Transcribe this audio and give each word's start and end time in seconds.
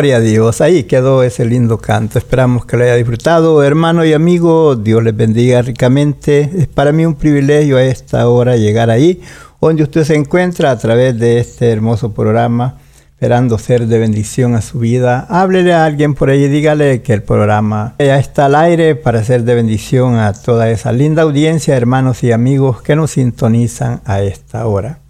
Gloria 0.00 0.16
a 0.16 0.20
Dios. 0.20 0.62
Ahí 0.62 0.84
quedó 0.84 1.22
ese 1.22 1.44
lindo 1.44 1.76
canto. 1.76 2.18
Esperamos 2.18 2.64
que 2.64 2.78
lo 2.78 2.84
haya 2.84 2.94
disfrutado. 2.94 3.62
Hermano 3.62 4.02
y 4.02 4.14
amigo, 4.14 4.74
Dios 4.74 5.04
les 5.04 5.14
bendiga 5.14 5.60
ricamente. 5.60 6.50
Es 6.56 6.68
para 6.68 6.90
mí 6.90 7.04
un 7.04 7.16
privilegio 7.16 7.76
a 7.76 7.82
esta 7.82 8.26
hora 8.26 8.56
llegar 8.56 8.88
ahí, 8.88 9.20
donde 9.60 9.82
usted 9.82 10.04
se 10.04 10.14
encuentra 10.14 10.70
a 10.70 10.78
través 10.78 11.18
de 11.18 11.38
este 11.38 11.70
hermoso 11.70 12.14
programa, 12.14 12.78
esperando 13.10 13.58
ser 13.58 13.86
de 13.88 13.98
bendición 13.98 14.54
a 14.54 14.62
su 14.62 14.78
vida. 14.78 15.26
Háblele 15.28 15.74
a 15.74 15.84
alguien 15.84 16.14
por 16.14 16.30
ahí 16.30 16.48
dígale 16.48 17.02
que 17.02 17.12
el 17.12 17.22
programa 17.22 17.96
ya 17.98 18.18
está 18.18 18.46
al 18.46 18.54
aire 18.54 18.94
para 18.96 19.22
ser 19.22 19.42
de 19.42 19.54
bendición 19.54 20.16
a 20.16 20.32
toda 20.32 20.70
esa 20.70 20.92
linda 20.92 21.24
audiencia, 21.24 21.76
hermanos 21.76 22.24
y 22.24 22.32
amigos 22.32 22.80
que 22.80 22.96
nos 22.96 23.10
sintonizan 23.10 24.00
a 24.06 24.22
esta 24.22 24.66
hora. 24.66 25.00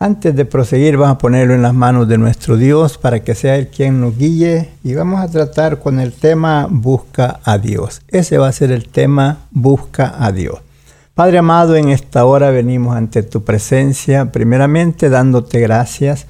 Antes 0.00 0.36
de 0.36 0.44
proseguir, 0.44 0.96
vamos 0.96 1.16
a 1.16 1.18
ponerlo 1.18 1.54
en 1.54 1.62
las 1.62 1.74
manos 1.74 2.06
de 2.06 2.18
nuestro 2.18 2.56
Dios 2.56 2.98
para 2.98 3.24
que 3.24 3.34
sea 3.34 3.56
Él 3.56 3.66
quien 3.66 4.00
nos 4.00 4.16
guíe 4.16 4.68
y 4.84 4.94
vamos 4.94 5.18
a 5.18 5.28
tratar 5.28 5.80
con 5.80 5.98
el 5.98 6.12
tema 6.12 6.68
Busca 6.70 7.40
a 7.42 7.58
Dios. 7.58 8.00
Ese 8.06 8.38
va 8.38 8.46
a 8.46 8.52
ser 8.52 8.70
el 8.70 8.88
tema 8.88 9.38
Busca 9.50 10.14
a 10.24 10.30
Dios. 10.30 10.60
Padre 11.14 11.38
amado, 11.38 11.74
en 11.74 11.88
esta 11.88 12.24
hora 12.26 12.50
venimos 12.50 12.94
ante 12.94 13.24
tu 13.24 13.42
presencia, 13.42 14.30
primeramente 14.30 15.08
dándote 15.08 15.58
gracias 15.58 16.26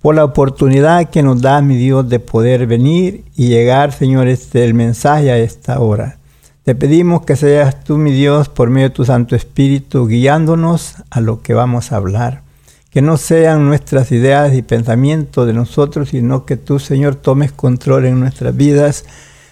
por 0.00 0.14
la 0.14 0.24
oportunidad 0.24 1.10
que 1.10 1.24
nos 1.24 1.42
da, 1.42 1.60
mi 1.60 1.74
Dios, 1.74 2.08
de 2.08 2.20
poder 2.20 2.68
venir 2.68 3.24
y 3.34 3.48
llegar, 3.48 3.90
Señor, 3.90 4.28
este 4.28 4.64
el 4.64 4.74
mensaje 4.74 5.32
a 5.32 5.38
esta 5.38 5.80
hora. 5.80 6.18
Te 6.62 6.76
pedimos 6.76 7.22
que 7.22 7.34
seas 7.34 7.82
tú, 7.82 7.98
mi 7.98 8.12
Dios, 8.12 8.48
por 8.48 8.70
medio 8.70 8.90
de 8.90 8.94
tu 8.94 9.04
Santo 9.04 9.34
Espíritu, 9.34 10.06
guiándonos 10.06 10.94
a 11.10 11.20
lo 11.20 11.42
que 11.42 11.54
vamos 11.54 11.90
a 11.90 11.96
hablar 11.96 12.46
que 12.90 13.02
no 13.02 13.16
sean 13.16 13.66
nuestras 13.66 14.12
ideas 14.12 14.54
y 14.54 14.62
pensamientos 14.62 15.46
de 15.46 15.52
nosotros, 15.52 16.10
sino 16.10 16.44
que 16.44 16.56
tú, 16.56 16.78
Señor, 16.78 17.16
tomes 17.16 17.52
control 17.52 18.06
en 18.06 18.20
nuestras 18.20 18.56
vidas. 18.56 19.04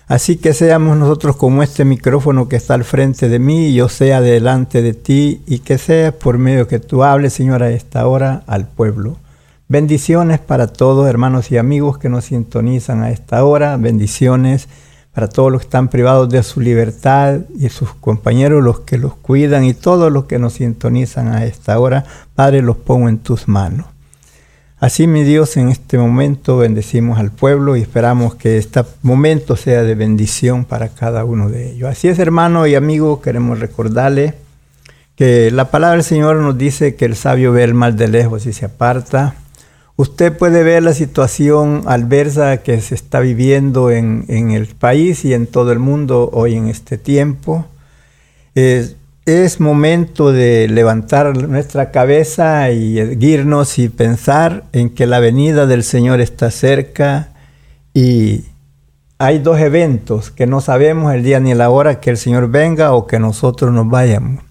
Así 0.08 0.36
que 0.36 0.54
seamos 0.54 0.96
nosotros 0.96 1.36
como 1.36 1.62
este 1.62 1.84
micrófono 1.84 2.48
que 2.48 2.56
está 2.56 2.74
al 2.74 2.84
frente 2.84 3.28
de 3.28 3.38
mí 3.38 3.68
y 3.68 3.74
yo 3.74 3.88
sea 3.88 4.20
delante 4.20 4.80
de 4.80 4.94
ti 4.94 5.42
y 5.46 5.58
que 5.58 5.78
sea 5.78 6.12
por 6.12 6.38
medio 6.38 6.68
que 6.68 6.78
tú 6.78 7.02
hables, 7.02 7.32
Señor, 7.32 7.62
a 7.62 7.70
esta 7.70 8.06
hora 8.06 8.42
al 8.46 8.68
pueblo. 8.68 9.16
Bendiciones 9.68 10.38
para 10.38 10.68
todos, 10.68 11.08
hermanos 11.08 11.50
y 11.50 11.58
amigos 11.58 11.98
que 11.98 12.08
nos 12.08 12.26
sintonizan 12.26 13.02
a 13.02 13.10
esta 13.10 13.44
hora. 13.44 13.76
Bendiciones 13.76 14.68
para 15.16 15.28
todos 15.28 15.50
los 15.50 15.62
que 15.62 15.68
están 15.68 15.88
privados 15.88 16.28
de 16.28 16.42
su 16.42 16.60
libertad 16.60 17.40
y 17.58 17.70
sus 17.70 17.94
compañeros, 17.94 18.62
los 18.62 18.80
que 18.80 18.98
los 18.98 19.14
cuidan 19.14 19.64
y 19.64 19.72
todos 19.72 20.12
los 20.12 20.26
que 20.26 20.38
nos 20.38 20.52
sintonizan 20.52 21.28
a 21.28 21.46
esta 21.46 21.78
hora. 21.78 22.04
Padre, 22.34 22.60
los 22.60 22.76
pongo 22.76 23.08
en 23.08 23.16
tus 23.16 23.48
manos. 23.48 23.86
Así, 24.78 25.06
mi 25.06 25.24
Dios, 25.24 25.56
en 25.56 25.70
este 25.70 25.96
momento 25.96 26.58
bendecimos 26.58 27.18
al 27.18 27.30
pueblo 27.30 27.76
y 27.76 27.80
esperamos 27.80 28.34
que 28.34 28.58
este 28.58 28.84
momento 29.00 29.56
sea 29.56 29.84
de 29.84 29.94
bendición 29.94 30.66
para 30.66 30.90
cada 30.90 31.24
uno 31.24 31.48
de 31.48 31.70
ellos. 31.72 31.88
Así 31.88 32.08
es, 32.08 32.18
hermano 32.18 32.66
y 32.66 32.74
amigo, 32.74 33.22
queremos 33.22 33.58
recordarle 33.58 34.34
que 35.14 35.50
la 35.50 35.70
palabra 35.70 35.96
del 35.96 36.04
Señor 36.04 36.36
nos 36.36 36.58
dice 36.58 36.94
que 36.94 37.06
el 37.06 37.16
sabio 37.16 37.52
ve 37.52 37.64
el 37.64 37.72
mal 37.72 37.96
de 37.96 38.08
lejos 38.08 38.44
y 38.44 38.52
se 38.52 38.66
aparta. 38.66 39.34
Usted 39.98 40.36
puede 40.36 40.62
ver 40.62 40.82
la 40.82 40.92
situación 40.92 41.82
adversa 41.86 42.58
que 42.58 42.80
se 42.82 42.94
está 42.94 43.20
viviendo 43.20 43.90
en, 43.90 44.26
en 44.28 44.50
el 44.50 44.66
país 44.66 45.24
y 45.24 45.32
en 45.32 45.46
todo 45.46 45.72
el 45.72 45.78
mundo 45.78 46.28
hoy 46.34 46.54
en 46.54 46.68
este 46.68 46.98
tiempo. 46.98 47.66
Es, 48.54 48.96
es 49.26 49.58
momento 49.58 50.32
de 50.32 50.68
levantar 50.68 51.36
nuestra 51.48 51.90
cabeza 51.90 52.70
y 52.70 52.98
erguirnos 52.98 53.78
y 53.78 53.88
pensar 53.88 54.64
en 54.72 54.90
que 54.90 55.06
la 55.06 55.18
venida 55.18 55.66
del 55.66 55.82
Señor 55.82 56.20
está 56.20 56.50
cerca 56.50 57.30
y 57.92 58.44
hay 59.18 59.38
dos 59.38 59.58
eventos 59.58 60.30
que 60.30 60.46
no 60.46 60.60
sabemos 60.60 61.14
el 61.14 61.24
día 61.24 61.40
ni 61.40 61.54
la 61.54 61.70
hora 61.70 62.00
que 62.00 62.10
el 62.10 62.18
Señor 62.18 62.50
venga 62.50 62.92
o 62.92 63.06
que 63.06 63.18
nosotros 63.18 63.72
nos 63.72 63.88
vayamos. 63.88 64.45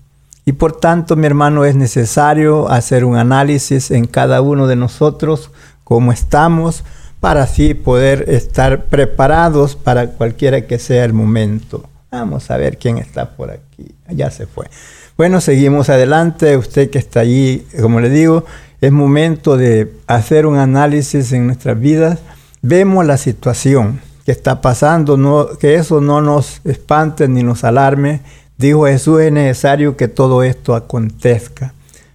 Y 0.46 0.54
por 0.54 0.80
tanto, 0.80 1.16
mi 1.16 1.26
hermano, 1.26 1.66
es 1.66 1.76
necesario 1.76 2.70
hacer 2.70 3.04
un 3.04 3.18
análisis 3.18 3.90
en 3.90 4.06
cada 4.06 4.42
uno 4.42 4.68
de 4.68 4.76
nosotros, 4.76 5.50
cómo 5.84 6.12
estamos, 6.12 6.84
para 7.20 7.44
así 7.44 7.74
poder 7.74 8.26
estar 8.30 8.86
preparados 8.86 9.76
para 9.76 10.12
cualquiera 10.12 10.68
que 10.68 10.78
sea 10.78 11.04
el 11.04 11.14
momento. 11.14 11.90
Vamos 12.12 12.52
a 12.52 12.58
ver 12.58 12.78
quién 12.78 13.00
está 13.00 13.36
por 13.36 13.50
aquí. 13.50 13.96
Ya 14.10 14.30
se 14.30 14.46
fue. 14.46 14.68
Bueno, 15.18 15.42
seguimos 15.42 15.90
adelante. 15.90 16.56
Usted 16.58 16.92
que 16.92 17.00
está 17.00 17.22
allí, 17.22 17.66
como 17.82 18.00
le 18.00 18.12
digo, 18.12 18.46
es 18.82 18.92
momento 18.92 19.58
de 19.58 19.92
hacer 20.06 20.46
un 20.46 20.58
análisis 20.58 21.32
en 21.32 21.48
nuestras 21.48 21.80
vidas. 21.80 22.20
Vemos 22.62 23.06
la 23.06 23.18
situación 23.18 24.00
que 24.26 24.32
está 24.32 24.62
pasando, 24.62 25.18
no, 25.18 25.48
que 25.60 25.76
eso 25.76 26.02
no 26.02 26.22
nos 26.22 26.62
espante 26.66 27.28
ni 27.28 27.44
nos 27.44 27.64
alarme 27.64 28.22
Dijo 28.58 28.86
Jesús, 28.86 29.22
es 29.22 29.32
necesario 29.32 29.98
que 29.98 30.08
todo 30.08 30.44
esto 30.44 30.76
acontezca. 30.76 31.74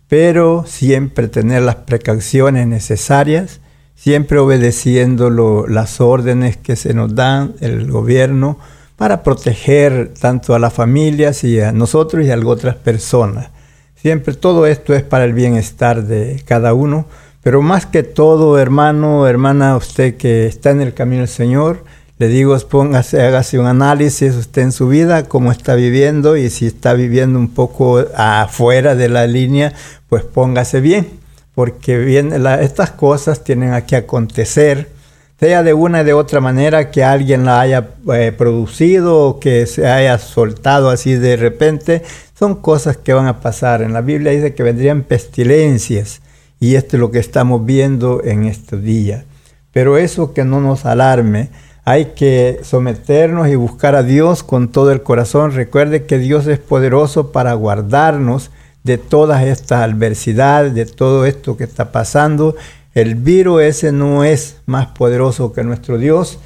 pero 0.08 0.64
siempre 0.66 1.28
tener 1.28 1.62
las 1.62 1.76
precauciones 1.76 2.66
necesarias, 2.66 3.60
siempre 3.94 4.38
obedeciendo 4.38 5.30
las 5.68 6.00
órdenes 6.00 6.56
que 6.56 6.74
se 6.74 6.94
nos 6.94 7.14
dan 7.14 7.54
el 7.60 7.88
gobierno 7.88 8.58
para 8.96 9.22
proteger 9.22 10.12
tanto 10.20 10.54
a 10.54 10.58
las 10.58 10.72
familias 10.72 11.44
y 11.44 11.60
a 11.60 11.70
nosotros 11.70 12.26
y 12.26 12.30
a 12.32 12.38
otras 12.44 12.74
personas. 12.74 13.50
Siempre 13.94 14.34
todo 14.34 14.66
esto 14.66 14.94
es 14.94 15.04
para 15.04 15.24
el 15.24 15.32
bienestar 15.32 16.02
de 16.04 16.42
cada 16.44 16.74
uno, 16.74 17.06
pero 17.42 17.62
más 17.62 17.86
que 17.86 18.02
todo, 18.02 18.58
hermano, 18.58 19.28
hermana, 19.28 19.76
usted 19.76 20.16
que 20.16 20.46
está 20.46 20.70
en 20.70 20.80
el 20.80 20.92
camino 20.92 21.20
del 21.20 21.28
Señor, 21.28 21.84
le 22.20 22.28
digo, 22.28 22.54
póngase, 22.68 23.22
hágase 23.22 23.58
un 23.58 23.64
análisis 23.64 24.34
usted 24.34 24.60
en 24.60 24.72
su 24.72 24.88
vida, 24.88 25.24
cómo 25.24 25.50
está 25.50 25.74
viviendo 25.74 26.36
y 26.36 26.50
si 26.50 26.66
está 26.66 26.92
viviendo 26.92 27.38
un 27.38 27.48
poco 27.48 28.04
afuera 28.14 28.94
de 28.94 29.08
la 29.08 29.26
línea, 29.26 29.72
pues 30.10 30.24
póngase 30.24 30.82
bien, 30.82 31.08
porque 31.54 31.96
bien, 31.96 32.34
estas 32.60 32.90
cosas 32.90 33.42
tienen 33.42 33.80
que 33.86 33.96
acontecer, 33.96 34.90
sea 35.38 35.62
de 35.62 35.72
una 35.72 36.02
y 36.02 36.04
de 36.04 36.12
otra 36.12 36.40
manera 36.40 36.90
que 36.90 37.02
alguien 37.04 37.46
la 37.46 37.62
haya 37.62 37.88
eh, 38.12 38.32
producido 38.36 39.20
o 39.26 39.40
que 39.40 39.64
se 39.64 39.88
haya 39.88 40.18
soltado 40.18 40.90
así 40.90 41.14
de 41.14 41.36
repente, 41.38 42.02
son 42.38 42.56
cosas 42.56 42.98
que 42.98 43.14
van 43.14 43.28
a 43.28 43.40
pasar. 43.40 43.80
En 43.80 43.94
la 43.94 44.02
Biblia 44.02 44.32
dice 44.32 44.52
que 44.52 44.62
vendrían 44.62 45.04
pestilencias 45.04 46.20
y 46.60 46.74
esto 46.74 46.96
es 46.96 47.00
lo 47.00 47.10
que 47.10 47.18
estamos 47.18 47.64
viendo 47.64 48.22
en 48.22 48.44
estos 48.44 48.82
días. 48.82 49.24
Pero 49.72 49.96
eso 49.96 50.34
que 50.34 50.44
no 50.44 50.60
nos 50.60 50.84
alarme, 50.84 51.48
hay 51.84 52.06
que 52.16 52.60
someternos 52.62 53.48
y 53.48 53.54
buscar 53.54 53.94
a 53.94 54.02
Dios 54.02 54.42
con 54.42 54.68
todo 54.68 54.92
el 54.92 55.02
corazón. 55.02 55.52
Recuerde 55.52 56.04
que 56.04 56.18
Dios 56.18 56.46
es 56.46 56.58
poderoso 56.58 57.32
para 57.32 57.54
guardarnos 57.54 58.50
de 58.84 58.98
todas 58.98 59.42
estas 59.44 59.82
adversidades, 59.82 60.74
de 60.74 60.86
todo 60.86 61.26
esto 61.26 61.56
que 61.56 61.64
está 61.64 61.92
pasando. 61.92 62.56
El 62.94 63.14
virus 63.14 63.62
ese 63.62 63.92
no 63.92 64.24
es 64.24 64.56
más 64.66 64.88
poderoso 64.88 65.52
que 65.52 65.62
nuestro 65.62 65.98
Dios. 65.98 66.38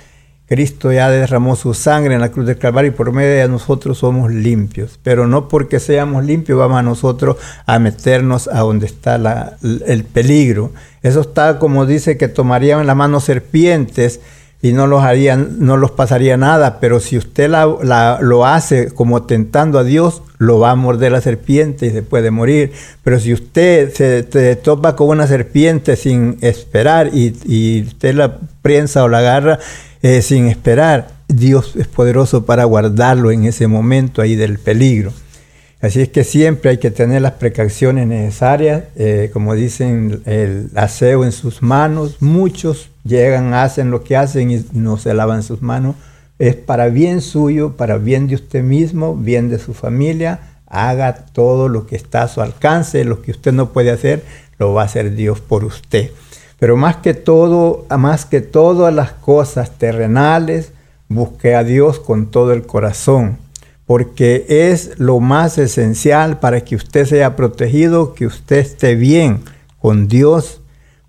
Cristo 0.46 0.92
ya 0.92 1.08
derramó 1.08 1.56
su 1.56 1.72
sangre 1.72 2.14
en 2.14 2.20
la 2.20 2.30
cruz 2.30 2.46
del 2.46 2.58
Calvario 2.58 2.90
y 2.90 2.94
por 2.94 3.12
medio 3.12 3.34
de 3.34 3.48
nosotros 3.48 3.98
somos 3.98 4.30
limpios. 4.30 5.00
Pero 5.02 5.26
no 5.26 5.48
porque 5.48 5.80
seamos 5.80 6.24
limpios 6.24 6.58
vamos 6.58 6.78
a 6.78 6.82
nosotros 6.82 7.38
a 7.64 7.78
meternos 7.78 8.48
a 8.48 8.60
donde 8.60 8.86
está 8.86 9.56
el 9.62 10.04
peligro. 10.04 10.72
Eso 11.02 11.22
está 11.22 11.58
como 11.58 11.86
dice 11.86 12.18
que 12.18 12.28
tomarían 12.28 12.80
en 12.80 12.86
la 12.86 12.94
mano 12.94 13.20
serpientes 13.20 14.20
y 14.64 14.72
no 14.72 14.86
los, 14.86 15.02
harían, 15.04 15.58
no 15.58 15.76
los 15.76 15.90
pasaría 15.90 16.38
nada, 16.38 16.80
pero 16.80 16.98
si 16.98 17.18
usted 17.18 17.50
lo 17.50 18.46
hace 18.46 18.90
como 18.92 19.24
tentando 19.24 19.78
a 19.78 19.84
Dios, 19.84 20.22
lo 20.38 20.58
va 20.58 20.70
a 20.70 20.74
morder 20.74 21.12
la 21.12 21.20
serpiente 21.20 21.84
y 21.84 21.90
se 21.90 22.00
puede 22.00 22.30
morir. 22.30 22.72
Pero 23.02 23.20
si 23.20 23.34
usted 23.34 23.92
se, 23.92 24.56
topa 24.56 24.96
con 24.96 25.08
una 25.08 25.26
serpiente 25.26 25.96
sin 25.96 26.38
esperar 26.40 27.10
y, 27.12 27.82
usted 27.86 28.14
la 28.14 28.38
prensa 28.62 29.04
o 29.04 29.08
la 29.08 29.18
agarra 29.18 29.58
eh, 30.00 30.22
sin 30.22 30.46
esperar, 30.46 31.08
Dios 31.28 31.76
es 31.76 31.86
poderoso 31.86 32.46
para 32.46 32.64
guardarlo 32.64 33.32
en 33.32 33.44
ese 33.44 33.66
momento 33.66 34.22
ahí 34.22 34.34
del 34.34 34.58
peligro. 34.58 35.12
Así 35.82 36.00
es 36.00 36.08
que 36.08 36.24
siempre 36.24 36.70
hay 36.70 36.78
que 36.78 36.90
tener 36.90 37.20
las 37.20 37.32
precauciones 37.32 38.06
necesarias, 38.06 38.84
eh, 38.96 39.28
como 39.30 39.54
dicen, 39.54 40.22
el 40.24 40.70
aseo 40.74 41.22
en 41.22 41.32
sus 41.32 41.60
manos. 41.60 42.16
Muchos 42.20 42.88
llegan, 43.04 43.54
hacen 43.54 43.90
lo 43.90 44.02
que 44.02 44.16
hacen 44.16 44.50
y 44.50 44.64
no 44.72 44.96
se 44.96 45.14
lavan 45.14 45.42
sus 45.42 45.62
manos. 45.62 45.96
Es 46.38 46.56
para 46.56 46.88
bien 46.88 47.20
suyo, 47.20 47.76
para 47.76 47.98
bien 47.98 48.26
de 48.26 48.34
usted 48.34 48.62
mismo, 48.62 49.14
bien 49.14 49.48
de 49.48 49.58
su 49.58 49.74
familia. 49.74 50.40
Haga 50.66 51.26
todo 51.32 51.68
lo 51.68 51.86
que 51.86 51.96
está 51.96 52.22
a 52.22 52.28
su 52.28 52.40
alcance, 52.40 53.04
lo 53.04 53.22
que 53.22 53.30
usted 53.30 53.52
no 53.52 53.70
puede 53.70 53.90
hacer, 53.90 54.24
lo 54.58 54.72
va 54.72 54.82
a 54.82 54.86
hacer 54.86 55.14
Dios 55.14 55.40
por 55.40 55.64
usted. 55.64 56.10
Pero 56.58 56.76
más 56.76 56.96
que 56.96 57.14
todo, 57.14 57.86
más 57.96 58.24
que 58.24 58.40
todas 58.40 58.92
las 58.92 59.12
cosas 59.12 59.78
terrenales, 59.78 60.72
busque 61.08 61.54
a 61.54 61.62
Dios 61.62 62.00
con 62.00 62.30
todo 62.30 62.52
el 62.52 62.66
corazón 62.66 63.38
porque 63.86 64.46
es 64.48 64.98
lo 64.98 65.20
más 65.20 65.58
esencial 65.58 66.38
para 66.40 66.62
que 66.62 66.76
usted 66.76 67.04
sea 67.04 67.36
protegido, 67.36 68.14
que 68.14 68.26
usted 68.26 68.56
esté 68.56 68.94
bien 68.94 69.40
con 69.78 70.08
Dios, 70.08 70.60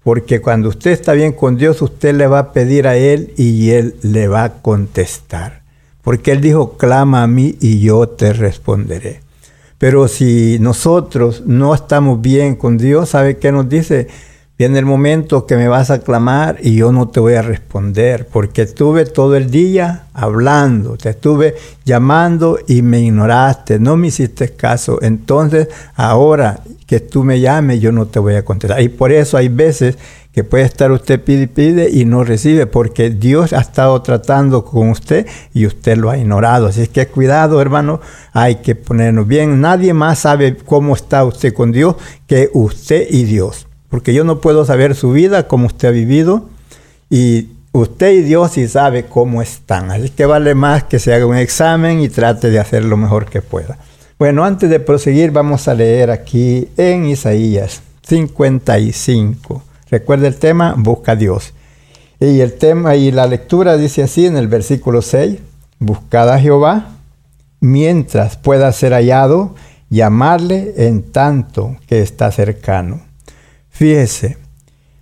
porque 0.06 0.40
cuando 0.40 0.69
usted 0.69 0.92
está 0.92 1.13
bien 1.13 1.31
con 1.31 1.57
Dios, 1.57 1.81
usted 1.81 2.13
le 2.13 2.28
va 2.28 2.38
a 2.38 2.54
pedir 2.54 2.86
a 2.86 2.96
Él 2.96 3.34
y 3.38 3.72
Él 3.72 3.96
le 4.04 4.28
va 4.28 4.44
a 4.44 4.54
contestar. 4.62 5.63
Porque 6.04 6.31
Él 6.31 6.42
dijo, 6.42 6.78
clama 6.78 7.24
a 7.24 7.28
mí 7.28 7.56
y 7.60 7.80
yo 7.80 8.07
te 8.07 8.31
responderé. 8.31 9.22
Pero 9.80 10.07
si 10.07 10.60
nosotros 10.60 11.42
no 11.48 11.74
estamos 11.74 12.22
bien 12.22 12.56
con 12.56 12.78
Dios, 12.78 13.10
¿sabe 13.10 13.38
qué 13.38 13.52
nos 13.52 13.68
dice? 13.68 14.07
Viene 14.57 14.80
el 14.80 14.86
momento 14.86 15.46
que 15.46 15.57
me 15.57 15.68
vas 15.68 15.92
a 15.92 16.00
clamar 16.00 16.60
y 16.62 16.75
yo 16.75 16.94
no 16.94 17.10
te 17.10 17.19
voy 17.19 17.34
a 17.34 17.42
responder, 17.42 18.25
porque 18.31 18.62
estuve 18.62 19.04
todo 19.04 19.36
el 19.36 19.52
día 19.52 20.06
hablando, 20.13 20.96
te 20.96 21.10
estuve 21.10 21.56
llamando 21.84 22.57
y 22.66 22.81
me 22.81 23.02
ignoraste, 23.02 23.80
no 23.80 23.98
me 23.98 24.07
hiciste 24.07 24.54
caso. 24.54 25.00
Entonces, 25.02 25.68
ahora 25.96 26.62
que 26.88 27.02
tú 27.02 27.25
me 27.25 27.42
llames, 27.42 27.81
yo 27.81 27.92
no 27.92 28.06
te 28.06 28.19
voy 28.19 28.36
a 28.36 28.46
contestar. 28.46 28.81
Y 28.81 28.88
por 28.88 29.12
eso 29.12 29.36
hay 29.36 29.50
veces 29.50 29.98
que 30.31 30.46
puede 30.46 30.63
estar 30.63 30.90
usted 30.90 31.22
pide 31.22 31.50
pide 31.50 31.90
y 31.90 32.06
no 32.06 32.24
recibe, 32.24 32.66
porque 32.66 33.10
Dios 33.10 33.52
ha 33.52 33.60
estado 33.60 34.02
tratando 34.04 34.63
con 34.63 34.90
usted 34.90 35.28
y 35.54 35.66
usted 35.66 35.98
lo 35.98 36.12
ha 36.12 36.18
ignorado. 36.18 36.68
Así 36.68 36.88
que 36.88 37.07
cuidado, 37.07 37.60
hermano, 37.60 38.00
hay 38.31 38.56
que 38.56 38.75
ponernos 38.75 39.28
bien. 39.28 39.60
Nadie 39.60 39.94
más 39.94 40.19
sabe 40.19 40.56
cómo 40.56 40.96
está 40.96 41.25
usted 41.25 41.54
con 41.54 41.74
Dios 41.74 41.98
que 42.25 42.50
usted 42.54 43.06
y 43.10 43.25
Dios 43.25 43.68
porque 43.89 44.13
yo 44.13 44.23
no 44.23 44.41
puedo 44.41 44.65
saber 44.65 44.95
su 44.95 45.11
vida, 45.11 45.47
cómo 45.47 45.68
usted 45.68 45.89
ha 45.89 45.92
vivido, 45.92 46.49
y 47.09 47.49
usted 47.71 48.11
y 48.11 48.21
Dios 48.21 48.51
sí 48.54 48.68
sabe 48.68 49.06
cómo 49.06 49.42
están. 49.42 49.92
Así 49.92 50.09
que 50.09 50.25
vale 50.25 50.56
más 50.56 50.83
que 50.83 50.99
se 50.99 51.13
haga 51.13 51.25
un 51.25 51.37
examen 51.37 52.01
y 52.01 52.09
trate 52.09 52.49
de 52.49 52.59
hacer 52.59 52.83
lo 52.85 52.97
mejor 52.97 53.25
que 53.25 53.42
pueda. 53.42 53.77
Bueno, 54.18 54.45
antes 54.45 54.69
de 54.69 54.80
proseguir, 54.80 55.31
vamos 55.31 55.68
a 55.68 55.73
leer 55.73 56.09
aquí 56.09 56.69
en 56.77 57.06
Isaías 57.06 57.81
55. 58.07 59.63
Recuerda 59.89 60.27
el 60.27 60.37
tema, 60.37 60.73
busca 60.77 61.13
a 61.13 61.15
Dios. 61.15 61.54
Y 62.19 62.39
el 62.39 62.54
tema 62.54 62.95
y 62.95 63.11
la 63.11 63.27
lectura 63.27 63.75
dice 63.77 64.04
así 64.04 64.25
en 64.25 64.37
el 64.37 64.47
versículo 64.47 65.01
6, 65.01 65.37
buscad 65.80 66.30
a 66.30 66.39
Jehová 66.39 66.95
mientras 67.59 68.37
pueda 68.37 68.71
ser 68.71 68.94
hallado, 68.94 69.56
llamarle 69.89 70.73
en 70.77 71.04
tanto 71.11 71.75
que 71.87 72.01
está 72.01 72.31
cercano. 72.31 73.01
Fíjese, 73.75 74.37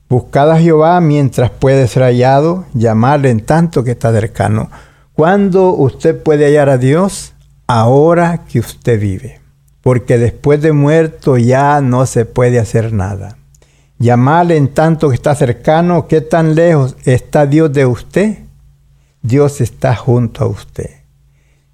buscad 0.09 0.49
a 0.49 0.59
Jehová 0.59 0.99
mientras 0.99 1.51
puede 1.51 1.87
ser 1.87 2.01
hallado, 2.01 2.65
llamarle 2.73 3.29
en 3.29 3.45
tanto 3.45 3.83
que 3.83 3.91
está 3.91 4.11
cercano. 4.11 4.71
¿Cuándo 5.13 5.75
usted 5.75 6.23
puede 6.23 6.45
hallar 6.45 6.69
a 6.69 6.79
Dios? 6.79 7.33
Ahora 7.67 8.45
que 8.47 8.57
usted 8.57 8.99
vive. 8.99 9.41
Porque 9.81 10.17
después 10.17 10.59
de 10.63 10.71
muerto 10.71 11.37
ya 11.37 11.81
no 11.81 12.07
se 12.07 12.25
puede 12.25 12.57
hacer 12.57 12.93
nada. 12.93 13.37
Llamarle 13.99 14.57
en 14.57 14.69
tanto 14.69 15.09
que 15.09 15.15
está 15.15 15.35
cercano, 15.35 16.07
¿qué 16.07 16.21
tan 16.21 16.55
lejos 16.55 16.95
está 17.05 17.45
Dios 17.45 17.71
de 17.71 17.85
usted? 17.85 18.39
Dios 19.21 19.61
está 19.61 19.95
junto 19.95 20.45
a 20.45 20.47
usted. 20.47 20.89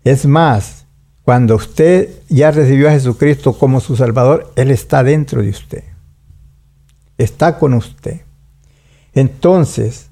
Es 0.03 0.25
más, 0.25 0.83
cuando 1.23 1.55
usted 1.55 2.09
ya 2.27 2.51
recibió 2.51 2.89
a 2.89 2.91
Jesucristo 2.91 3.57
como 3.57 3.79
su 3.79 3.95
Salvador, 3.95 4.51
Él 4.57 4.69
está 4.69 5.01
dentro 5.01 5.41
de 5.41 5.51
usted 5.51 5.88
está 7.19 7.59
con 7.59 7.75
usted. 7.75 8.21
Entonces, 9.13 10.09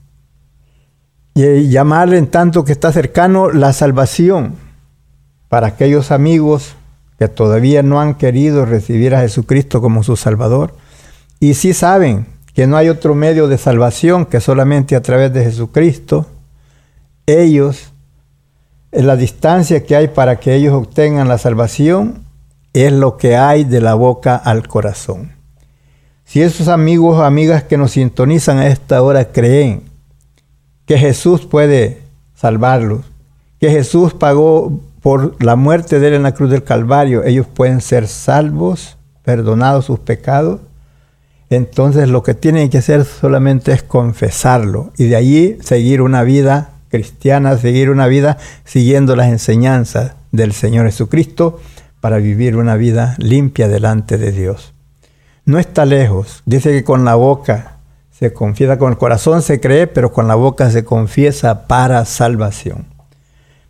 llamarle 1.34 2.18
en 2.18 2.28
tanto 2.28 2.64
que 2.64 2.74
está 2.74 2.92
cercano 2.92 3.52
la 3.52 3.74
salvación 3.74 4.56
para 5.50 5.68
aquellos 5.68 6.12
amigos 6.12 6.76
que 7.18 7.28
todavía 7.28 7.82
no 7.82 8.00
han 8.00 8.16
querido 8.16 8.66
recibir 8.66 9.16
a 9.16 9.22
Jesucristo 9.22 9.82
como 9.82 10.04
su 10.04 10.16
Salvador 10.16 10.76
y 11.40 11.54
sí 11.54 11.74
saben 11.74 12.28
que 12.54 12.66
no 12.66 12.76
hay 12.76 12.90
otro 12.90 13.14
medio 13.14 13.48
de 13.48 13.58
salvación 13.58 14.26
que 14.26 14.42
solamente 14.42 14.96
a 14.96 15.02
través 15.02 15.32
de 15.32 15.44
Jesucristo, 15.44 16.26
ellos, 17.28 17.94
en 18.92 19.06
la 19.06 19.16
distancia 19.16 19.84
que 19.84 19.96
hay 19.96 20.08
para 20.08 20.40
que 20.40 20.56
ellos 20.56 20.74
obtengan 20.74 21.28
la 21.28 21.38
salvación, 21.38 22.26
es 22.74 22.92
lo 22.92 23.18
que 23.18 23.36
hay 23.36 23.64
de 23.64 23.80
la 23.80 23.94
boca 23.94 24.36
al 24.36 24.68
corazón. 24.68 25.37
Si 26.28 26.42
esos 26.42 26.68
amigos 26.68 27.18
o 27.18 27.24
amigas 27.24 27.64
que 27.64 27.78
nos 27.78 27.92
sintonizan 27.92 28.58
a 28.58 28.68
esta 28.68 29.02
hora 29.02 29.32
creen 29.32 29.84
que 30.86 30.98
Jesús 30.98 31.46
puede 31.46 32.02
salvarlos, 32.36 33.06
que 33.62 33.72
Jesús 33.72 34.14
pagó 34.14 34.78
por 35.02 35.42
la 35.42 35.56
muerte 35.56 36.02
de 36.02 36.10
él 36.10 36.14
en 36.16 36.24
la 36.24 36.34
cruz 36.34 36.52
del 36.52 36.66
Calvario, 36.66 37.24
ellos 37.24 37.48
pueden 37.48 37.80
ser 37.80 38.10
salvos, 38.10 38.98
perdonados 39.24 39.86
sus 39.86 40.00
pecados, 40.00 40.60
entonces 41.50 42.10
lo 42.10 42.24
que 42.24 42.34
tienen 42.34 42.70
que 42.70 42.80
hacer 42.80 43.06
solamente 43.06 43.72
es 43.72 43.82
confesarlo 43.82 44.92
y 44.98 45.06
de 45.06 45.16
allí 45.16 45.58
seguir 45.62 46.02
una 46.02 46.24
vida 46.24 46.72
cristiana, 46.90 47.58
seguir 47.58 47.90
una 47.90 48.08
vida 48.08 48.38
siguiendo 48.66 49.16
las 49.16 49.30
enseñanzas 49.30 50.12
del 50.34 50.52
Señor 50.52 50.88
Jesucristo 50.88 51.62
para 52.02 52.18
vivir 52.18 52.58
una 52.58 52.76
vida 52.76 53.16
limpia 53.18 53.70
delante 53.70 54.18
de 54.18 54.34
Dios. 54.34 54.74
No 55.48 55.58
está 55.60 55.86
lejos. 55.86 56.44
Dice 56.46 56.72
que 56.72 56.84
con 56.84 57.06
la 57.06 57.16
boca 57.16 57.78
se 58.12 58.34
confiesa, 58.34 58.78
con 58.78 58.92
el 58.92 58.98
corazón 58.98 59.42
se 59.42 59.62
cree, 59.62 59.88
pero 59.88 60.12
con 60.12 60.28
la 60.28 60.36
boca 60.36 60.70
se 60.70 60.84
confiesa 60.84 61.68
para 61.68 62.04
salvación. 62.04 62.86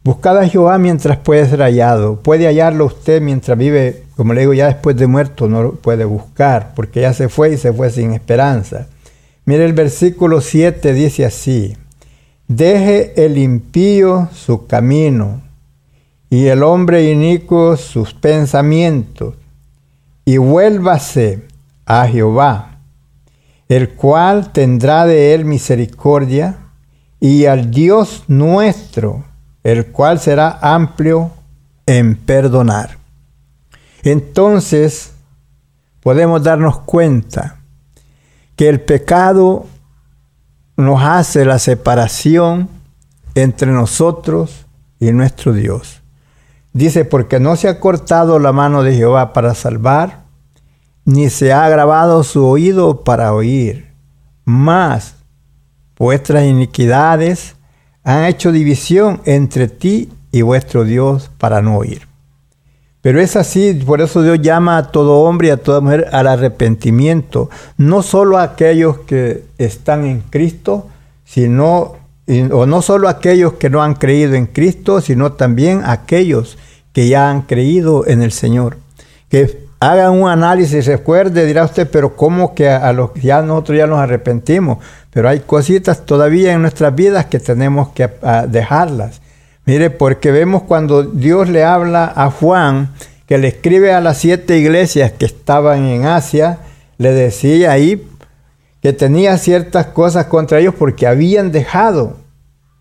Buscad 0.03 0.39
a 0.39 0.47
Jehová 0.47 0.79
mientras 0.79 1.17
puede 1.17 1.47
ser 1.47 1.59
hallado. 1.59 2.19
Puede 2.21 2.47
hallarlo 2.47 2.85
usted 2.85 3.21
mientras 3.21 3.55
vive, 3.57 4.05
como 4.15 4.33
le 4.33 4.41
digo, 4.41 4.55
ya 4.55 4.67
después 4.67 4.97
de 4.97 5.05
muerto 5.05 5.47
no 5.47 5.61
lo 5.61 5.75
puede 5.75 6.03
buscar, 6.05 6.73
porque 6.75 7.01
ya 7.01 7.13
se 7.13 7.29
fue 7.29 7.53
y 7.53 7.57
se 7.57 7.71
fue 7.71 7.91
sin 7.91 8.13
esperanza. 8.13 8.87
Mire 9.45 9.63
el 9.63 9.73
versículo 9.73 10.41
7 10.41 10.93
dice 10.93 11.25
así, 11.25 11.77
deje 12.47 13.23
el 13.23 13.37
impío 13.37 14.29
su 14.33 14.65
camino 14.65 15.43
y 16.27 16.47
el 16.47 16.63
hombre 16.63 17.11
inicuo 17.11 17.77
sus 17.77 18.15
pensamientos, 18.15 19.35
y 20.25 20.37
vuélvase 20.37 21.46
a 21.87 22.07
Jehová, 22.07 22.77
el 23.69 23.95
cual 23.95 24.51
tendrá 24.51 25.05
de 25.05 25.33
él 25.33 25.45
misericordia, 25.45 26.57
y 27.19 27.45
al 27.45 27.71
Dios 27.71 28.25
nuestro, 28.27 29.25
el 29.63 29.87
cual 29.87 30.19
será 30.19 30.59
amplio 30.61 31.31
en 31.87 32.15
perdonar. 32.15 32.97
Entonces 34.03 35.13
podemos 36.01 36.43
darnos 36.43 36.79
cuenta 36.81 37.57
que 38.55 38.69
el 38.69 38.81
pecado 38.81 39.65
nos 40.75 41.01
hace 41.01 41.43
la 41.43 41.57
separación 41.57 42.69
entre 43.33 43.71
nosotros 43.71 44.65
y 44.99 45.11
nuestro 45.11 45.53
Dios. 45.53 46.01
Dice, 46.73 47.05
porque 47.05 47.39
no 47.39 47.55
se 47.55 47.67
ha 47.67 47.79
cortado 47.79 48.37
la 48.37 48.51
mano 48.51 48.83
de 48.83 48.95
Jehová 48.95 49.33
para 49.33 49.55
salvar, 49.55 50.26
ni 51.07 51.29
se 51.29 51.53
ha 51.53 51.63
agravado 51.63 52.21
su 52.25 52.45
oído 52.45 53.05
para 53.05 53.33
oír. 53.33 53.93
Más 54.43 55.15
vuestras 55.97 56.43
iniquidades 56.43 57.55
han 58.03 58.25
hecho 58.25 58.51
división 58.51 59.21
entre 59.23 59.69
ti 59.69 60.09
y 60.33 60.41
vuestro 60.41 60.83
Dios 60.83 61.31
para 61.37 61.61
no 61.61 61.77
oír. 61.77 62.05
Pero 62.99 63.21
es 63.21 63.37
así, 63.37 63.73
por 63.73 64.01
eso 64.01 64.21
Dios 64.21 64.41
llama 64.41 64.77
a 64.77 64.91
todo 64.91 65.21
hombre 65.21 65.47
y 65.47 65.51
a 65.51 65.63
toda 65.63 65.79
mujer 65.79 66.09
al 66.11 66.27
arrepentimiento, 66.27 67.49
no 67.77 68.03
solo 68.03 68.37
a 68.37 68.43
aquellos 68.43 68.99
que 68.99 69.45
están 69.57 70.05
en 70.05 70.19
Cristo, 70.19 70.89
sino 71.23 71.95
o 72.51 72.65
no 72.65 72.81
solo 72.81 73.07
a 73.07 73.11
aquellos 73.11 73.53
que 73.53 73.69
no 73.69 73.81
han 73.81 73.93
creído 73.93 74.35
en 74.35 74.47
Cristo, 74.47 74.99
sino 74.99 75.31
también 75.31 75.83
a 75.85 75.93
aquellos 75.93 76.57
que 76.91 77.07
ya 77.07 77.29
han 77.29 77.43
creído 77.43 78.05
en 78.05 78.21
el 78.21 78.33
Señor. 78.33 78.77
Que 79.29 79.66
hagan 79.79 80.13
un 80.13 80.29
análisis, 80.29 80.85
recuerde, 80.85 81.45
dirá 81.45 81.63
usted, 81.63 81.87
pero 81.89 82.15
¿cómo 82.15 82.55
que 82.55 82.69
a, 82.69 82.91
los 82.93 83.13
ya 83.15 83.41
nosotros 83.41 83.77
ya 83.77 83.87
nos 83.87 83.99
arrepentimos? 83.99 84.79
Pero 85.11 85.29
hay 85.29 85.41
cositas 85.41 86.05
todavía 86.05 86.53
en 86.53 86.61
nuestras 86.61 86.95
vidas 86.95 87.25
que 87.25 87.39
tenemos 87.39 87.89
que 87.89 88.09
dejarlas. 88.47 89.21
Mire, 89.65 89.89
porque 89.89 90.31
vemos 90.31 90.63
cuando 90.63 91.03
Dios 91.03 91.49
le 91.49 91.63
habla 91.63 92.11
a 92.15 92.31
Juan, 92.31 92.93
que 93.27 93.37
le 93.37 93.49
escribe 93.49 93.93
a 93.93 94.01
las 94.01 94.17
siete 94.17 94.57
iglesias 94.57 95.11
que 95.11 95.25
estaban 95.25 95.83
en 95.83 96.05
Asia, 96.05 96.59
le 96.97 97.11
decía 97.11 97.71
ahí 97.71 98.07
que 98.81 98.93
tenía 98.93 99.37
ciertas 99.37 99.87
cosas 99.87 100.27
contra 100.27 100.59
ellos 100.59 100.73
porque 100.77 101.07
habían 101.07 101.51
dejado 101.51 102.17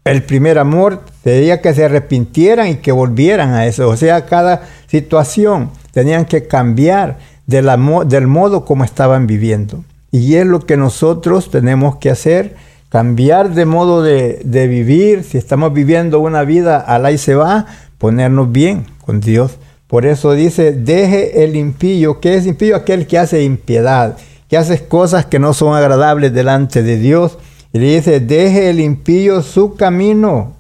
el 0.05 0.23
primer 0.23 0.59
amor, 0.59 1.01
tenía 1.25 1.61
que 1.61 1.75
se 1.75 1.85
arrepintieran 1.85 2.69
y 2.69 2.77
que 2.77 2.93
volvieran 2.93 3.55
a 3.55 3.67
eso. 3.67 3.89
O 3.89 3.97
sea, 3.97 4.25
cada 4.27 4.63
situación 4.87 5.71
tenían 5.97 6.27
que 6.27 6.47
cambiar 6.47 7.17
del 7.47 8.27
modo 8.27 8.67
como 8.67 8.85
estaban 8.85 9.27
viviendo. 9.27 9.83
Y 10.13 10.35
es 10.35 10.45
lo 10.45 10.61
que 10.61 10.77
nosotros 10.77 11.51
tenemos 11.51 11.97
que 11.97 12.11
hacer, 12.11 12.55
cambiar 12.91 13.55
de 13.55 13.65
modo 13.65 14.03
de, 14.03 14.67
vivir. 14.69 15.25
Si 15.25 15.39
estamos 15.39 15.73
viviendo 15.73 16.21
una 16.21 16.43
vida 16.43 16.77
al 16.77 17.11
y 17.11 17.17
se 17.17 17.35
va, 17.35 17.65
ponernos 17.97 18.53
bien 18.53 18.85
con 19.07 19.21
Dios. 19.21 19.53
Por 19.87 20.05
eso 20.05 20.33
dice, 20.33 20.73
deje 20.73 21.45
el 21.45 21.57
impío. 21.57 22.21
¿Qué 22.21 22.35
es 22.35 22.45
impío? 22.45 22.77
Aquel 22.77 23.07
que 23.07 23.19
hace 23.19 23.43
impiedad, 23.43 24.19
que 24.51 24.59
hace 24.59 24.87
cosas 24.87 25.25
que 25.25 25.39
no 25.39 25.55
son 25.55 25.75
agradables 25.75 26.35
delante 26.35 26.83
de 26.83 26.99
Dios. 26.99 27.39
Y 27.73 27.79
le 27.79 27.97
dice, 27.97 28.21
deje 28.21 28.69
el 28.69 28.81
impío 28.81 29.41
su 29.41 29.77
camino 29.77 30.56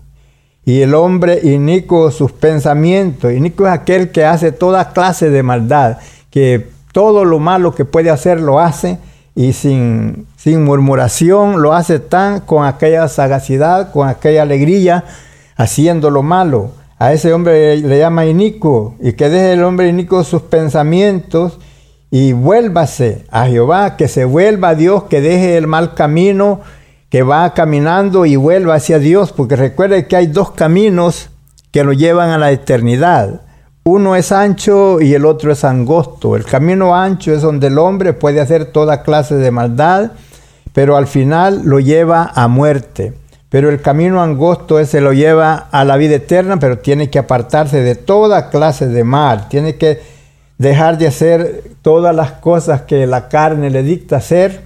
y 0.66 0.82
el 0.82 0.94
hombre 0.94 1.40
inico 1.44 2.10
sus 2.10 2.32
pensamientos. 2.32 3.32
Inico 3.32 3.66
es 3.66 3.72
aquel 3.72 4.10
que 4.10 4.24
hace 4.24 4.50
toda 4.50 4.92
clase 4.92 5.30
de 5.30 5.44
maldad, 5.44 5.98
que 6.28 6.66
todo 6.92 7.24
lo 7.24 7.38
malo 7.38 7.72
que 7.72 7.84
puede 7.84 8.10
hacer 8.10 8.40
lo 8.40 8.58
hace 8.58 8.98
y 9.36 9.52
sin, 9.52 10.26
sin 10.36 10.64
murmuración 10.64 11.62
lo 11.62 11.72
hace 11.72 12.00
tan 12.00 12.40
con 12.40 12.66
aquella 12.66 13.06
sagacidad, 13.06 13.92
con 13.92 14.08
aquella 14.08 14.42
alegría, 14.42 15.04
haciendo 15.56 16.10
lo 16.10 16.24
malo. 16.24 16.72
A 16.98 17.12
ese 17.12 17.32
hombre 17.32 17.76
le 17.76 17.98
llama 17.98 18.26
inico 18.26 18.96
y 19.00 19.12
que 19.12 19.28
deje 19.28 19.52
el 19.52 19.62
hombre 19.62 19.88
inico 19.88 20.24
sus 20.24 20.42
pensamientos 20.42 21.60
y 22.10 22.32
vuélvase 22.32 23.24
a 23.30 23.46
Jehová, 23.46 23.96
que 23.96 24.08
se 24.08 24.24
vuelva 24.24 24.70
a 24.70 24.74
Dios, 24.74 25.04
que 25.04 25.20
deje 25.20 25.56
el 25.58 25.68
mal 25.68 25.94
camino, 25.94 26.60
que 27.10 27.22
va 27.22 27.54
caminando 27.54 28.26
y 28.26 28.36
vuelva 28.36 28.74
hacia 28.74 28.98
Dios, 28.98 29.32
porque 29.32 29.56
recuerde 29.56 30.06
que 30.06 30.16
hay 30.16 30.26
dos 30.26 30.50
caminos 30.52 31.30
que 31.70 31.84
lo 31.84 31.92
llevan 31.92 32.30
a 32.30 32.38
la 32.38 32.50
eternidad. 32.50 33.42
Uno 33.84 34.16
es 34.16 34.32
ancho 34.32 35.00
y 35.00 35.14
el 35.14 35.24
otro 35.24 35.52
es 35.52 35.62
angosto. 35.62 36.34
El 36.34 36.44
camino 36.44 36.96
ancho 36.96 37.32
es 37.32 37.42
donde 37.42 37.68
el 37.68 37.78
hombre 37.78 38.12
puede 38.12 38.40
hacer 38.40 38.66
toda 38.72 39.02
clase 39.02 39.36
de 39.36 39.52
maldad, 39.52 40.12
pero 40.72 40.96
al 40.96 41.06
final 41.06 41.62
lo 41.64 41.78
lleva 41.78 42.32
a 42.34 42.48
muerte. 42.48 43.14
Pero 43.48 43.70
el 43.70 43.80
camino 43.80 44.20
angosto 44.20 44.80
ese 44.80 45.00
lo 45.00 45.12
lleva 45.12 45.68
a 45.70 45.84
la 45.84 45.96
vida 45.96 46.16
eterna, 46.16 46.58
pero 46.58 46.78
tiene 46.78 47.10
que 47.10 47.20
apartarse 47.20 47.80
de 47.80 47.94
toda 47.94 48.50
clase 48.50 48.88
de 48.88 49.04
mal. 49.04 49.48
Tiene 49.48 49.76
que 49.76 50.00
dejar 50.58 50.98
de 50.98 51.06
hacer 51.06 51.62
todas 51.80 52.14
las 52.14 52.32
cosas 52.32 52.82
que 52.82 53.06
la 53.06 53.28
carne 53.28 53.70
le 53.70 53.84
dicta 53.84 54.16
hacer. 54.16 54.62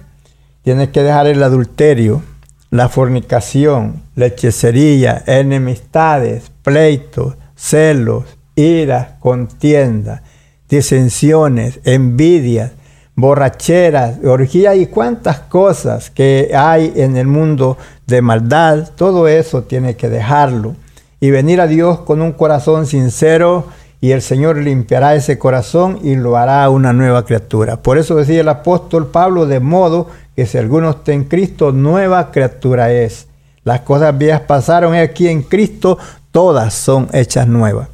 Tiene 0.63 0.89
que 0.89 1.03
dejar 1.03 1.27
el 1.27 1.43
adulterio, 1.43 2.23
la 2.71 2.87
fornicación, 2.87 4.01
la 4.15 4.27
hechicería, 4.27 5.23
enemistades, 5.27 6.51
pleitos, 6.63 7.35
celos, 7.53 8.23
ira, 8.55 9.17
contienda, 9.19 10.23
disensiones, 10.69 11.81
envidias, 11.83 12.71
borracheras, 13.13 14.19
orgías 14.23 14.77
y 14.77 14.87
cuantas 14.87 15.39
cosas 15.39 16.09
que 16.09 16.51
hay 16.55 16.93
en 16.95 17.17
el 17.17 17.27
mundo 17.27 17.77
de 18.07 18.21
maldad, 18.21 18.89
todo 18.95 19.27
eso 19.27 19.63
tiene 19.63 19.97
que 19.97 20.09
dejarlo 20.09 20.75
y 21.19 21.29
venir 21.29 21.59
a 21.59 21.67
Dios 21.67 21.99
con 21.99 22.21
un 22.21 22.31
corazón 22.31 22.85
sincero 22.87 23.65
y 23.99 24.11
el 24.11 24.21
Señor 24.21 24.57
limpiará 24.57 25.13
ese 25.13 25.37
corazón 25.37 25.99
y 26.01 26.15
lo 26.15 26.37
hará 26.37 26.67
una 26.69 26.93
nueva 26.93 27.25
criatura. 27.25 27.83
Por 27.83 27.99
eso 27.99 28.15
decía 28.15 28.41
el 28.41 28.49
apóstol 28.49 29.11
Pablo, 29.11 29.45
de 29.45 29.59
modo 29.59 30.07
que 30.35 30.45
si 30.45 30.57
alguno 30.57 30.91
está 30.91 31.13
en 31.13 31.25
Cristo, 31.25 31.71
nueva 31.71 32.31
criatura 32.31 32.91
es. 32.91 33.27
Las 33.63 33.81
cosas 33.81 34.17
viejas 34.17 34.41
pasaron 34.41 34.95
aquí 34.95 35.27
en 35.27 35.43
Cristo, 35.43 35.97
todas 36.31 36.73
son 36.73 37.09
hechas 37.13 37.47
nuevas. 37.47 37.89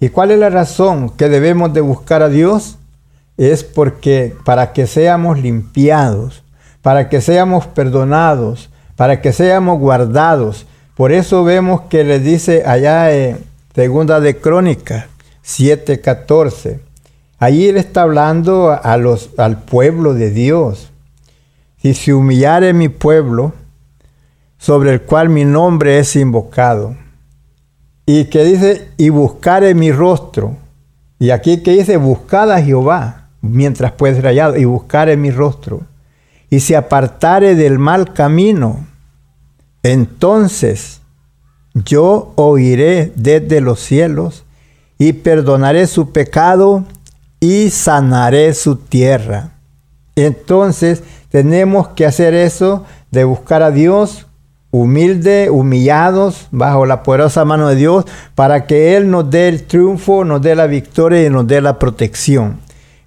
¿Y 0.00 0.08
cuál 0.08 0.32
es 0.32 0.38
la 0.38 0.50
razón 0.50 1.10
que 1.10 1.28
debemos 1.28 1.72
de 1.72 1.80
buscar 1.80 2.22
a 2.22 2.28
Dios? 2.28 2.76
Es 3.36 3.62
porque 3.62 4.34
para 4.44 4.72
que 4.72 4.86
seamos 4.86 5.38
limpiados, 5.38 6.42
para 6.82 7.08
que 7.08 7.20
seamos 7.20 7.66
perdonados, 7.66 8.68
para 8.96 9.20
que 9.20 9.32
seamos 9.32 9.78
guardados. 9.78 10.66
Por 10.96 11.12
eso 11.12 11.44
vemos 11.44 11.82
que 11.82 12.04
le 12.04 12.18
dice 12.18 12.64
allá 12.66 13.12
en 13.12 13.38
Segunda 13.74 14.20
de 14.20 14.36
Crónicas 14.38 15.06
7:14. 15.44 16.80
Allí 17.38 17.68
él 17.68 17.76
está 17.76 18.02
hablando 18.02 18.70
a 18.70 18.96
los, 18.96 19.30
al 19.36 19.62
pueblo 19.62 20.14
de 20.14 20.30
Dios. 20.30 20.91
Si 21.82 22.12
humillare 22.12 22.72
mi 22.72 22.88
pueblo, 22.88 23.52
sobre 24.58 24.92
el 24.92 25.02
cual 25.02 25.28
mi 25.28 25.44
nombre 25.44 25.98
es 25.98 26.14
invocado, 26.14 26.96
y 28.06 28.26
que 28.26 28.44
dice, 28.44 28.88
y 28.96 29.08
buscaré 29.08 29.74
mi 29.74 29.90
rostro. 29.90 30.56
Y 31.18 31.30
aquí 31.30 31.62
que 31.62 31.72
dice, 31.72 31.96
buscad 31.96 32.50
a 32.52 32.62
Jehová 32.62 33.28
mientras 33.40 33.92
puede 33.92 34.14
ser 34.14 34.26
hallado, 34.26 34.56
y 34.56 34.64
buscaré 34.64 35.16
mi 35.16 35.30
rostro. 35.30 35.82
Y 36.50 36.60
se 36.60 36.76
apartare 36.76 37.54
del 37.54 37.78
mal 37.78 38.12
camino, 38.12 38.86
entonces 39.82 41.00
yo 41.74 42.32
oiré 42.36 43.12
desde 43.16 43.60
los 43.60 43.80
cielos 43.80 44.44
y 44.98 45.14
perdonaré 45.14 45.86
su 45.86 46.12
pecado 46.12 46.84
y 47.40 47.70
sanaré 47.70 48.54
su 48.54 48.76
tierra. 48.76 49.50
Entonces 50.14 51.02
tenemos 51.32 51.88
que 51.88 52.04
hacer 52.04 52.34
eso 52.34 52.84
de 53.10 53.24
buscar 53.24 53.62
a 53.62 53.70
Dios 53.70 54.26
humilde, 54.70 55.50
humillados 55.50 56.48
bajo 56.50 56.86
la 56.86 57.02
poderosa 57.02 57.44
mano 57.44 57.68
de 57.68 57.76
Dios, 57.76 58.04
para 58.34 58.66
que 58.66 58.96
Él 58.96 59.10
nos 59.10 59.30
dé 59.30 59.48
el 59.48 59.64
triunfo, 59.64 60.24
nos 60.24 60.40
dé 60.40 60.54
la 60.54 60.66
victoria 60.66 61.24
y 61.24 61.30
nos 61.30 61.46
dé 61.46 61.60
la 61.60 61.78
protección. 61.78 62.58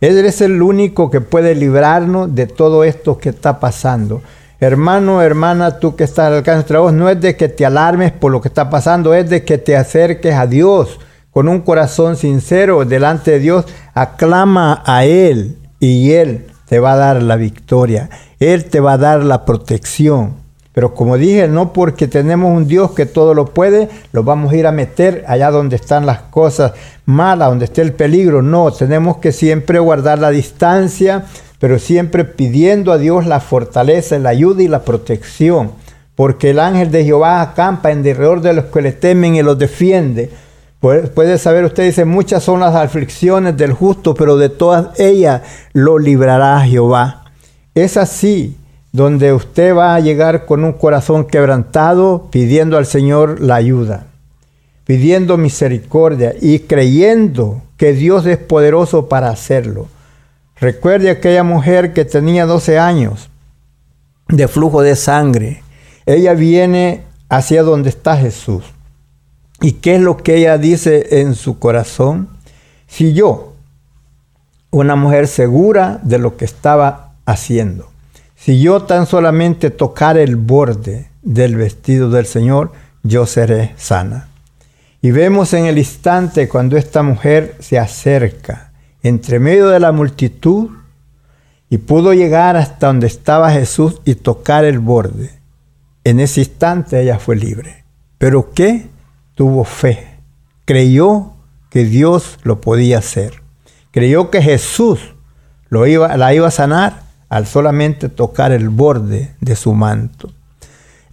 Él 0.01 0.17
es 0.25 0.41
el 0.41 0.62
único 0.62 1.10
que 1.10 1.22
puede 1.22 1.55
librarnos 1.55 2.34
de 2.34 2.48
todo 2.48 2.84
esto 2.84 3.17
que 3.17 3.29
está 3.29 3.60
pasando. 3.60 4.22
Hermano, 4.60 5.22
hermana, 5.22 5.79
tú 5.79 5.96
que 5.96 6.03
estás 6.03 6.27
al 6.27 6.34
alcance 6.36 6.51
de 6.51 6.55
nuestra 6.58 6.79
voz, 6.79 6.94
no 6.94 7.10
es 7.10 7.22
de 7.22 7.36
que 7.36 7.50
te 7.50 7.65
alarmes 7.65 8.12
por 8.12 8.32
lo 8.32 8.41
que 8.41 8.48
está 8.48 8.70
pasando, 8.70 9.13
es 9.13 9.29
de 9.29 9.44
que 9.44 9.58
te 9.58 9.75
acerques 9.75 10.36
a 10.36 10.48
Dios 10.48 11.00
con 11.32 11.48
un 11.48 11.62
corazón 11.62 12.15
sincero 12.15 12.86
delante 12.86 13.32
de 13.32 13.39
Dios. 13.39 13.65
Aclama 13.94 14.84
a 14.86 15.05
Él 15.05 15.58
y 15.79 16.12
Él 16.12 16.48
te 16.67 16.79
va 16.79 16.93
a 16.93 16.98
dar 16.98 17.22
la 17.22 17.36
victoria. 17.36 18.10
Él 18.39 18.65
te 18.65 18.79
va 18.79 18.93
a 18.93 18.98
dar 18.98 19.24
la 19.24 19.45
protección. 19.45 20.45
Pero 20.75 20.93
como 20.93 21.17
dije, 21.17 21.48
no 21.48 21.72
porque 21.72 22.07
tenemos 22.07 22.51
un 22.51 22.67
Dios 22.67 22.91
que 22.91 23.05
todo 23.05 23.34
lo 23.34 23.45
puede, 23.45 23.88
lo 24.12 24.25
vamos 24.25 24.51
a 24.51 24.57
ir 24.57 24.67
a 24.67 24.74
meter 24.74 25.24
allá 25.25 25.50
donde 25.50 25.77
están 25.77 26.05
las 26.05 26.19
cosas 26.19 26.74
malas, 27.05 27.48
donde 27.48 27.63
esté 27.63 27.81
el 27.81 27.93
peligro. 27.93 28.41
No, 28.41 28.72
tenemos 28.72 29.17
que 29.17 29.31
siempre 29.31 29.79
guardar 29.79 30.19
la 30.19 30.31
distancia, 30.31 31.24
pero 31.60 31.79
siempre 31.79 32.25
pidiendo 32.25 32.91
a 32.91 32.98
Dios 32.98 33.25
la 33.25 33.39
fortaleza, 33.39 34.19
la 34.19 34.31
ayuda 34.31 34.63
y 34.63 34.67
la 34.67 34.84
protección. 34.84 35.72
Porque 36.13 36.50
el 36.50 36.60
ángel 36.60 36.91
de 36.91 37.05
Jehová 37.05 37.41
acampa 37.41 37.91
en 37.91 38.03
derredor 38.03 38.41
de 38.41 38.53
los 38.53 38.65
que 38.65 38.81
le 38.81 38.91
temen 38.91 39.36
y 39.36 39.43
los 39.43 39.57
defiende. 39.57 40.29
Puede 40.86 41.39
saber, 41.39 41.65
usted 41.65 41.86
dice, 41.86 42.06
muchas 42.06 42.44
son 42.44 42.60
las 42.60 42.75
aflicciones 42.75 43.58
del 43.58 43.74
justo, 43.74 44.13
pero 44.13 44.38
de 44.38 44.50
todas 44.50 45.00
ellas 45.00 45.42
lo 45.74 45.98
librará 45.98 46.62
Jehová. 46.62 47.25
Es 47.74 47.98
así 47.98 48.56
donde 48.92 49.34
usted 49.34 49.75
va 49.75 49.96
a 49.96 50.00
llegar 50.00 50.46
con 50.46 50.63
un 50.63 50.74
corazón 50.74 51.25
quebrantado 51.25 52.27
pidiendo 52.30 52.77
al 52.77 52.86
Señor 52.86 53.42
la 53.42 53.56
ayuda, 53.56 54.06
pidiendo 54.84 55.38
misericordia 55.38 56.36
y 56.39 56.60
creyendo 56.60 57.63
que 57.77 57.94
Dios 57.94 58.27
es 58.27 58.38
poderoso 58.38 59.10
para 59.10 59.30
hacerlo. 59.30 59.88
Recuerde 60.60 61.10
aquella 61.10 61.44
mujer 61.44 61.94
que 61.94 62.06
tenía 62.06 62.46
12 62.46 62.77
años 62.77 63.32
de 64.27 64.48
flujo 64.48 64.84
de 64.84 64.96
sangre. 64.96 65.63
Ella 66.06 66.36
viene 66.36 67.01
hacia 67.27 67.63
donde 67.63 67.89
está 67.89 68.18
Jesús. 68.18 68.75
¿Y 69.62 69.74
qué 69.74 69.96
es 69.96 70.02
lo 70.02 70.18
que 70.18 70.36
ella 70.38 70.58
dice 70.58 71.22
en 71.22 71.36
su 71.36 71.60
corazón? 71.60 72.30
Si 72.88 73.14
yo, 73.14 73.54
una 74.72 74.96
mujer 74.96 75.28
segura 75.28 76.00
de 76.04 76.18
lo 76.18 76.38
que 76.38 76.46
estaba 76.46 77.14
haciendo, 77.26 77.90
si 78.36 78.62
yo 78.62 78.84
tan 78.84 79.08
solamente 79.08 79.70
tocar 79.70 80.18
el 80.18 80.36
borde 80.36 81.10
del 81.22 81.56
vestido 81.56 82.10
del 82.10 82.26
Señor, 82.26 82.72
yo 83.04 83.26
seré 83.26 83.74
sana. 83.78 84.28
Y 85.02 85.12
vemos 85.12 85.54
en 85.54 85.66
el 85.66 85.78
instante 85.78 86.50
cuando 86.50 86.78
esta 86.78 87.02
mujer 87.04 87.56
se 87.60 87.80
acerca 87.80 88.72
entre 89.04 89.40
medio 89.40 89.68
de 89.70 89.80
la 89.80 89.92
multitud 89.92 90.70
y 91.70 91.78
pudo 91.78 92.14
llegar 92.14 92.58
hasta 92.58 92.88
donde 92.88 93.08
estaba 93.08 93.52
Jesús 93.52 94.02
y 94.04 94.16
tocar 94.16 94.66
el 94.66 94.80
borde. 94.80 95.32
En 96.04 96.20
ese 96.20 96.42
instante 96.42 97.02
ella 97.02 97.20
fue 97.20 97.36
libre. 97.36 97.84
¿Pero 98.18 98.52
qué? 98.54 98.88
Tuvo 99.36 99.63
fe. 99.63 100.19
Creyó 100.65 101.34
que 101.69 101.86
Dios 101.86 102.39
lo 102.43 102.62
podía 102.62 102.98
hacer. 102.98 103.43
Creyó 103.91 104.32
que 104.32 104.41
Jesús 104.41 105.00
lo 105.69 105.86
iba, 105.88 106.17
la 106.17 106.34
iba 106.34 106.48
a 106.48 106.52
sanar 106.52 107.04
al 107.30 107.45
solamente 107.45 108.10
tocar 108.10 108.52
el 108.52 108.69
borde 108.69 109.36
de 109.39 109.56
su 109.56 109.74
manto. 109.74 110.32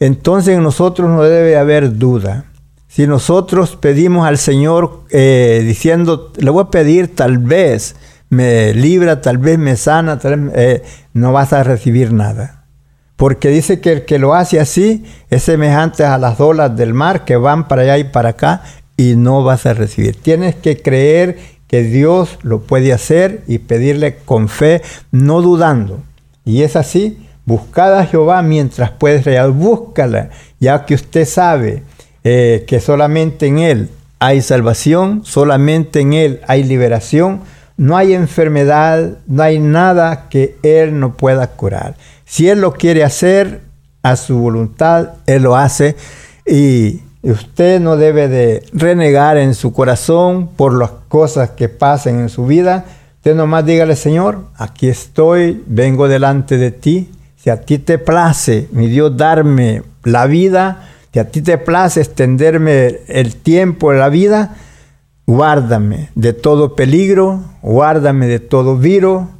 Entonces 0.00 0.56
en 0.56 0.62
nosotros 0.62 1.08
no 1.10 1.22
debe 1.22 1.56
haber 1.56 1.98
duda. 1.98 2.46
Si 2.88 3.06
nosotros 3.06 3.76
pedimos 3.76 4.26
al 4.26 4.38
Señor 4.38 5.04
eh, 5.10 5.62
diciendo, 5.64 6.32
le 6.36 6.50
voy 6.50 6.64
a 6.64 6.70
pedir 6.70 7.14
tal 7.14 7.38
vez 7.38 7.96
me 8.28 8.72
libra, 8.74 9.20
tal 9.20 9.38
vez 9.38 9.58
me 9.58 9.76
sana, 9.76 10.18
eh, 10.24 10.82
no 11.12 11.32
vas 11.32 11.52
a 11.52 11.62
recibir 11.62 12.12
nada. 12.12 12.61
Porque 13.22 13.50
dice 13.50 13.78
que 13.78 13.92
el 13.92 14.04
que 14.04 14.18
lo 14.18 14.34
hace 14.34 14.58
así 14.58 15.04
es 15.30 15.44
semejante 15.44 16.04
a 16.04 16.18
las 16.18 16.40
olas 16.40 16.76
del 16.76 16.92
mar 16.92 17.24
que 17.24 17.36
van 17.36 17.68
para 17.68 17.82
allá 17.82 17.98
y 17.98 18.02
para 18.02 18.30
acá 18.30 18.64
y 18.96 19.14
no 19.14 19.44
vas 19.44 19.64
a 19.64 19.74
recibir. 19.74 20.16
Tienes 20.20 20.56
que 20.56 20.82
creer 20.82 21.38
que 21.68 21.84
Dios 21.84 22.40
lo 22.42 22.62
puede 22.62 22.92
hacer 22.92 23.44
y 23.46 23.58
pedirle 23.58 24.16
con 24.24 24.48
fe, 24.48 24.82
no 25.12 25.40
dudando. 25.40 26.02
Y 26.44 26.62
es 26.62 26.74
así, 26.74 27.24
buscad 27.44 27.96
a 27.96 28.06
Jehová 28.06 28.42
mientras 28.42 28.90
puedes 28.90 29.24
real, 29.24 29.52
búscala, 29.52 30.30
ya 30.58 30.84
que 30.84 30.94
usted 30.94 31.24
sabe 31.24 31.84
eh, 32.24 32.64
que 32.66 32.80
solamente 32.80 33.46
en 33.46 33.60
Él 33.60 33.88
hay 34.18 34.42
salvación, 34.42 35.24
solamente 35.24 36.00
en 36.00 36.14
Él 36.14 36.40
hay 36.48 36.64
liberación, 36.64 37.42
no 37.76 37.96
hay 37.96 38.14
enfermedad, 38.14 39.18
no 39.28 39.44
hay 39.44 39.60
nada 39.60 40.28
que 40.28 40.56
Él 40.64 40.98
no 40.98 41.16
pueda 41.16 41.46
curar. 41.46 41.94
Si 42.32 42.48
Él 42.48 42.62
lo 42.62 42.72
quiere 42.72 43.04
hacer 43.04 43.60
a 44.02 44.16
su 44.16 44.38
voluntad, 44.38 45.10
Él 45.26 45.42
lo 45.42 45.54
hace 45.54 45.96
y 46.46 47.02
Usted 47.24 47.80
no 47.80 47.96
debe 47.96 48.26
de 48.26 48.64
renegar 48.72 49.36
en 49.36 49.54
su 49.54 49.72
corazón 49.72 50.48
por 50.48 50.76
las 50.76 50.90
cosas 51.06 51.50
que 51.50 51.68
pasen 51.68 52.18
en 52.18 52.28
su 52.28 52.46
vida. 52.46 52.84
Usted 53.18 53.36
nomás 53.36 53.64
dígale, 53.64 53.94
Señor, 53.94 54.40
aquí 54.56 54.88
estoy, 54.88 55.62
vengo 55.68 56.08
delante 56.08 56.58
de 56.58 56.72
ti. 56.72 57.12
Si 57.36 57.48
a 57.48 57.60
ti 57.60 57.78
te 57.78 57.98
place, 57.98 58.68
mi 58.72 58.88
Dios, 58.88 59.16
darme 59.16 59.84
la 60.02 60.26
vida, 60.26 60.88
si 61.12 61.20
a 61.20 61.30
ti 61.30 61.42
te 61.42 61.58
place 61.58 62.00
extenderme 62.00 62.98
el 63.06 63.36
tiempo 63.36 63.92
de 63.92 63.98
la 64.00 64.08
vida, 64.08 64.56
guárdame 65.24 66.10
de 66.16 66.32
todo 66.32 66.74
peligro, 66.74 67.40
guárdame 67.62 68.26
de 68.26 68.40
todo 68.40 68.78
viro, 68.78 69.30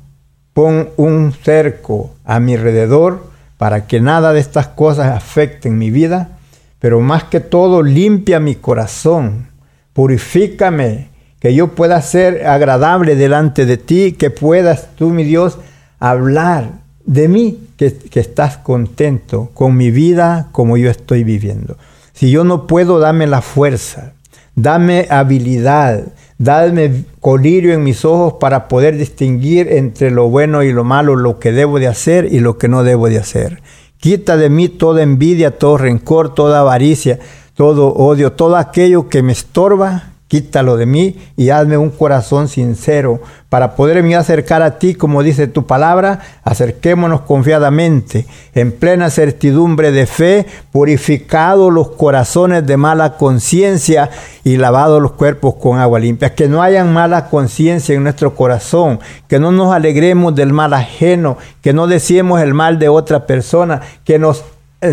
pon 0.53 0.91
un 0.97 1.33
cerco 1.33 2.15
a 2.25 2.41
mi 2.41 2.55
alrededor 2.55 3.27
para 3.57 3.87
que 3.87 4.01
nada 4.01 4.33
de 4.33 4.41
estas 4.41 4.69
cosas 4.69 5.09
afecten 5.09 5.79
mi 5.79 5.91
vida 5.91 6.39
pero 6.83 7.01
más 7.01 7.23
que 7.23 7.39
todo 7.39 7.81
limpia 7.81 8.41
mi 8.41 8.57
corazón, 8.57 9.47
purifícame, 9.93 11.11
que 11.39 11.55
yo 11.55 11.69
pueda 11.77 12.03
ser 12.03 12.45
agradable 12.45 13.15
delante 13.15 13.67
de 13.67 13.77
ti, 13.77 14.17
que 14.19 14.31
puedas 14.31 14.89
tú, 14.97 15.11
mi 15.11 15.23
Dios, 15.23 15.59
hablar 16.01 16.81
de 17.07 17.29
mí, 17.29 17.69
que, 17.77 17.95
que 17.95 18.19
estás 18.19 18.57
contento 18.57 19.53
con 19.55 19.77
mi 19.77 19.93
vida 19.93 20.49
como 20.51 20.77
yo 20.77 20.91
estoy 20.91 21.23
viviendo. 21.23 21.77
Si 22.15 22.33
yo 22.33 22.43
no 22.43 22.67
puedo, 22.67 22.99
dame 22.99 23.29
la 23.29 23.43
fuerza, 23.43 24.15
dame 24.57 25.07
habilidad, 25.09 26.03
dame 26.37 27.05
colirio 27.23 27.73
en 27.73 27.85
mis 27.85 28.05
ojos 28.05 28.35
para 28.41 28.67
poder 28.67 28.99
distinguir 28.99 29.69
entre 29.69 30.11
lo 30.11 30.29
bueno 30.29 30.65
y 30.65 30.73
lo 30.73 30.83
malo, 30.83 31.15
lo 31.15 31.39
que 31.39 31.53
debo 31.53 31.79
de 31.79 31.87
hacer 31.87 32.27
y 32.31 32.41
lo 32.41 32.59
que 32.59 32.67
no 32.67 32.83
debo 32.83 33.09
de 33.09 33.19
hacer. 33.19 33.63
Quita 33.99 34.37
de 34.37 34.51
mí 34.51 34.69
toda 34.69 35.05
envidia, 35.05 35.57
todo 35.57 35.79
rencor, 35.79 36.35
toda 36.35 36.59
avaricia, 36.59 37.21
todo 37.55 37.95
odio, 37.95 38.33
todo 38.33 38.57
aquello 38.57 39.09
que 39.09 39.23
me 39.23 39.31
estorba 39.31 40.12
quítalo 40.33 40.79
de 40.79 40.87
mí 40.87 41.19
y 41.37 41.51
hazme 41.51 41.77
un 41.77 41.91
corazón 41.91 42.49
sincero 42.49 43.21
para 43.51 43.77
poderme 43.77 44.17
acercar 44.17 44.63
a 44.63 44.79
ti, 44.79 44.95
como 44.95 45.23
dice 45.23 45.47
tu 45.47 45.67
palabra, 45.67 46.21
acerquémonos 46.43 47.21
confiadamente, 47.21 48.27
en 48.55 48.73
plena 48.73 49.11
certidumbre 49.11 49.93
de 49.93 50.07
fe, 50.07 50.47
purificados 50.71 51.71
los 51.71 51.91
corazones 51.91 52.67
de 52.67 52.79
mala 52.79 53.19
conciencia 53.19 54.09
y 54.43 54.57
lavados 54.57 55.03
los 55.03 55.13
cuerpos 55.13 55.57
con 55.57 55.79
agua 55.79 56.01
limpia. 56.01 56.35
Que 56.35 56.49
no 56.49 56.63
hayan 56.63 56.95
mala 56.95 57.29
conciencia 57.29 57.95
en 57.95 58.03
nuestro 58.03 58.35
corazón, 58.35 59.01
que 59.29 59.39
no 59.39 59.53
nos 59.53 59.75
alegremos 59.75 60.35
del 60.35 60.55
mal 60.55 60.73
ajeno, 60.73 61.37
que 61.61 61.75
no 61.75 61.87
decimos 61.87 62.41
el 62.41 62.55
mal 62.55 62.79
de 62.79 62.89
otra 62.89 63.27
persona, 63.27 63.83
que 64.03 64.19
nos 64.19 64.45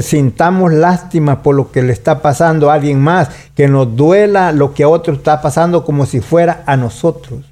sintamos 0.02 0.72
lástima 0.72 1.42
por 1.42 1.56
lo 1.56 1.72
que 1.72 1.82
le 1.82 1.94
está 1.94 2.22
pasando 2.22 2.70
a 2.70 2.76
alguien 2.76 3.00
más, 3.00 3.30
que 3.56 3.68
nos 3.68 3.96
duela 3.96 4.52
lo 4.52 4.74
que 4.74 4.84
a 4.84 4.90
otro 4.90 5.14
está 5.14 5.42
pasando 5.42 5.84
como 5.84 6.06
si 6.06 6.22
fuera 6.22 6.64
a 6.66 6.78
nosotros. 6.78 7.46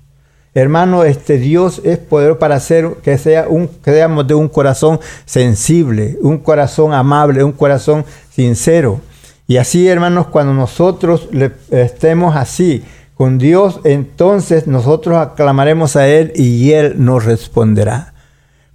Hermano, 0.53 1.03
este 1.03 1.37
Dios 1.37 1.81
es 1.83 1.99
poderoso 1.99 2.39
para 2.39 2.55
hacer 2.55 2.95
que 3.03 3.17
sea 3.19 3.47
un 3.47 3.67
que 3.67 3.91
seamos 3.91 4.27
de 4.27 4.33
un 4.33 4.47
corazón 4.47 4.99
sensible, 5.25 6.17
un 6.21 6.39
corazón 6.39 6.93
amable, 6.93 7.43
un 7.43 7.51
corazón 7.51 8.05
sincero. 8.31 8.99
Y 9.45 9.57
así, 9.57 9.87
hermanos, 9.87 10.27
cuando 10.27 10.53
nosotros 10.53 11.29
le 11.31 11.51
estemos 11.69 12.35
así 12.35 12.83
con 13.13 13.37
Dios, 13.37 13.79
entonces 13.83 14.65
nosotros 14.65 15.17
aclamaremos 15.17 15.95
a 15.95 16.07
Él 16.07 16.33
y 16.35 16.71
Él 16.71 16.95
nos 16.97 17.25
responderá. 17.25 18.13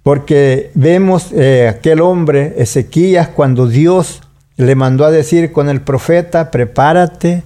Porque 0.03 0.71
vemos 0.75 1.31
eh, 1.31 1.67
aquel 1.69 2.01
hombre, 2.01 2.55
Ezequías, 2.57 3.29
cuando 3.29 3.67
Dios 3.67 4.21
le 4.57 4.75
mandó 4.75 5.05
a 5.05 5.11
decir 5.11 5.51
con 5.51 5.69
el 5.69 5.81
profeta, 5.81 6.51
prepárate 6.51 7.43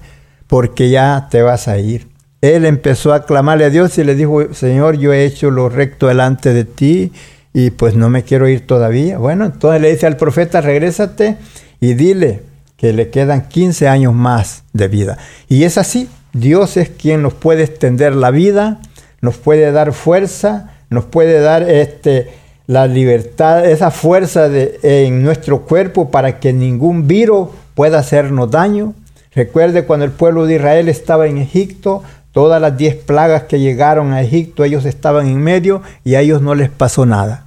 porque 0.48 0.90
ya 0.90 1.28
te 1.30 1.42
vas 1.42 1.68
a 1.68 1.78
ir. 1.78 2.08
Él 2.40 2.64
empezó 2.64 3.12
a 3.12 3.24
clamarle 3.24 3.64
a 3.64 3.70
Dios 3.70 3.96
y 3.98 4.04
le 4.04 4.14
dijo, 4.14 4.54
Señor, 4.54 4.98
yo 4.98 5.12
he 5.12 5.24
hecho 5.24 5.50
lo 5.50 5.68
recto 5.68 6.08
delante 6.08 6.52
de 6.52 6.64
ti 6.64 7.12
y 7.52 7.70
pues 7.70 7.94
no 7.94 8.10
me 8.10 8.22
quiero 8.22 8.48
ir 8.48 8.66
todavía. 8.66 9.18
Bueno, 9.18 9.46
entonces 9.46 9.80
le 9.80 9.90
dice 9.90 10.06
al 10.06 10.16
profeta, 10.16 10.60
regrésate 10.60 11.36
y 11.80 11.94
dile 11.94 12.42
que 12.76 12.92
le 12.92 13.10
quedan 13.10 13.48
15 13.48 13.88
años 13.88 14.14
más 14.14 14.62
de 14.72 14.88
vida. 14.88 15.18
Y 15.48 15.64
es 15.64 15.78
así, 15.78 16.08
Dios 16.32 16.76
es 16.76 16.88
quien 16.88 17.22
nos 17.22 17.34
puede 17.34 17.64
extender 17.64 18.14
la 18.14 18.30
vida, 18.30 18.80
nos 19.20 19.36
puede 19.36 19.72
dar 19.72 19.92
fuerza, 19.92 20.72
nos 20.90 21.04
puede 21.04 21.40
dar 21.40 21.68
este, 21.68 22.28
la 22.68 22.86
libertad, 22.86 23.64
esa 23.64 23.90
fuerza 23.90 24.50
de, 24.50 24.78
en 24.82 25.22
nuestro 25.22 25.62
cuerpo 25.62 26.10
para 26.10 26.38
que 26.38 26.52
ningún 26.52 27.08
virus 27.08 27.48
pueda 27.74 27.98
hacernos 27.98 28.50
daño. 28.50 28.92
Recuerde 29.34 29.86
cuando 29.86 30.04
el 30.04 30.12
pueblo 30.12 30.44
de 30.44 30.56
Israel 30.56 30.90
estaba 30.90 31.26
en 31.28 31.38
Egipto, 31.38 32.02
todas 32.30 32.60
las 32.60 32.76
diez 32.76 32.94
plagas 32.94 33.44
que 33.44 33.58
llegaron 33.58 34.12
a 34.12 34.20
Egipto, 34.20 34.64
ellos 34.64 34.84
estaban 34.84 35.28
en 35.28 35.40
medio 35.40 35.80
y 36.04 36.14
a 36.14 36.20
ellos 36.20 36.42
no 36.42 36.54
les 36.54 36.68
pasó 36.68 37.06
nada. 37.06 37.46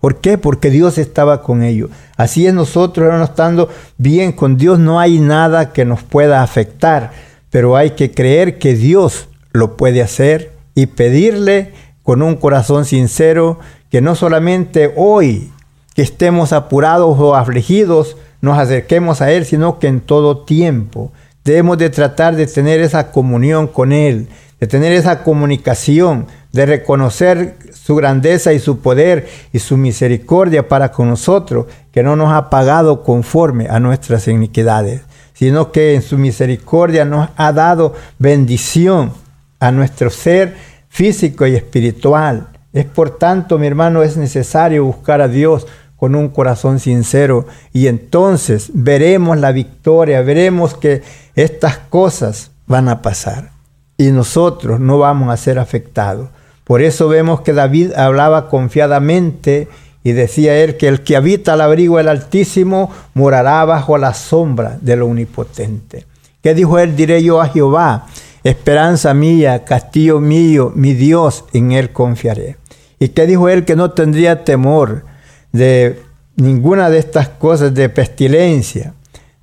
¿Por 0.00 0.16
qué? 0.16 0.36
Porque 0.36 0.68
Dios 0.68 0.98
estaba 0.98 1.42
con 1.42 1.62
ellos. 1.62 1.88
Así 2.18 2.46
es 2.46 2.52
nosotros, 2.52 3.10
no 3.10 3.24
estando 3.24 3.70
bien 3.96 4.32
con 4.32 4.58
Dios, 4.58 4.78
no 4.78 5.00
hay 5.00 5.18
nada 5.18 5.72
que 5.72 5.86
nos 5.86 6.02
pueda 6.02 6.42
afectar, 6.42 7.12
pero 7.48 7.74
hay 7.74 7.92
que 7.92 8.10
creer 8.10 8.58
que 8.58 8.74
Dios 8.74 9.28
lo 9.52 9.78
puede 9.78 10.02
hacer 10.02 10.52
y 10.74 10.86
pedirle 10.86 11.72
con 12.02 12.22
un 12.22 12.36
corazón 12.36 12.84
sincero 12.84 13.58
que 13.90 14.00
no 14.00 14.14
solamente 14.14 14.92
hoy 14.96 15.52
que 15.94 16.02
estemos 16.02 16.52
apurados 16.52 17.18
o 17.18 17.34
afligidos 17.34 18.16
nos 18.40 18.58
acerquemos 18.58 19.20
a 19.20 19.32
Él, 19.32 19.44
sino 19.44 19.78
que 19.78 19.88
en 19.88 20.00
todo 20.00 20.44
tiempo 20.44 21.12
debemos 21.44 21.78
de 21.78 21.90
tratar 21.90 22.36
de 22.36 22.46
tener 22.46 22.80
esa 22.80 23.10
comunión 23.10 23.66
con 23.66 23.92
Él, 23.92 24.28
de 24.60 24.66
tener 24.66 24.92
esa 24.92 25.22
comunicación, 25.24 26.26
de 26.52 26.66
reconocer 26.66 27.56
su 27.72 27.96
grandeza 27.96 28.52
y 28.52 28.58
su 28.58 28.80
poder 28.80 29.28
y 29.52 29.58
su 29.58 29.76
misericordia 29.76 30.68
para 30.68 30.92
con 30.92 31.08
nosotros, 31.08 31.66
que 31.92 32.02
no 32.02 32.16
nos 32.16 32.32
ha 32.32 32.50
pagado 32.50 33.02
conforme 33.02 33.68
a 33.68 33.80
nuestras 33.80 34.28
iniquidades, 34.28 35.02
sino 35.32 35.72
que 35.72 35.94
en 35.94 36.02
su 36.02 36.18
misericordia 36.18 37.04
nos 37.04 37.30
ha 37.36 37.52
dado 37.52 37.94
bendición 38.18 39.12
a 39.60 39.70
nuestro 39.70 40.10
ser 40.10 40.54
físico 40.88 41.46
y 41.46 41.54
espiritual. 41.54 42.47
Es 42.72 42.84
por 42.84 43.18
tanto, 43.18 43.58
mi 43.58 43.66
hermano, 43.66 44.02
es 44.02 44.16
necesario 44.16 44.84
buscar 44.84 45.20
a 45.20 45.28
Dios 45.28 45.66
con 45.96 46.14
un 46.14 46.28
corazón 46.28 46.78
sincero 46.78 47.46
y 47.72 47.88
entonces 47.88 48.70
veremos 48.72 49.36
la 49.38 49.52
victoria, 49.52 50.22
veremos 50.22 50.74
que 50.74 51.02
estas 51.34 51.78
cosas 51.78 52.52
van 52.66 52.88
a 52.88 53.02
pasar 53.02 53.50
y 53.96 54.12
nosotros 54.12 54.78
no 54.78 54.98
vamos 54.98 55.30
a 55.30 55.36
ser 55.36 55.58
afectados. 55.58 56.28
Por 56.62 56.82
eso 56.82 57.08
vemos 57.08 57.40
que 57.40 57.52
David 57.52 57.94
hablaba 57.94 58.48
confiadamente 58.48 59.68
y 60.04 60.12
decía 60.12 60.56
él 60.58 60.76
que 60.76 60.86
el 60.86 61.02
que 61.02 61.16
habita 61.16 61.54
al 61.54 61.62
abrigo 61.62 61.96
del 61.96 62.08
Altísimo 62.08 62.92
morará 63.14 63.64
bajo 63.64 63.98
la 63.98 64.14
sombra 64.14 64.78
del 64.80 65.02
Omnipotente. 65.02 66.06
¿Qué 66.42 66.54
dijo 66.54 66.78
él? 66.78 66.94
Diré 66.94 67.22
yo 67.22 67.40
a 67.40 67.48
Jehová, 67.48 68.06
esperanza 68.44 69.14
mía, 69.14 69.64
castillo 69.64 70.20
mío, 70.20 70.72
mi 70.74 70.94
Dios, 70.94 71.44
en 71.52 71.72
él 71.72 71.92
confiaré. 71.92 72.56
¿Y 72.98 73.08
qué 73.08 73.26
dijo 73.26 73.48
él? 73.48 73.64
Que 73.64 73.76
no 73.76 73.90
tendría 73.92 74.44
temor 74.44 75.04
de 75.52 76.00
ninguna 76.36 76.90
de 76.90 76.98
estas 76.98 77.28
cosas, 77.28 77.74
de 77.74 77.88
pestilencia, 77.88 78.94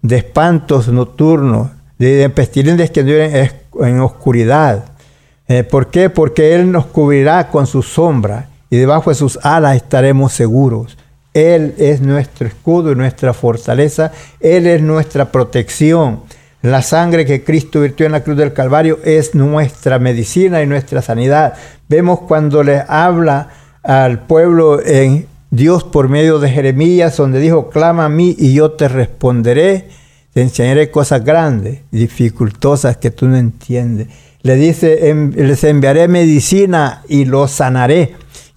de 0.01 0.17
espantos 0.17 0.87
nocturnos, 0.87 1.69
de, 1.97 2.29
pestilencias 2.29 2.89
que 2.89 3.03
duren 3.03 3.49
en 3.81 3.99
oscuridad. 3.99 4.85
Eh, 5.47 5.63
¿Por 5.63 5.89
qué? 5.91 6.09
Porque 6.09 6.55
Él 6.55 6.71
nos 6.71 6.85
cubrirá 6.87 7.49
con 7.49 7.67
su 7.67 7.83
sombra 7.83 8.49
y 8.69 8.77
debajo 8.77 9.09
de 9.09 9.15
sus 9.15 9.37
alas 9.43 9.75
estaremos 9.75 10.33
seguros. 10.33 10.97
Él 11.33 11.75
es 11.77 12.01
nuestro 12.01 12.47
escudo 12.47 12.91
y 12.91 12.95
nuestra 12.95 13.33
fortaleza. 13.33 14.11
Él 14.39 14.67
es 14.67 14.81
nuestra 14.81 15.31
protección. 15.31 16.21
La 16.65 16.81
sangre 16.81 17.25
que 17.25 17.43
Cristo 17.43 17.81
virtió 17.81 18.05
en 18.05 18.11
la 18.11 18.23
cruz 18.23 18.37
del 18.37 18.53
Calvario 18.53 18.99
es 19.03 19.35
nuestra 19.35 19.99
medicina 19.99 20.61
y 20.61 20.67
nuestra 20.67 21.01
sanidad. 21.01 21.53
Vemos 21.87 22.21
cuando 22.21 22.63
le 22.63 22.83
habla 22.87 23.49
al 23.83 24.25
pueblo 24.25 24.83
en 24.83 25.27
Dios 25.51 25.83
por 25.83 26.09
medio 26.09 26.39
de 26.39 26.49
Jeremías, 26.49 27.17
donde 27.17 27.39
dijo, 27.39 27.69
clama 27.69 28.05
a 28.05 28.09
mí 28.09 28.35
y 28.37 28.53
yo 28.53 28.71
te 28.71 28.87
responderé 28.87 29.89
te 30.35 30.41
enseñaré 30.41 30.91
cosas 30.91 31.23
grandes 31.23 31.79
dificultosas 31.91 32.97
que 32.97 33.09
tú 33.09 33.25
no 33.25 33.37
entiendes. 33.37 34.09
Le 34.41 34.55
dice, 34.55 35.15
les 35.33 35.63
enviaré 35.63 36.09
medicina 36.09 37.03
y 37.07 37.23
los 37.23 37.51
sanaré. 37.51 38.15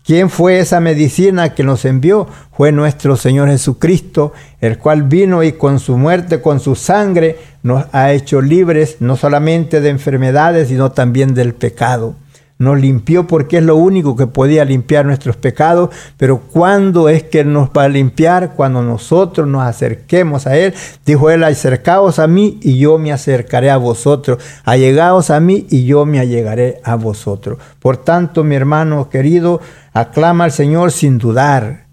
¿Quién 0.09 0.31
fue 0.31 0.59
esa 0.59 0.81
medicina 0.81 1.53
que 1.53 1.63
nos 1.63 1.85
envió? 1.85 2.27
Fue 2.57 2.73
nuestro 2.73 3.15
Señor 3.15 3.51
Jesucristo, 3.51 4.33
el 4.59 4.79
cual 4.79 5.03
vino 5.03 5.43
y 5.43 5.53
con 5.53 5.79
su 5.79 5.99
muerte, 5.99 6.41
con 6.41 6.61
su 6.61 6.77
sangre, 6.77 7.37
nos 7.63 7.85
ha 7.93 8.11
hecho 8.15 8.41
libres 8.41 8.97
no 9.01 9.19
solamente 9.19 9.83
de 9.83 9.91
enfermedades, 9.91 10.69
sino 10.69 10.93
también 10.93 11.35
del 11.35 11.53
pecado 11.53 12.15
nos 12.59 12.81
limpió 12.81 13.27
porque 13.27 13.59
es 13.59 13.63
lo 13.63 13.77
único 13.77 14.17
que 14.17 14.27
podía 14.27 14.65
limpiar 14.65 15.07
nuestros 15.07 15.37
pecados, 15.37 15.91
pero 16.17 16.41
¿cuándo 16.41 17.09
es 17.09 17.23
que 17.23 17.45
nos 17.45 17.71
va 17.71 17.85
a 17.85 17.89
limpiar? 17.89 18.55
Cuando 18.57 18.83
nosotros 18.83 19.47
nos 19.47 19.63
acerquemos 19.63 20.47
a 20.47 20.57
Él. 20.57 20.75
Dijo 21.07 21.31
Él, 21.31 21.45
acercaos 21.45 22.19
a 22.19 22.27
mí 22.27 22.59
y 22.61 22.79
yo 22.79 22.99
me 22.99 23.13
acercaré 23.13 23.71
a 23.71 23.77
vosotros. 23.77 24.43
Allegaos 24.65 25.31
a 25.31 25.39
mí 25.39 25.67
y 25.71 25.85
yo 25.85 26.05
me 26.05 26.19
allegaré 26.19 26.81
a 26.83 26.97
vosotros. 26.97 27.59
Por 27.79 27.97
tanto, 27.99 28.43
mi 28.43 28.57
hermano 28.57 29.09
querido, 29.09 29.61
aclama 30.01 30.45
al 30.45 30.53
Señor 30.53 30.93
sin 30.93 31.19
dudar 31.19 31.87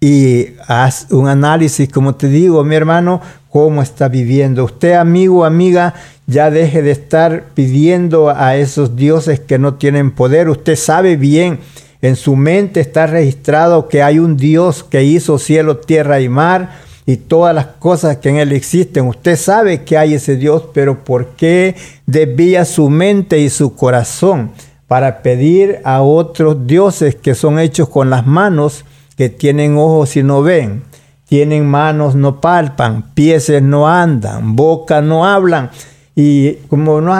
y 0.00 0.54
haz 0.66 1.06
un 1.10 1.28
análisis, 1.28 1.88
como 1.88 2.14
te 2.14 2.28
digo, 2.28 2.64
mi 2.64 2.74
hermano, 2.74 3.20
cómo 3.50 3.82
está 3.82 4.08
viviendo. 4.08 4.64
Usted, 4.64 4.94
amigo, 4.94 5.44
amiga, 5.44 5.94
ya 6.26 6.50
deje 6.50 6.82
de 6.82 6.90
estar 6.90 7.44
pidiendo 7.54 8.30
a 8.30 8.56
esos 8.56 8.96
dioses 8.96 9.38
que 9.38 9.58
no 9.58 9.74
tienen 9.74 10.10
poder. 10.10 10.48
Usted 10.48 10.76
sabe 10.76 11.16
bien, 11.16 11.60
en 12.00 12.16
su 12.16 12.34
mente 12.34 12.80
está 12.80 13.06
registrado 13.06 13.88
que 13.88 14.02
hay 14.02 14.18
un 14.18 14.36
Dios 14.36 14.82
que 14.82 15.04
hizo 15.04 15.38
cielo, 15.38 15.76
tierra 15.76 16.20
y 16.20 16.28
mar 16.28 16.70
y 17.06 17.16
todas 17.16 17.54
las 17.54 17.66
cosas 17.66 18.16
que 18.16 18.30
en 18.30 18.36
él 18.36 18.52
existen. 18.52 19.06
Usted 19.06 19.36
sabe 19.36 19.82
que 19.84 19.98
hay 19.98 20.14
ese 20.14 20.36
Dios, 20.36 20.64
pero 20.72 21.04
¿por 21.04 21.36
qué 21.36 21.76
desvía 22.06 22.64
su 22.64 22.88
mente 22.88 23.38
y 23.38 23.50
su 23.50 23.76
corazón 23.76 24.50
para 24.92 25.22
pedir 25.22 25.80
a 25.84 26.02
otros 26.02 26.66
dioses 26.66 27.14
que 27.14 27.34
son 27.34 27.58
hechos 27.58 27.88
con 27.88 28.10
las 28.10 28.26
manos, 28.26 28.84
que 29.16 29.30
tienen 29.30 29.78
ojos 29.78 30.18
y 30.18 30.22
no 30.22 30.42
ven? 30.42 30.82
Tienen 31.24 31.64
manos, 31.64 32.14
no 32.14 32.42
palpan, 32.42 33.14
pies 33.14 33.50
no 33.62 33.88
andan, 33.88 34.54
boca 34.54 35.00
no 35.00 35.24
hablan 35.24 35.70
y 36.14 36.56
como 36.68 37.00
no 37.00 37.14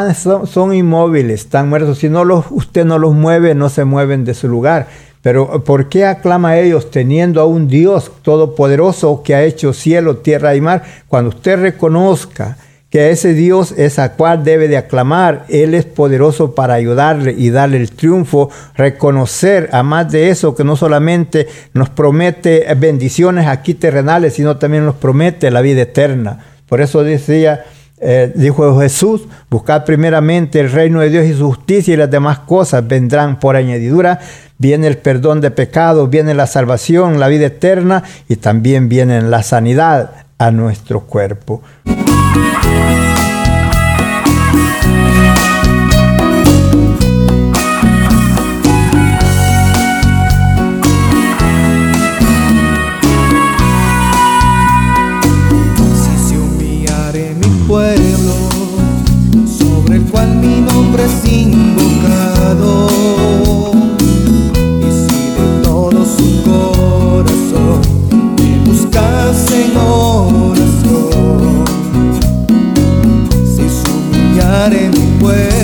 son, 0.45 0.75
inmóviles, 0.75 1.41
están 1.41 1.71
muertos, 1.71 1.97
si 1.97 2.11
no 2.11 2.27
los, 2.27 2.45
usted 2.51 2.85
no 2.85 2.99
los 2.99 3.15
mueve, 3.15 3.55
no 3.55 3.71
se 3.71 3.87
mueven 3.87 4.27
de 4.27 4.35
su 4.35 4.49
lugar. 4.49 4.89
Pero 5.23 5.65
¿por 5.65 5.89
qué 5.89 6.05
aclama 6.05 6.51
a 6.51 6.59
ellos 6.59 6.91
teniendo 6.91 7.41
a 7.41 7.47
un 7.47 7.69
Dios 7.69 8.13
todopoderoso 8.21 9.23
que 9.23 9.35
ha 9.35 9.45
hecho 9.45 9.73
cielo, 9.73 10.19
tierra 10.19 10.55
y 10.55 10.61
mar? 10.61 10.83
Cuando 11.09 11.31
usted 11.31 11.59
reconozca 11.59 12.59
que 12.93 13.11
ese 13.11 13.33
Dios 13.33 13.73
es 13.79 13.99
a 13.99 14.13
cual 14.13 14.45
debe 14.45 14.69
de 14.69 14.77
aclamar, 14.77 15.47
Él 15.49 15.73
es 15.73 15.87
poderoso 15.87 16.55
para 16.55 16.75
ayudarle 16.75 17.35
y 17.37 17.49
darle 17.49 17.79
el 17.79 17.91
triunfo, 17.91 18.51
reconocer, 18.77 19.71
a 19.73 19.83
más 19.83 20.13
de 20.13 20.29
eso, 20.29 20.55
que 20.55 20.63
no 20.63 20.77
solamente 20.77 21.49
nos 21.73 21.89
promete 21.89 22.67
bendiciones 22.75 23.47
aquí 23.47 23.73
terrenales, 23.73 24.35
sino 24.35 24.59
también 24.59 24.85
nos 24.85 24.97
promete 24.97 25.51
la 25.51 25.63
vida 25.63 25.81
eterna. 25.81 26.45
Por 26.69 26.83
eso 26.83 27.03
decía 27.03 27.65
eh, 28.05 28.31
dijo 28.35 28.79
Jesús, 28.81 29.23
buscad 29.49 29.85
primeramente 29.85 30.61
el 30.61 30.71
reino 30.71 31.01
de 31.01 31.09
Dios 31.09 31.25
y 31.25 31.35
su 31.35 31.47
justicia 31.47 31.95
y 31.95 31.97
las 31.97 32.11
demás 32.11 32.41
cosas 32.41 32.87
vendrán 32.87 33.39
por 33.39 33.57
añadidura. 33.57 34.19
Viene 34.59 34.87
el 34.89 34.99
perdón 34.99 35.41
de 35.41 35.51
pecados, 35.51 36.11
viene 36.11 36.35
la 36.35 36.47
salvación, 36.47 37.21
la 37.21 37.29
vida 37.29 37.47
eterna 37.47 38.03
y 38.29 38.37
también 38.37 38.91
viene 38.91 39.23
la 39.23 39.43
sanidad 39.43 40.11
a 40.37 40.51
nuestro 40.51 41.03
cuerpo. 41.03 41.63
Si 55.95 56.29
se 56.29 56.39
humillaré, 56.39 57.35
mi 57.35 57.49
pueblo 57.67 58.35
sobre 59.47 59.97
el 59.97 60.03
cual 60.05 60.37
mi 60.37 60.61
nombre 60.61 61.05
es 61.05 61.25
invocado, 61.31 62.89
y 64.81 64.91
si 64.91 65.21
de 65.37 65.47
todo 65.63 66.05
su 66.05 66.29
corazón 66.43 67.81
me 68.37 68.49
buscase. 68.65 69.61
en 74.71 74.93
tu. 74.93 75.62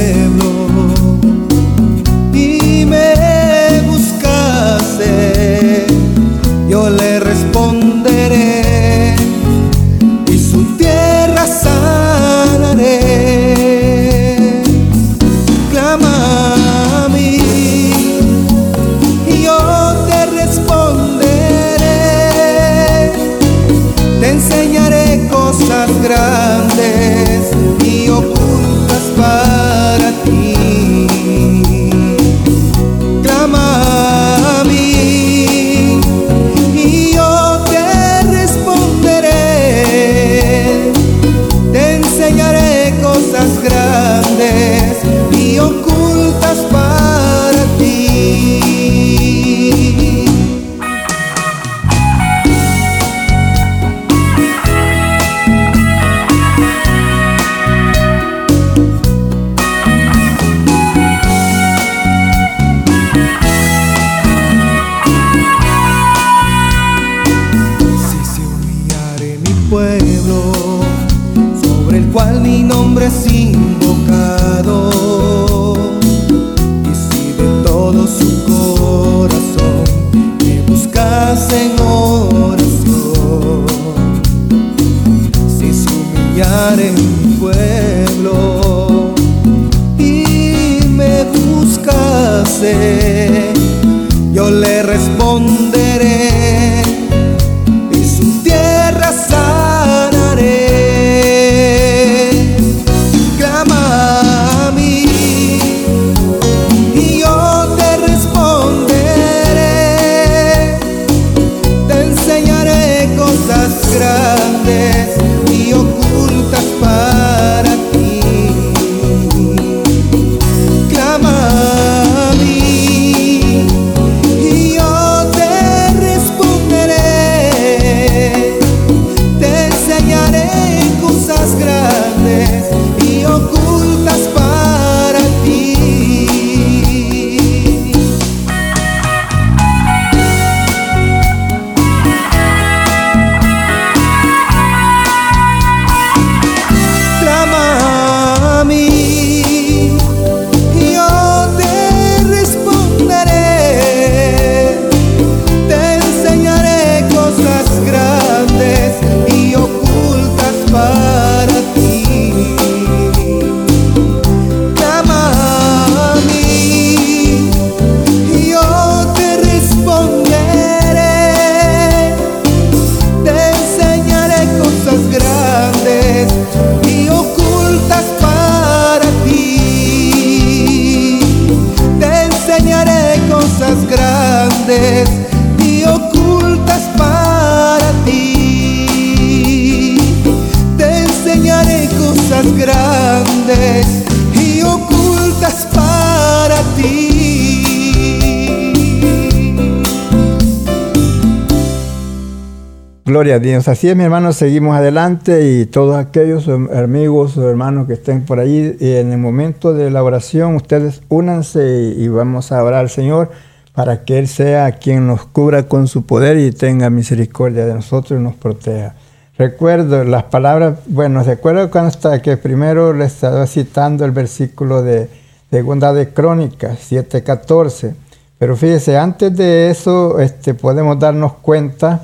Dios. 203.40 203.68
Así 203.68 203.88
es, 203.88 203.96
mi 203.96 204.04
hermano, 204.04 204.32
seguimos 204.32 204.76
adelante 204.76 205.50
y 205.50 205.66
todos 205.66 205.96
aquellos 205.96 206.48
amigos 206.48 207.36
o 207.36 207.48
hermanos 207.48 207.86
que 207.86 207.94
estén 207.94 208.24
por 208.24 208.38
ahí, 208.38 208.76
y 208.80 208.92
en 208.92 209.12
el 209.12 209.18
momento 209.18 209.74
de 209.74 209.90
la 209.90 210.02
oración, 210.02 210.56
ustedes 210.56 211.02
únanse 211.08 211.94
y, 211.96 212.08
vamos 212.08 212.52
a 212.52 212.62
orar 212.62 212.80
al 212.80 212.90
Señor 212.90 213.30
para 213.74 214.04
que 214.04 214.18
Él 214.18 214.28
sea 214.28 214.72
quien 214.72 215.06
nos 215.06 215.24
cubra 215.26 215.64
con 215.64 215.86
su 215.86 216.04
poder 216.04 216.38
y 216.38 216.50
tenga 216.52 216.90
misericordia 216.90 217.66
de 217.66 217.74
nosotros 217.74 218.18
y 218.18 218.22
nos 218.22 218.34
proteja. 218.34 218.94
Recuerdo 219.36 220.02
las 220.04 220.24
palabras, 220.24 220.80
bueno, 220.86 221.22
recuerdo 221.22 221.70
cuando 221.70 221.90
está 221.90 222.20
que 222.20 222.36
primero 222.36 222.92
le 222.92 223.04
estaba 223.04 223.46
citando 223.46 224.04
el 224.04 224.10
versículo 224.10 224.82
de 224.82 225.08
Segunda 225.50 225.92
de 225.92 226.08
Crónicas 226.12 226.78
7:14, 226.90 227.94
pero 228.38 228.56
fíjese, 228.56 228.98
antes 228.98 229.36
de 229.36 229.70
eso 229.70 230.18
este, 230.18 230.54
podemos 230.54 230.98
darnos 230.98 231.34
cuenta 231.34 232.02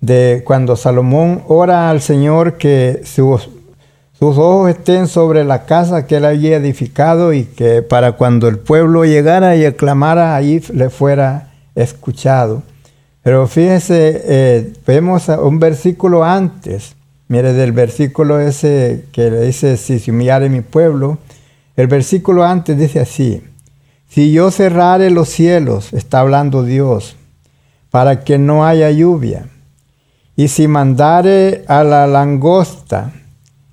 de 0.00 0.42
cuando 0.44 0.76
Salomón 0.76 1.42
ora 1.48 1.90
al 1.90 2.00
Señor 2.00 2.56
que 2.56 3.02
sus, 3.04 3.48
sus 4.18 4.38
ojos 4.38 4.70
estén 4.70 5.08
sobre 5.08 5.44
la 5.44 5.64
casa 5.64 6.06
que 6.06 6.16
él 6.16 6.24
había 6.24 6.56
edificado 6.56 7.32
y 7.32 7.44
que 7.44 7.82
para 7.82 8.12
cuando 8.12 8.48
el 8.48 8.58
pueblo 8.58 9.04
llegara 9.04 9.56
y 9.56 9.64
aclamara 9.64 10.36
allí 10.36 10.60
le 10.72 10.90
fuera 10.90 11.52
escuchado. 11.74 12.62
Pero 13.22 13.46
fíjese, 13.46 14.22
eh, 14.24 14.72
vemos 14.86 15.28
un 15.28 15.58
versículo 15.58 16.24
antes, 16.24 16.94
mire 17.26 17.52
del 17.52 17.72
versículo 17.72 18.40
ese 18.40 19.04
que 19.12 19.30
le 19.30 19.40
dice, 19.42 19.76
si 19.76 19.98
se 19.98 20.10
humillare 20.10 20.48
mi 20.48 20.60
pueblo, 20.60 21.18
el 21.76 21.88
versículo 21.88 22.44
antes 22.44 22.78
dice 22.78 23.00
así, 23.00 23.42
si 24.08 24.32
yo 24.32 24.50
cerrare 24.50 25.10
los 25.10 25.28
cielos, 25.28 25.92
está 25.92 26.20
hablando 26.20 26.62
Dios, 26.62 27.16
para 27.90 28.24
que 28.24 28.38
no 28.38 28.64
haya 28.66 28.90
lluvia, 28.90 29.46
y 30.38 30.46
si 30.46 30.68
mandare 30.68 31.64
a 31.66 31.82
la 31.82 32.06
langosta 32.06 33.10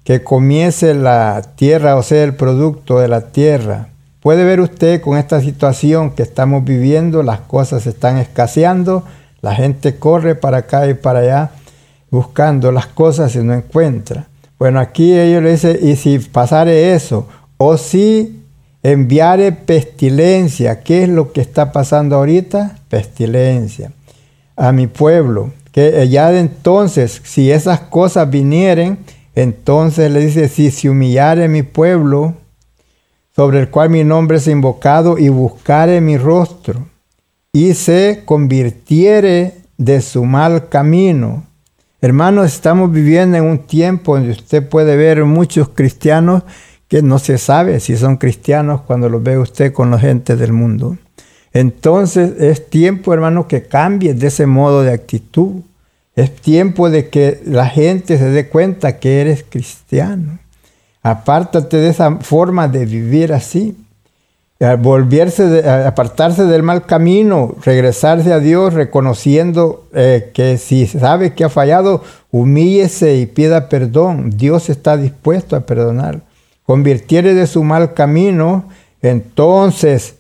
que 0.04 0.24
comiese 0.24 0.96
la 0.96 1.44
tierra, 1.56 1.96
o 1.96 2.02
sea, 2.02 2.24
el 2.24 2.34
producto 2.34 2.98
de 2.98 3.08
la 3.08 3.30
tierra, 3.30 3.90
puede 4.20 4.46
ver 4.46 4.60
usted 4.60 5.00
con 5.00 5.16
esta 5.16 5.42
situación 5.42 6.10
que 6.10 6.24
estamos 6.24 6.66
viviendo, 6.66 7.22
las 7.22 7.42
cosas 7.42 7.86
están 7.86 8.18
escaseando, 8.18 9.04
la 9.42 9.54
gente 9.54 9.98
corre 9.98 10.34
para 10.34 10.58
acá 10.58 10.90
y 10.90 10.96
para 10.96 11.20
allá 11.20 11.52
buscando 12.10 12.72
las 12.72 12.88
cosas 12.88 13.36
y 13.36 13.44
no 13.44 13.54
encuentra. 13.54 14.26
Bueno, 14.58 14.80
aquí 14.80 15.14
ellos 15.14 15.44
le 15.44 15.52
dicen, 15.52 15.78
y 15.80 15.96
si 15.96 16.18
pasare 16.18 16.96
eso, 16.96 17.28
o 17.58 17.78
si 17.78 18.44
enviare 18.82 19.52
pestilencia, 19.52 20.82
¿qué 20.82 21.04
es 21.04 21.10
lo 21.10 21.32
que 21.32 21.42
está 21.42 21.72
pasando 21.72 22.16
ahorita? 22.16 22.80
Pestilencia 22.90 23.92
a 24.56 24.72
mi 24.72 24.88
pueblo, 24.88 25.52
que 25.76 26.08
ya 26.08 26.32
de 26.32 26.40
entonces, 26.40 27.22
si 27.26 27.52
esas 27.52 27.82
cosas 27.82 28.30
vinieren, 28.30 28.98
entonces 29.36 30.10
le 30.10 30.22
dice, 30.22 30.48
si 30.48 30.72
se 30.72 30.90
humillare 30.90 31.50
mi 31.50 31.64
pueblo, 31.64 32.36
sobre 33.36 33.60
el 33.60 33.70
cual 33.70 33.90
mi 33.90 34.06
nombre 34.06 34.38
es 34.38 34.48
invocado, 34.48 35.18
y 35.18 35.28
buscare 35.28 36.00
mi 36.00 36.18
rostro, 36.18 36.88
y 37.52 37.74
se 37.74 38.22
convirtiere 38.24 39.56
de 39.78 40.00
su 40.00 40.24
mal 40.24 40.70
camino. 40.70 41.44
Hermanos, 42.00 42.46
estamos 42.46 42.90
viviendo 42.90 43.36
en 43.36 43.44
un 43.44 43.60
tiempo 43.60 44.16
donde 44.16 44.32
usted 44.32 44.66
puede 44.70 44.96
ver 44.96 45.26
muchos 45.26 45.68
cristianos 45.68 46.44
que 46.88 47.02
no 47.02 47.20
se 47.20 47.38
sabe 47.38 47.82
si 47.82 47.98
son 47.98 48.16
cristianos 48.16 48.80
cuando 48.80 49.10
los 49.10 49.22
ve 49.22 49.38
usted 49.38 49.74
con 49.74 49.92
la 49.92 50.00
gente 50.00 50.38
del 50.38 50.54
mundo. 50.54 50.98
Entonces 51.56 52.34
es 52.42 52.70
tiempo, 52.70 53.14
hermano, 53.14 53.48
que 53.48 53.64
cambie 53.64 54.14
de 54.14 54.28
ese 54.28 54.46
modo 54.46 54.84
de 54.84 54.92
actitud. 54.92 55.62
Es 56.14 56.36
tiempo 56.36 56.90
de 56.90 57.08
que 57.08 57.42
la 57.46 57.66
gente 57.68 58.18
se 58.18 58.30
dé 58.30 58.50
cuenta 58.50 59.00
que 59.00 59.22
eres 59.22 59.46
cristiano. 59.48 60.38
Apártate 61.02 61.78
de 61.78 61.88
esa 61.88 62.18
forma 62.18 62.68
de 62.68 62.86
vivir 62.86 63.32
así. 63.32 63.78
Volverse, 64.80 65.70
apartarse 65.70 66.44
del 66.44 66.62
mal 66.62 66.86
camino, 66.86 67.56
regresarse 67.64 68.34
a 68.34 68.40
Dios 68.40 68.74
reconociendo 68.74 69.88
eh, 69.94 70.32
que 70.34 70.58
si 70.58 70.88
sabe 70.88 71.36
que 71.36 71.46
ha 71.46 71.50
fallado, 71.50 72.04
humíllese 72.32 73.16
y 73.16 73.28
pida 73.28 73.70
perdón. 73.70 74.32
Dios 74.32 74.70
está 74.70 74.98
dispuesto 74.98 75.56
a 75.56 75.62
perdonar. 75.62 76.20
Convirtiere 76.66 77.34
de 77.34 77.48
su 77.48 77.64
mal 77.64 77.94
camino, 77.94 78.68
entonces 79.02 80.16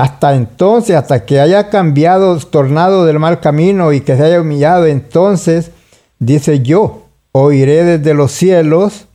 hasta 0.00 0.34
entonces, 0.34 0.96
hasta 0.96 1.26
que 1.26 1.40
haya 1.40 1.68
cambiado, 1.68 2.38
tornado 2.38 3.04
del 3.04 3.18
mal 3.18 3.38
camino 3.38 3.92
y 3.92 4.00
que 4.00 4.16
se 4.16 4.24
haya 4.24 4.40
humillado, 4.40 4.86
entonces 4.86 5.72
dice 6.18 6.60
yo, 6.60 7.02
oiré 7.32 7.84
desde 7.84 8.14
los 8.14 8.32
cielos, 8.32 9.08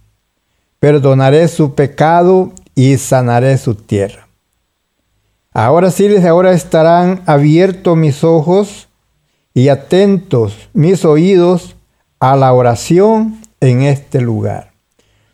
perdonaré 0.80 1.48
su 1.48 1.74
pecado 1.74 2.52
y 2.76 2.98
sanaré 2.98 3.58
su 3.58 3.74
tierra. 3.74 4.28
Ahora 5.54 5.89
sí, 5.89 6.15
ahora 6.17 6.52
estarán 6.52 7.24
abiertos 7.26 7.98
mis 7.98 8.24
ojos 8.24 8.88
y 9.56 9.69
atentos 9.69 10.69
mis 10.74 11.04
oídos 11.04 11.76
a 12.19 12.36
la 12.36 12.54
oración 12.54 13.41
en 13.60 13.82
este 13.82 14.21
lugar. 14.21 14.74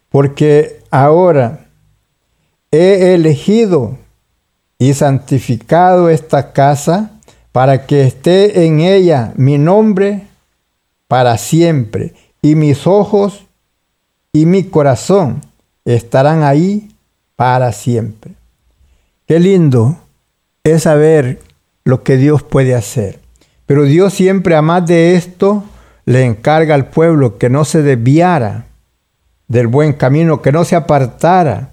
Porque 0.08 0.80
ahora 0.92 1.66
he 2.72 3.16
elegido 3.16 3.98
y 4.82 4.96
santificado 4.96 6.10
esta 6.10 6.54
casa 6.54 7.12
para 7.52 7.86
que 7.86 8.02
esté 8.02 8.65
en 8.65 8.80
ella 8.80 9.32
mi 9.36 9.60
nombre 9.60 10.24
para 11.08 11.38
siempre, 11.38 12.15
y 12.41 12.56
mis 12.56 12.88
ojos 12.88 13.46
y 14.34 14.48
mi 14.48 14.63
corazón 14.63 15.41
estarán 15.86 16.41
ahí 16.41 16.89
para 17.36 17.74
siempre. 17.74 18.32
Qué 19.28 19.39
lindo 19.39 20.00
es 20.63 20.82
saber 20.82 21.41
lo 21.84 22.02
que 22.02 22.17
Dios 22.17 22.41
puede 22.41 22.74
hacer. 22.74 23.20
Pero 23.67 23.84
Dios 23.84 24.15
siempre, 24.15 24.56
a 24.56 24.63
más 24.63 24.88
de 24.88 25.15
esto, 25.15 25.63
le 26.06 26.26
encarga 26.26 26.74
al 26.74 26.88
pueblo 26.88 27.38
que 27.38 27.52
no 27.52 27.65
se 27.65 27.84
desviara 27.84 28.65
del 29.48 29.67
buen 29.67 29.94
camino, 29.94 30.41
que 30.41 30.52
no 30.52 30.65
se 30.65 30.76
apartara 30.76 31.71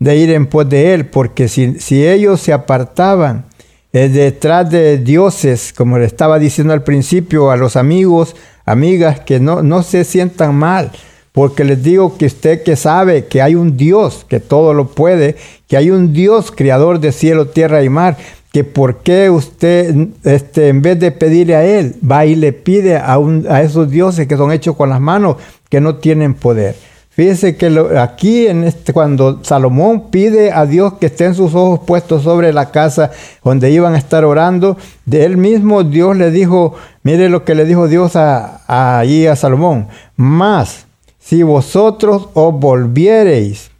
de 0.00 0.16
ir 0.16 0.30
en 0.30 0.46
pos 0.46 0.68
de 0.68 0.94
Él, 0.94 1.06
porque 1.06 1.46
si, 1.46 1.78
si 1.78 2.04
ellos 2.04 2.40
se 2.40 2.52
apartaban 2.52 3.44
eh, 3.92 4.08
detrás 4.08 4.70
de 4.70 4.98
dioses, 4.98 5.72
como 5.76 5.98
le 5.98 6.06
estaba 6.06 6.38
diciendo 6.38 6.72
al 6.72 6.82
principio 6.82 7.50
a 7.50 7.56
los 7.56 7.76
amigos, 7.76 8.34
amigas, 8.64 9.20
que 9.20 9.40
no, 9.40 9.62
no 9.62 9.82
se 9.82 10.04
sientan 10.04 10.54
mal, 10.54 10.90
porque 11.32 11.64
les 11.64 11.82
digo 11.82 12.16
que 12.16 12.26
usted 12.26 12.62
que 12.62 12.76
sabe 12.76 13.26
que 13.26 13.42
hay 13.42 13.54
un 13.54 13.76
Dios 13.76 14.24
que 14.28 14.40
todo 14.40 14.74
lo 14.74 14.88
puede, 14.88 15.36
que 15.68 15.76
hay 15.76 15.90
un 15.90 16.12
Dios 16.12 16.50
creador 16.50 16.98
de 16.98 17.12
cielo, 17.12 17.48
tierra 17.48 17.82
y 17.82 17.88
mar, 17.88 18.16
que 18.52 18.64
por 18.64 19.02
qué 19.02 19.28
usted, 19.28 19.94
este, 20.24 20.68
en 20.68 20.82
vez 20.82 20.98
de 20.98 21.12
pedirle 21.12 21.56
a 21.56 21.64
Él, 21.64 21.94
va 22.08 22.26
y 22.26 22.34
le 22.34 22.52
pide 22.52 22.96
a, 22.96 23.18
un, 23.18 23.46
a 23.48 23.62
esos 23.62 23.90
dioses 23.90 24.26
que 24.26 24.36
son 24.36 24.50
hechos 24.50 24.76
con 24.76 24.88
las 24.88 25.00
manos, 25.00 25.36
que 25.68 25.80
no 25.80 25.96
tienen 25.96 26.34
poder. 26.34 26.74
Fíjese 27.20 27.54
que 27.54 27.66
aquí 27.98 28.46
en 28.46 28.64
este, 28.64 28.94
cuando 28.94 29.44
Salomón 29.44 30.10
pide 30.10 30.52
a 30.52 30.64
Dios 30.64 30.94
que 30.94 31.04
estén 31.04 31.34
sus 31.34 31.54
ojos 31.54 31.80
puestos 31.80 32.22
sobre 32.22 32.50
la 32.50 32.70
casa 32.70 33.10
donde 33.44 33.70
iban 33.70 33.92
a 33.92 33.98
estar 33.98 34.24
orando, 34.24 34.78
de 35.04 35.26
él 35.26 35.36
mismo 35.36 35.84
Dios 35.84 36.16
le 36.16 36.30
dijo, 36.30 36.76
mire 37.02 37.28
lo 37.28 37.44
que 37.44 37.54
le 37.54 37.66
dijo 37.66 37.88
Dios 37.88 38.16
a, 38.16 38.62
allí 39.00 39.26
a 39.26 39.36
Salomón, 39.36 39.88
más 40.16 40.86
si 41.18 41.42
vosotros 41.42 42.30
os 42.32 42.58
volviereis 42.58 43.70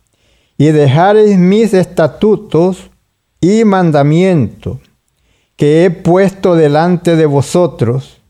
y 0.59 0.66
dejareis 0.66 1.38
mis 1.38 1.72
estatutos 1.72 2.90
y 3.40 3.64
mandamientos 3.64 4.81
que 5.57 5.87
he 5.87 5.90
puesto 5.90 6.57
delante 6.57 7.16
de 7.16 7.24
vosotros, 7.24 8.20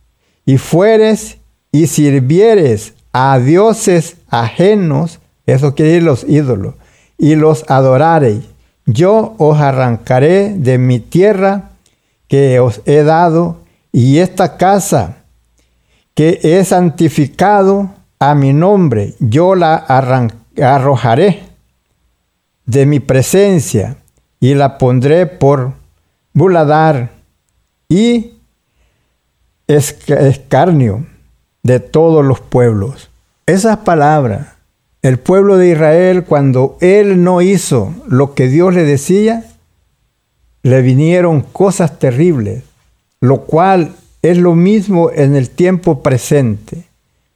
y 0.46 0.56
fueres 0.56 1.38
y 1.72 1.88
sirvieres 1.88 2.94
a 3.12 3.38
dioses 3.38 4.16
ajenos, 4.28 5.20
eso 5.46 5.74
quiere 5.74 5.92
decir 5.92 6.04
los 6.04 6.24
ídolos, 6.24 6.74
y 7.18 7.34
los 7.34 7.64
adorareis. 7.68 8.44
Yo 8.86 9.34
os 9.38 9.60
arrancaré 9.60 10.54
de 10.54 10.78
mi 10.78 11.00
tierra 11.00 11.70
que 12.28 12.60
os 12.60 12.80
he 12.86 13.02
dado, 13.02 13.58
y 13.92 14.18
esta 14.18 14.56
casa 14.56 15.16
que 16.14 16.40
he 16.42 16.64
santificado 16.64 17.90
a 18.18 18.34
mi 18.34 18.52
nombre, 18.52 19.14
yo 19.18 19.54
la 19.54 19.74
arrojaré 19.74 21.42
de 22.66 22.86
mi 22.86 23.00
presencia 23.00 23.96
y 24.38 24.54
la 24.54 24.78
pondré 24.78 25.26
por 25.26 25.72
buladar 26.32 27.10
y 27.88 28.34
escarnio 29.66 31.06
de 31.62 31.80
todos 31.80 32.24
los 32.24 32.40
pueblos. 32.40 33.10
Esas 33.46 33.78
palabras, 33.78 34.48
el 35.02 35.18
pueblo 35.18 35.56
de 35.56 35.70
Israel, 35.70 36.24
cuando 36.24 36.76
él 36.80 37.22
no 37.22 37.42
hizo 37.42 37.94
lo 38.06 38.34
que 38.34 38.48
Dios 38.48 38.74
le 38.74 38.84
decía, 38.84 39.44
le 40.62 40.82
vinieron 40.82 41.40
cosas 41.40 41.98
terribles, 41.98 42.64
lo 43.20 43.42
cual 43.42 43.94
es 44.22 44.36
lo 44.36 44.54
mismo 44.54 45.10
en 45.10 45.36
el 45.36 45.50
tiempo 45.50 46.02
presente. 46.02 46.84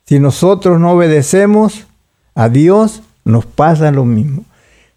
Si 0.06 0.18
nosotros 0.18 0.78
no 0.78 0.92
obedecemos 0.92 1.86
a 2.34 2.48
Dios, 2.48 3.02
nos 3.24 3.46
pasa 3.46 3.90
lo 3.90 4.04
mismo. 4.04 4.44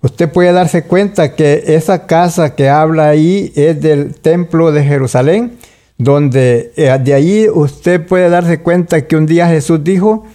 Usted 0.02 0.30
puede 0.32 0.52
darse 0.52 0.84
cuenta 0.84 1.36
que 1.36 1.64
esa 1.68 2.06
casa 2.06 2.56
que 2.56 2.70
habla 2.70 3.08
ahí 3.08 3.52
es 3.56 3.82
del 3.82 4.16
templo 4.16 4.72
de 4.72 4.84
Jerusalén 4.84 5.58
donde 5.98 6.72
eh, 6.76 6.98
de 7.04 7.14
ahí 7.14 7.48
usted 7.50 8.06
puede 8.06 8.30
darse 8.30 8.60
cuenta 8.60 9.08
que 9.08 9.16
un 9.16 9.26
día 9.26 9.48
Jesús 9.48 9.84
dijo 9.84 10.26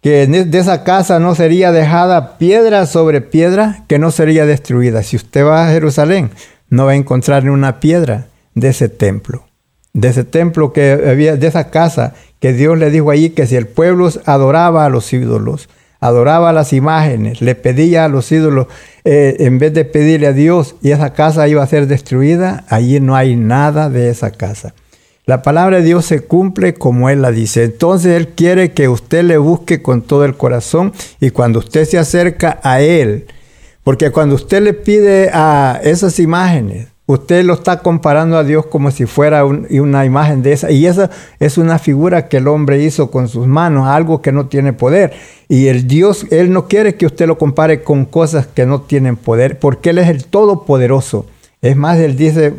que 0.00 0.26
de 0.26 0.58
esa 0.58 0.84
casa 0.84 1.18
no 1.18 1.34
sería 1.34 1.72
dejada 1.72 2.38
piedra 2.38 2.86
sobre 2.86 3.20
piedra, 3.20 3.84
que 3.88 3.98
no 3.98 4.12
sería 4.12 4.46
destruida. 4.46 5.02
Si 5.02 5.16
usted 5.16 5.44
va 5.44 5.66
a 5.66 5.72
Jerusalén, 5.72 6.30
no 6.70 6.86
va 6.86 6.92
a 6.92 6.96
encontrar 6.96 7.42
ni 7.42 7.50
una 7.50 7.80
piedra 7.80 8.28
de 8.54 8.68
ese 8.68 8.88
templo, 8.88 9.44
de 9.92 10.08
ese 10.08 10.24
templo 10.24 10.72
que 10.72 10.92
había, 10.92 11.36
de 11.36 11.46
esa 11.46 11.70
casa 11.70 12.14
que 12.40 12.52
Dios 12.52 12.78
le 12.78 12.90
dijo 12.90 13.10
allí 13.10 13.30
que 13.30 13.46
si 13.46 13.56
el 13.56 13.66
pueblo 13.66 14.08
adoraba 14.24 14.84
a 14.84 14.88
los 14.88 15.12
ídolos, 15.12 15.68
adoraba 16.00 16.52
las 16.52 16.72
imágenes, 16.72 17.40
le 17.40 17.56
pedía 17.56 18.04
a 18.04 18.08
los 18.08 18.30
ídolos, 18.30 18.68
eh, 19.04 19.36
en 19.40 19.58
vez 19.58 19.74
de 19.74 19.84
pedirle 19.84 20.28
a 20.28 20.32
Dios 20.32 20.76
y 20.80 20.92
esa 20.92 21.12
casa 21.12 21.48
iba 21.48 21.62
a 21.62 21.66
ser 21.66 21.88
destruida, 21.88 22.64
allí 22.68 23.00
no 23.00 23.16
hay 23.16 23.34
nada 23.34 23.90
de 23.90 24.10
esa 24.10 24.30
casa. 24.30 24.74
La 25.28 25.42
palabra 25.42 25.76
de 25.76 25.82
Dios 25.82 26.06
se 26.06 26.20
cumple 26.22 26.72
como 26.72 27.10
Él 27.10 27.20
la 27.20 27.30
dice. 27.30 27.64
Entonces 27.64 28.16
Él 28.16 28.28
quiere 28.28 28.72
que 28.72 28.88
usted 28.88 29.22
le 29.24 29.36
busque 29.36 29.82
con 29.82 30.00
todo 30.00 30.24
el 30.24 30.38
corazón 30.38 30.94
y 31.20 31.28
cuando 31.28 31.58
usted 31.58 31.84
se 31.84 31.98
acerca 31.98 32.58
a 32.62 32.80
Él, 32.80 33.26
porque 33.84 34.10
cuando 34.10 34.36
usted 34.36 34.62
le 34.62 34.72
pide 34.72 35.28
a 35.30 35.80
esas 35.84 36.18
imágenes, 36.18 36.88
usted 37.04 37.44
lo 37.44 37.52
está 37.52 37.80
comparando 37.80 38.38
a 38.38 38.44
Dios 38.44 38.64
como 38.64 38.90
si 38.90 39.04
fuera 39.04 39.44
una 39.44 40.06
imagen 40.06 40.42
de 40.42 40.54
esa. 40.54 40.70
Y 40.70 40.86
esa 40.86 41.10
es 41.40 41.58
una 41.58 41.78
figura 41.78 42.28
que 42.28 42.38
el 42.38 42.48
hombre 42.48 42.82
hizo 42.82 43.10
con 43.10 43.28
sus 43.28 43.46
manos, 43.46 43.86
algo 43.86 44.22
que 44.22 44.32
no 44.32 44.46
tiene 44.46 44.72
poder. 44.72 45.12
Y 45.46 45.66
el 45.66 45.86
Dios, 45.86 46.24
Él 46.30 46.54
no 46.54 46.68
quiere 46.68 46.94
que 46.94 47.04
usted 47.04 47.26
lo 47.26 47.36
compare 47.36 47.82
con 47.82 48.06
cosas 48.06 48.46
que 48.46 48.64
no 48.64 48.80
tienen 48.80 49.16
poder, 49.16 49.58
porque 49.58 49.90
Él 49.90 49.98
es 49.98 50.08
el 50.08 50.24
Todopoderoso. 50.24 51.26
Es 51.60 51.76
más, 51.76 51.98
Él 51.98 52.16
dice 52.16 52.54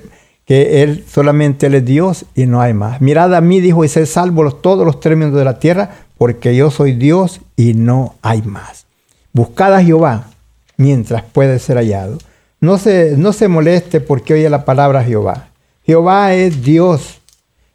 que 0.50 0.82
Él 0.82 1.06
solamente 1.08 1.68
es 1.68 1.86
Dios 1.86 2.26
y 2.34 2.48
no 2.48 2.60
hay 2.60 2.74
más. 2.74 3.02
Mirad 3.02 3.36
a 3.36 3.40
mí, 3.40 3.62
dijo, 3.62 3.86
y 3.86 3.88
sé 3.88 4.08
salvo 4.08 4.52
todos 4.52 4.84
los 4.84 5.00
términos 5.00 5.36
de 5.36 5.46
la 5.46 5.60
tierra, 5.60 5.92
porque 6.18 6.56
yo 6.56 6.72
soy 6.72 6.94
Dios 6.94 7.42
y 7.56 7.76
no 7.76 8.16
hay 8.24 8.42
más. 8.42 8.88
Buscad 9.32 9.76
a 9.76 9.84
Jehová 9.84 10.32
mientras 10.76 11.22
puede 11.22 11.60
ser 11.60 11.78
hallado. 11.78 12.18
No 12.62 12.80
se, 12.80 13.14
no 13.16 13.32
se 13.32 13.48
moleste 13.48 14.02
porque 14.02 14.34
oye 14.34 14.50
la 14.50 14.66
palabra 14.66 15.04
Jehová. 15.04 15.50
Jehová 15.84 16.34
es 16.34 16.64
Dios, 16.64 17.22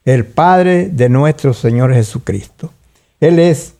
el 0.04 0.26
Padre 0.26 0.88
de 0.88 1.08
nuestro 1.08 1.54
Señor 1.54 1.94
Jesucristo. 1.94 2.70
Él 3.20 3.38
es, 3.38 3.74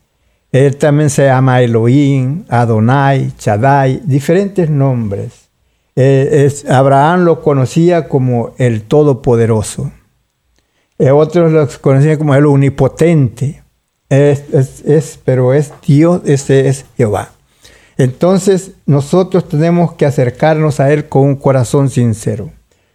Él 0.52 0.76
también 0.76 1.10
se 1.10 1.24
llama 1.24 1.62
Elohim, 1.62 2.44
Adonai, 2.48 3.32
Chadai, 3.38 4.02
diferentes 4.04 4.70
nombres. 4.70 5.43
Eh, 5.96 6.52
Abraham 6.68 7.24
lo 7.24 7.42
conocía 7.42 8.08
como 8.08 8.54
el 8.58 8.82
Todopoderoso. 8.82 9.92
Eh, 10.98 11.10
otros 11.10 11.52
lo 11.52 11.68
conocían 11.80 12.18
como 12.18 12.34
el 12.34 12.46
Omnipotente. 12.46 13.62
Es, 14.08 15.18
pero 15.24 15.54
es 15.54 15.72
Dios, 15.84 16.22
ese 16.24 16.68
es 16.68 16.84
Jehová. 16.96 17.32
Entonces 17.96 18.72
nosotros 18.86 19.48
tenemos 19.48 19.94
que 19.94 20.06
acercarnos 20.06 20.80
a 20.80 20.92
Él 20.92 21.08
con 21.08 21.22
un 21.22 21.36
corazón 21.36 21.90
sincero. 21.90 22.50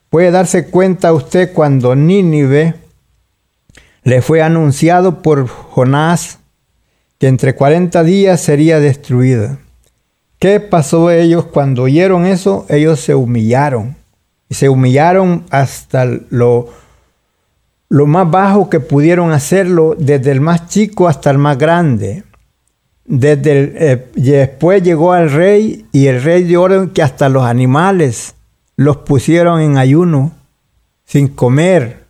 Puede 0.10 0.32
darse 0.32 0.70
cuenta 0.70 1.14
usted 1.14 1.54
cuando 1.54 1.96
Nínive 1.96 2.76
le 4.04 4.22
fue 4.22 4.42
anunciado 4.42 5.22
por 5.22 5.48
Jonás 5.48 6.40
que 7.18 7.28
entre 7.28 7.54
40 7.54 8.04
días 8.04 8.42
sería 8.42 8.80
destruida. 8.80 9.60
¿Qué 10.40 10.62
pasó 10.62 11.12
ellos 11.12 11.44
cuando 11.46 11.84
oyeron 11.84 12.26
eso? 12.26 12.66
Ellos 12.70 13.02
se 13.02 13.14
humillaron. 13.14 13.98
Y 14.48 14.56
se 14.56 14.70
humillaron 14.70 15.44
hasta 15.50 16.06
lo, 16.30 16.70
lo 17.90 18.08
más 18.08 18.32
bajo 18.32 18.70
que 18.70 18.80
pudieron 18.80 19.34
hacerlo, 19.34 19.96
desde 20.00 20.32
el 20.32 20.40
más 20.40 20.70
chico 20.70 21.10
hasta 21.10 21.30
el 21.30 21.40
más 21.40 21.58
grande. 21.58 22.24
Desde 23.04 23.92
eh, 23.92 24.08
después 24.16 24.82
llegó 24.82 25.12
al 25.12 25.30
rey 25.30 25.86
y 25.92 26.08
el 26.08 26.24
rey 26.24 26.44
dio 26.44 26.62
orden 26.62 26.90
que 26.92 27.04
hasta 27.04 27.28
los 27.28 27.44
animales 27.44 28.36
los 28.78 28.98
pusieron 28.98 29.60
en 29.60 29.78
ayuno, 29.78 30.32
sin 31.04 31.28
comer. 31.28 32.06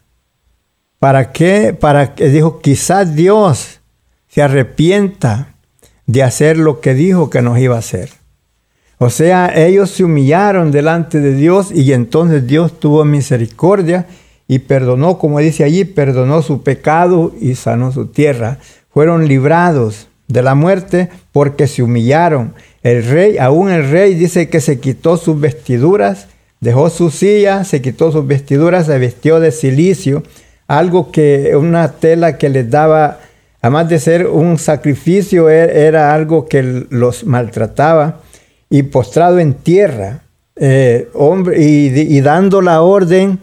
¿Para 0.99 1.32
qué? 1.32 1.73
Para 1.73 2.13
que 2.13 2.30
dijo, 2.30 2.59
quizás 2.59 3.15
Dios 3.15 3.80
se 4.27 4.43
arrepienta 4.43 5.55
de 6.05 6.21
hacer 6.21 6.57
lo 6.57 6.80
que 6.80 6.93
dijo 6.93 7.32
que 7.32 7.41
nos 7.41 7.57
iba 7.57 7.75
a 7.75 7.80
hacer. 7.80 8.18
O 9.02 9.10
sea, 9.10 9.54
ellos 9.56 9.91
se 9.91 10.04
humillaron 10.04 10.72
delante 10.72 11.22
de 11.22 11.34
Dios 11.34 11.72
y 11.74 11.93
entonces 11.93 12.45
Dios 12.45 12.82
tuvo 12.82 13.06
misericordia 13.06 14.08
y 14.45 14.60
perdonó, 14.60 15.18
como 15.18 15.39
dice 15.39 15.64
allí, 15.64 15.86
perdonó 15.86 16.41
su 16.41 16.64
pecado 16.64 17.32
y 17.39 17.56
sanó 17.56 17.93
su 17.93 18.08
tierra. 18.08 18.58
Fueron 18.93 19.26
librados 19.26 20.10
de 20.28 20.43
la 20.43 20.54
muerte 20.54 21.08
porque 21.32 21.66
se 21.68 21.82
humillaron. 21.82 22.54
El 22.84 23.06
rey, 23.06 23.38
aún 23.38 23.70
el 23.70 23.89
rey 23.89 24.16
dice 24.16 24.50
que 24.50 24.60
se 24.60 24.82
quitó 24.82 25.16
sus 25.16 25.39
vestiduras, 25.39 26.28
dejó 26.60 26.89
su 26.89 27.10
silla, 27.10 27.64
se 27.64 27.82
quitó 27.82 28.12
sus 28.12 28.28
vestiduras, 28.28 28.88
se 28.88 29.00
vistió 29.00 29.39
de 29.39 29.54
silicio, 29.54 30.24
algo 30.68 31.10
que 31.14 31.56
una 31.56 31.93
tela 31.93 32.38
que 32.38 32.50
les 32.50 32.70
daba, 32.70 33.22
además 33.62 33.88
de 33.88 34.00
ser 34.00 34.28
un 34.28 34.58
sacrificio, 34.58 35.50
e, 35.50 35.88
era 35.88 36.14
algo 36.14 36.50
que 36.50 36.86
los 36.89 37.24
maltrataba 37.24 38.24
y 38.70 38.84
postrado 38.84 39.39
en 39.39 39.53
tierra, 39.53 40.24
eh, 40.55 41.09
hombre, 41.13 41.61
y, 41.61 41.88
y 41.88 42.22
dando 42.22 42.61
la 42.61 42.82
orden 42.82 43.39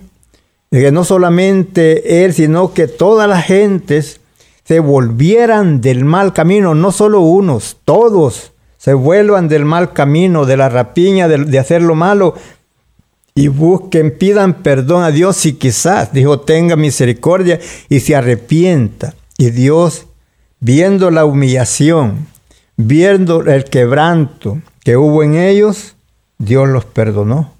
de 0.71 0.81
que 0.81 0.93
no 0.93 1.05
solamente 1.05 2.25
él, 2.25 2.35
sino 2.35 2.75
que 2.75 2.87
todas 2.87 3.29
las 3.29 3.45
gentes 3.45 4.21
se 4.65 4.81
volvieran 4.81 5.81
del 5.81 6.05
mal 6.05 6.33
camino, 6.33 6.75
no 6.75 6.91
solo 6.91 7.21
unos, 7.21 7.77
todos 7.85 8.53
se 8.87 8.95
vuelvan 8.95 9.49
del 9.49 9.65
mal 9.65 9.93
camino, 9.93 10.45
de 10.45 10.57
la 10.57 10.69
rapiña, 10.69 11.29
de, 11.29 11.59
hacer 11.59 11.83
lo 11.83 11.95
malo, 11.95 12.35
y 13.35 13.49
busquen, 13.49 14.17
pidan 14.17 14.63
perdón 14.63 15.03
a 15.03 15.11
Dios 15.11 15.37
si 15.37 15.55
quizás, 15.55 16.13
dijo, 16.13 16.41
tenga 16.41 16.77
misericordia 16.77 17.59
y 17.89 18.01
se 18.01 18.15
arrepienta. 18.15 19.15
Y 19.39 19.51
Dios, 19.51 20.07
viendo 20.61 21.11
la 21.11 21.25
humillación, 21.25 22.29
viendo 22.77 23.41
el 23.43 23.65
quebranto 23.65 24.63
que 24.87 24.97
hubo 24.97 25.25
en 25.25 25.35
ellos, 25.35 25.97
Dios 26.39 26.69
los 26.69 26.85
perdonó 26.85 27.51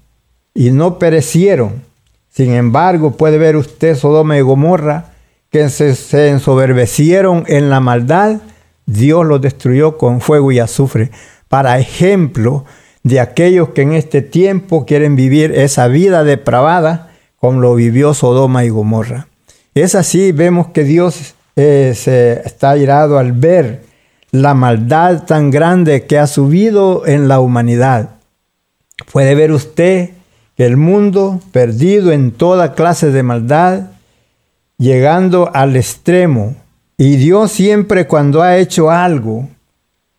y 0.53 0.71
no 0.71 0.97
perecieron. 0.97 1.83
Sin 2.29 2.53
embargo, 2.53 3.17
puede 3.17 3.37
ver 3.37 3.57
usted 3.57 3.97
Sodoma 3.97 4.37
y 4.37 4.41
Gomorra, 4.41 5.11
que 5.49 5.67
se, 5.67 6.29
ensoberbecieron 6.29 7.43
en 7.47 7.69
la 7.69 7.81
maldad, 7.81 8.37
Dios 8.85 9.25
los 9.25 9.41
destruyó 9.41 9.97
con 9.97 10.21
fuego 10.21 10.53
y 10.53 10.59
azufre, 10.59 11.11
para 11.49 11.77
ejemplo 11.79 12.63
de 13.03 13.19
aquellos 13.19 13.71
que 13.71 13.81
en 13.81 13.91
este 13.91 14.21
tiempo 14.21 14.85
quieren 14.85 15.17
vivir 15.17 15.51
esa 15.51 15.89
vida 15.89 16.23
depravada 16.23 17.11
como 17.35 17.59
lo 17.59 17.75
vivió 17.75 18.13
Sodoma 18.13 18.63
y 18.63 18.69
Gomorra. 18.69 19.27
Es 19.75 19.95
así, 19.95 20.31
vemos 20.31 20.67
que 20.67 20.85
Dios 20.85 21.35
eh, 21.57 21.91
se 21.93 22.41
está 22.45 22.77
irado 22.77 23.17
al 23.17 23.33
ver 23.33 23.81
la 24.31 24.53
maldad 24.53 25.23
tan 25.25 25.51
grande 25.51 26.05
que 26.05 26.19
ha 26.19 26.27
subido 26.27 27.05
en 27.05 27.27
la 27.27 27.39
humanidad. 27.39 28.09
Puede 29.11 29.35
ver 29.35 29.51
usted 29.51 30.11
que 30.55 30.65
el 30.65 30.75
mundo, 30.75 31.39
perdido 31.51 32.11
en 32.11 32.31
toda 32.31 32.73
clase 32.73 33.11
de 33.11 33.23
maldad, 33.23 33.91
llegando 34.77 35.51
al 35.53 35.75
extremo. 35.75 36.55
Y 36.97 37.15
Dios 37.17 37.51
siempre 37.51 38.07
cuando 38.07 38.41
ha 38.41 38.57
hecho 38.57 38.89
algo, 38.89 39.47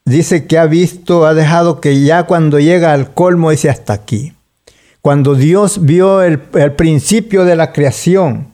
dice 0.04 0.46
que 0.46 0.59
ha 0.59 0.66
visto, 0.66 1.26
ha 1.26 1.34
dejado 1.34 1.80
que 1.80 2.02
ya 2.02 2.22
cuando 2.22 2.59
llega 2.61 2.92
al 2.92 3.12
colmo 3.12 3.50
dice 3.50 3.68
hasta 3.68 3.92
aquí. 3.92 4.32
Cuando 5.02 5.34
Dios 5.34 5.84
vio 5.84 6.22
el, 6.22 6.40
el 6.54 6.72
principio 6.72 7.44
de 7.44 7.56
la 7.56 7.72
creación, 7.72 8.48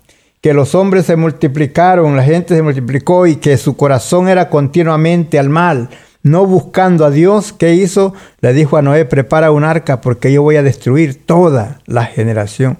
que 0.44 0.52
los 0.52 0.74
hombres 0.74 1.06
se 1.06 1.16
multiplicaron, 1.16 2.18
la 2.18 2.22
gente 2.22 2.54
se 2.54 2.60
multiplicó 2.60 3.26
y 3.26 3.36
que 3.36 3.56
su 3.56 3.78
corazón 3.78 4.28
era 4.28 4.50
continuamente 4.50 5.38
al 5.38 5.48
mal, 5.48 5.88
no 6.22 6.44
buscando 6.44 7.06
a 7.06 7.10
Dios, 7.10 7.54
¿qué 7.54 7.72
hizo? 7.72 8.12
Le 8.42 8.52
dijo 8.52 8.76
a 8.76 8.82
Noé, 8.82 9.06
prepara 9.06 9.52
un 9.52 9.64
arca 9.64 10.02
porque 10.02 10.30
yo 10.30 10.42
voy 10.42 10.56
a 10.56 10.62
destruir 10.62 11.24
toda 11.24 11.80
la 11.86 12.04
generación. 12.04 12.76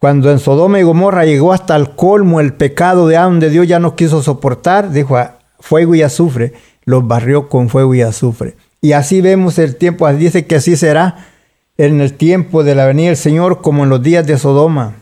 Cuando 0.00 0.32
en 0.32 0.40
Sodoma 0.40 0.80
y 0.80 0.82
Gomorra 0.82 1.24
llegó 1.24 1.52
hasta 1.52 1.76
el 1.76 1.90
colmo 1.90 2.40
el 2.40 2.54
pecado 2.54 3.06
de 3.06 3.18
donde 3.18 3.50
Dios 3.50 3.68
ya 3.68 3.78
no 3.78 3.94
quiso 3.94 4.20
soportar, 4.20 4.90
dijo 4.90 5.16
a 5.16 5.38
fuego 5.60 5.94
y 5.94 6.02
azufre, 6.02 6.54
los 6.86 7.06
barrió 7.06 7.48
con 7.48 7.68
fuego 7.68 7.94
y 7.94 8.02
azufre. 8.02 8.56
Y 8.80 8.94
así 8.94 9.20
vemos 9.20 9.60
el 9.60 9.76
tiempo, 9.76 10.12
dice 10.12 10.44
que 10.44 10.56
así 10.56 10.74
será 10.74 11.28
en 11.78 12.00
el 12.00 12.14
tiempo 12.14 12.64
de 12.64 12.74
la 12.74 12.84
venida 12.84 13.10
del 13.10 13.16
Señor, 13.16 13.60
como 13.60 13.84
en 13.84 13.90
los 13.90 14.02
días 14.02 14.26
de 14.26 14.36
Sodoma 14.38 14.94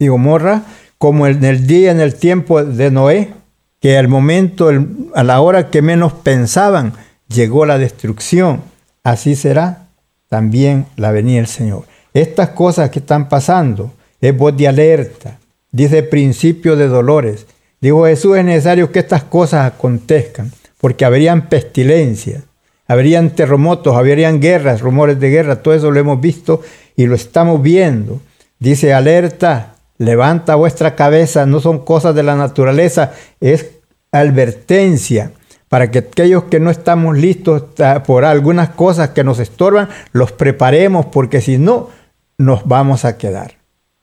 y 0.00 0.08
Gomorra, 0.08 0.64
como 0.98 1.26
en 1.26 1.44
el 1.44 1.66
día, 1.66 1.90
en 1.90 2.00
el 2.00 2.14
tiempo 2.14 2.64
de 2.64 2.90
Noé, 2.90 3.32
que 3.80 3.98
al 3.98 4.08
momento, 4.08 4.70
a 5.14 5.22
la 5.22 5.40
hora 5.40 5.70
que 5.70 5.82
menos 5.82 6.12
pensaban, 6.12 6.94
llegó 7.28 7.66
la 7.66 7.78
destrucción. 7.78 8.62
Así 9.02 9.36
será 9.36 9.88
también 10.28 10.86
la 10.96 11.12
venida 11.12 11.36
del 11.36 11.46
Señor. 11.46 11.84
Estas 12.14 12.50
cosas 12.50 12.90
que 12.90 13.00
están 13.00 13.28
pasando, 13.28 13.92
es 14.20 14.36
voz 14.36 14.56
de 14.56 14.66
alerta, 14.66 15.38
dice 15.70 16.02
principio 16.02 16.76
de 16.76 16.88
dolores. 16.88 17.46
Dijo 17.80 18.06
Jesús, 18.06 18.38
es 18.38 18.44
necesario 18.44 18.90
que 18.90 18.98
estas 18.98 19.22
cosas 19.24 19.70
acontezcan, 19.72 20.50
porque 20.80 21.04
habrían 21.04 21.48
pestilencias, 21.48 22.42
habrían 22.88 23.30
terremotos, 23.30 23.94
habrían 23.96 24.40
guerras, 24.40 24.80
rumores 24.80 25.20
de 25.20 25.30
guerra, 25.30 25.62
todo 25.62 25.74
eso 25.74 25.90
lo 25.90 26.00
hemos 26.00 26.20
visto 26.20 26.62
y 26.96 27.06
lo 27.06 27.14
estamos 27.14 27.62
viendo. 27.62 28.20
Dice 28.58 28.94
alerta, 28.94 29.75
levanta 29.98 30.54
vuestra 30.54 30.94
cabeza, 30.94 31.46
no 31.46 31.60
son 31.60 31.84
cosas 31.84 32.14
de 32.14 32.22
la 32.22 32.36
naturaleza, 32.36 33.12
es 33.40 33.70
advertencia 34.12 35.32
para 35.68 35.90
que 35.90 35.98
aquellos 35.98 36.44
que 36.44 36.60
no 36.60 36.70
estamos 36.70 37.18
listos 37.18 37.64
por 38.06 38.24
algunas 38.24 38.70
cosas 38.70 39.10
que 39.10 39.24
nos 39.24 39.38
estorban, 39.38 39.88
los 40.12 40.32
preparemos, 40.32 41.06
porque 41.06 41.40
si 41.40 41.58
no, 41.58 41.90
nos 42.38 42.66
vamos 42.66 43.04
a 43.04 43.16
quedar. 43.16 43.54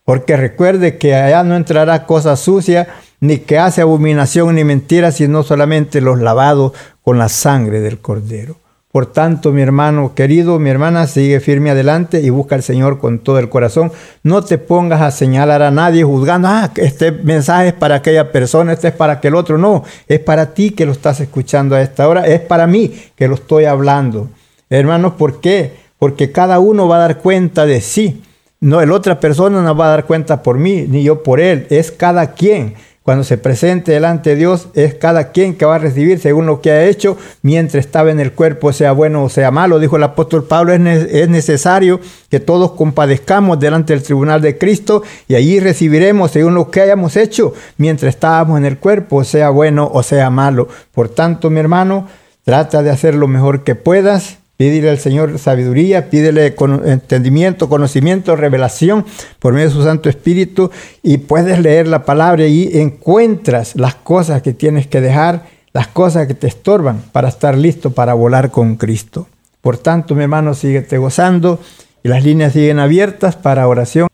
Porque 0.04 0.36
recuerde 0.36 0.98
que 0.98 1.16
allá 1.16 1.44
no 1.44 1.56
entrará 1.56 2.06
cosa 2.06 2.36
sucia, 2.36 2.90
ni 3.22 3.38
que 3.38 3.58
hace 3.58 3.82
abominación 3.82 4.56
ni 4.56 4.66
mentira, 4.66 5.12
sino 5.14 5.44
solamente 5.44 6.02
los 6.02 6.20
lavados 6.20 6.74
con 7.02 7.18
la 7.18 7.30
sangre 7.30 7.80
del 7.80 8.00
cordero. 8.00 8.58
Por 8.94 9.08
tanto, 9.08 9.52
mi 9.52 9.64
hermano 9.64 10.14
querido, 10.14 10.60
mi 10.60 10.70
hermana, 10.70 11.08
sigue 11.08 11.40
firme 11.40 11.72
adelante 11.72 12.22
y 12.22 12.30
busca 12.30 12.54
al 12.54 12.62
Señor 12.62 13.00
con 13.00 13.18
todo 13.18 13.40
el 13.40 13.50
corazón. 13.50 13.92
No 14.22 14.44
te 14.44 14.60
pongas 14.60 15.02
a 15.02 15.10
señalar 15.10 15.64
a 15.64 15.72
nadie 15.72 16.04
juzgando, 16.04 16.48
ah, 16.48 16.70
este 16.76 17.12
mensaje 17.12 17.70
es 17.70 17.74
para 17.74 17.96
aquella 17.96 18.32
persona, 18.32 18.72
este 18.72 18.90
es 18.90 18.94
para 18.94 19.14
aquel 19.14 19.34
otro. 19.34 19.58
No, 19.58 19.84
es 20.08 20.20
para 20.20 20.54
ti 20.54 20.70
que 20.70 20.86
lo 20.86 20.92
estás 20.92 21.20
escuchando 21.22 21.76
a 21.76 21.82
esta 21.82 22.08
hora, 22.08 22.28
es 22.28 22.42
para 22.42 22.68
mí 22.68 22.94
que 23.16 23.28
lo 23.28 23.34
estoy 23.34 23.66
hablando. 23.66 24.30
Hermanos, 24.70 25.14
¿por 25.14 25.42
qué? 25.42 25.72
Porque 25.98 26.32
cada 26.32 26.60
uno 26.60 26.88
va 26.88 26.98
a 26.98 27.08
dar 27.08 27.18
cuenta 27.18 27.66
de 27.66 27.82
sí. 27.82 28.22
No, 28.60 28.80
el 28.80 28.92
otra 28.92 29.20
persona 29.20 29.64
no 29.64 29.76
va 29.76 29.88
a 29.88 29.90
dar 29.90 30.06
cuenta 30.06 30.44
por 30.44 30.60
mí, 30.60 30.86
ni 30.88 31.02
yo 31.02 31.24
por 31.24 31.40
él. 31.40 31.66
Es 31.72 31.92
cada 31.92 32.34
quien. 32.34 32.76
Cuando 33.04 33.26
se 33.26 33.38
presente 33.38 33.92
delante 33.92 34.30
de 34.30 34.38
Dios, 34.38 34.70
es 34.76 34.94
cada 34.94 35.34
quien 35.34 35.56
que 35.56 35.66
va 35.66 35.76
a 35.76 35.80
recibir 35.80 36.20
según 36.20 36.46
lo 36.46 36.62
que 36.62 36.72
ha 36.72 36.86
hecho 36.86 37.18
mientras 37.42 37.86
estaba 37.86 38.12
en 38.12 38.22
el 38.22 38.32
cuerpo, 38.32 38.72
sea 38.72 38.94
bueno 38.94 39.26
o 39.26 39.30
sea 39.30 39.52
malo. 39.52 39.78
Dijo 39.80 39.98
el 39.98 40.04
apóstol 40.04 40.46
Pablo, 40.46 40.72
es, 40.72 40.82
es 40.82 41.28
necesario 41.28 42.00
que 42.30 42.40
todos 42.40 42.72
compadezcamos 42.72 43.60
delante 43.60 43.92
del 43.92 44.04
tribunal 44.04 44.42
de 44.42 44.58
Cristo 44.58 45.04
y 45.28 45.36
allí 45.36 45.60
recibiremos 45.60 46.32
según 46.32 46.56
lo 46.56 46.72
que 46.72 46.80
hayamos 46.80 47.18
hecho 47.18 47.54
mientras 47.76 48.16
estábamos 48.16 48.58
en 48.58 48.66
el 48.66 48.78
cuerpo, 48.78 49.26
sea 49.26 49.50
bueno 49.50 49.92
o 49.94 50.02
sea 50.02 50.30
malo. 50.30 50.70
Por 50.94 51.10
tanto, 51.10 51.50
mi 51.50 51.60
hermano, 51.60 52.08
trata 52.46 52.84
de 52.84 52.90
hacer 52.90 53.16
lo 53.16 53.28
mejor 53.28 53.66
que 53.66 53.76
puedas 53.76 54.38
Pídele 54.56 54.92
al 54.92 55.00
Señor 55.00 55.40
sabiduría, 55.40 56.12
pídele 56.12 56.56
entendimiento, 56.86 57.70
conocimiento, 57.70 58.36
revelación 58.36 59.04
por 59.40 59.54
medio 59.54 59.70
de 59.70 59.74
su 59.74 59.84
Santo 59.84 60.10
Espíritu 60.10 60.70
y 61.02 61.18
puedes 61.18 61.60
leer 61.60 61.88
la 61.88 62.06
palabra 62.06 62.46
y 62.46 62.70
encuentras 62.78 63.76
las 63.76 63.96
cosas 63.96 64.44
que 64.44 64.54
tienes 64.54 64.86
que 64.86 65.02
dejar, 65.02 65.48
las 65.74 65.88
cosas 65.88 66.28
que 66.28 66.36
te 66.36 66.48
estorban 66.48 67.04
para 67.12 67.30
estar 67.30 67.58
listo 67.58 67.92
para 67.92 68.14
volar 68.14 68.52
con 68.52 68.76
Cristo. 68.76 69.28
Por 69.62 69.78
tanto, 69.78 70.14
mi 70.14 70.24
hermano, 70.24 70.54
síguete 70.54 71.00
gozando 71.00 71.60
y 72.04 72.10
las 72.10 72.24
líneas 72.24 72.54
siguen 72.54 72.80
abiertas 72.80 73.36
para 73.36 73.68
oración. 73.68 74.08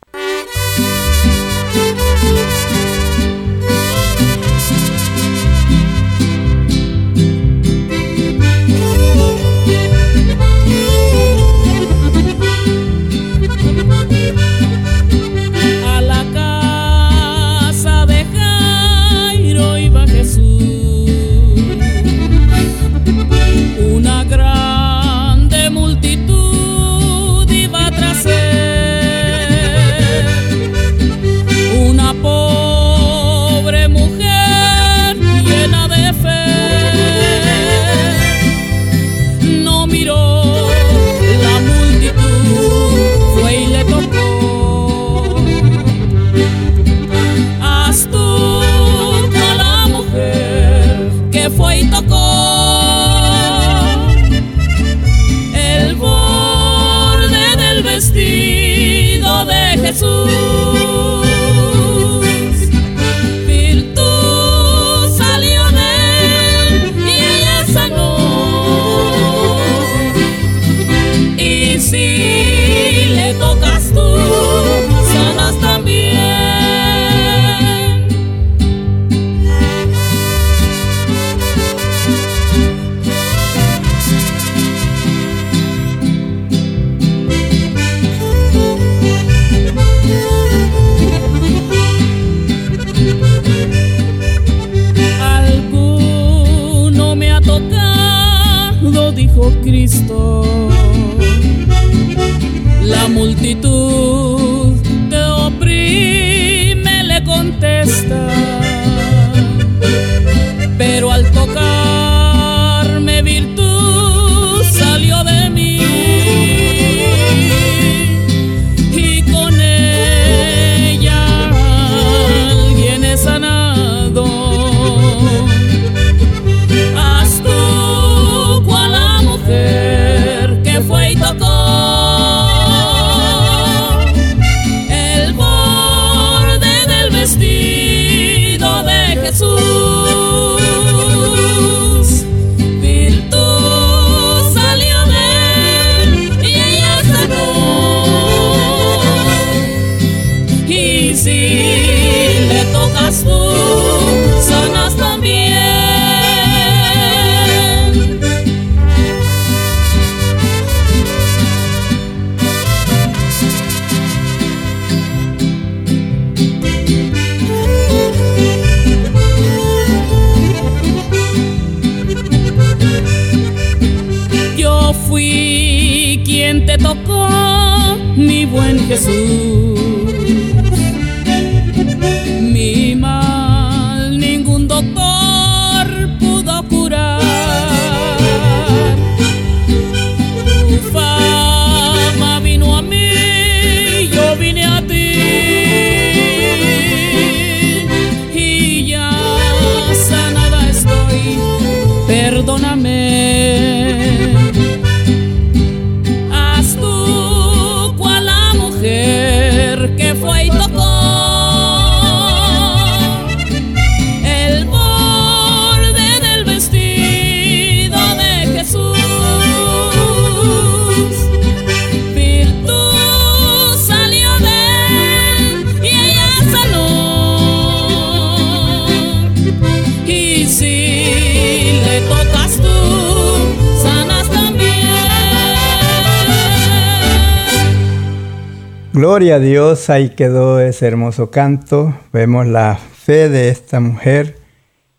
Gloria 239.19 239.35
a 239.35 239.39
Dios, 239.39 239.89
ahí 239.89 240.11
quedó 240.11 240.61
ese 240.61 240.87
hermoso 240.87 241.29
canto. 241.29 241.93
Vemos 242.13 242.47
la 242.47 242.77
fe 242.77 243.27
de 243.27 243.49
esta 243.49 243.81
mujer 243.81 244.37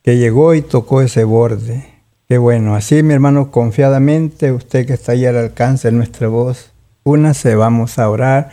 que 0.03 0.19
llegó 0.19 0.53
y 0.53 0.61
tocó 0.61 1.01
ese 1.01 1.25
borde. 1.25 1.87
Qué 2.29 2.37
bueno, 2.37 2.75
así 2.75 3.03
mi 3.03 3.15
hermano, 3.15 3.51
confiadamente, 3.51 4.53
usted 4.53 4.87
que 4.87 4.93
está 4.93 5.13
ahí 5.13 5.25
al 5.25 5.39
alcance 5.39 5.89
de 5.89 5.97
nuestra 5.97 6.29
voz, 6.29 6.73
únase, 7.03 7.55
vamos 7.55 7.99
a 7.99 8.11
orar. 8.11 8.51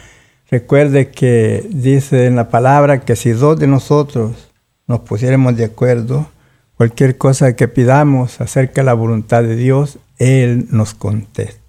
Recuerde 0.50 1.12
que 1.12 1.68
dice 1.70 2.28
en 2.28 2.38
la 2.38 2.48
palabra 2.48 3.02
que 3.02 3.18
si 3.18 3.32
dos 3.32 3.60
de 3.60 3.68
nosotros 3.68 4.48
nos 4.88 5.02
pusiéramos 5.02 5.58
de 5.58 5.66
acuerdo, 5.66 6.30
cualquier 6.78 7.18
cosa 7.18 7.58
que 7.58 7.68
pidamos 7.68 8.40
acerca 8.40 8.80
de 8.80 8.86
la 8.86 8.94
voluntad 8.94 9.44
de 9.44 9.58
Dios, 9.58 10.00
Él 10.18 10.68
nos 10.72 10.94
contesta. 10.94 11.67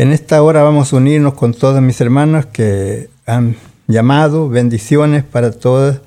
En 0.00 0.12
esta 0.12 0.42
hora 0.42 0.62
vamos 0.62 0.94
a 0.94 0.96
unirnos 0.96 1.34
con 1.34 1.52
todos 1.52 1.82
mis 1.82 2.00
hermanos 2.00 2.46
que 2.46 3.10
han 3.26 3.56
llamado, 3.86 4.48
bendiciones 4.48 5.24
para 5.24 5.50
todos. 5.50 6.00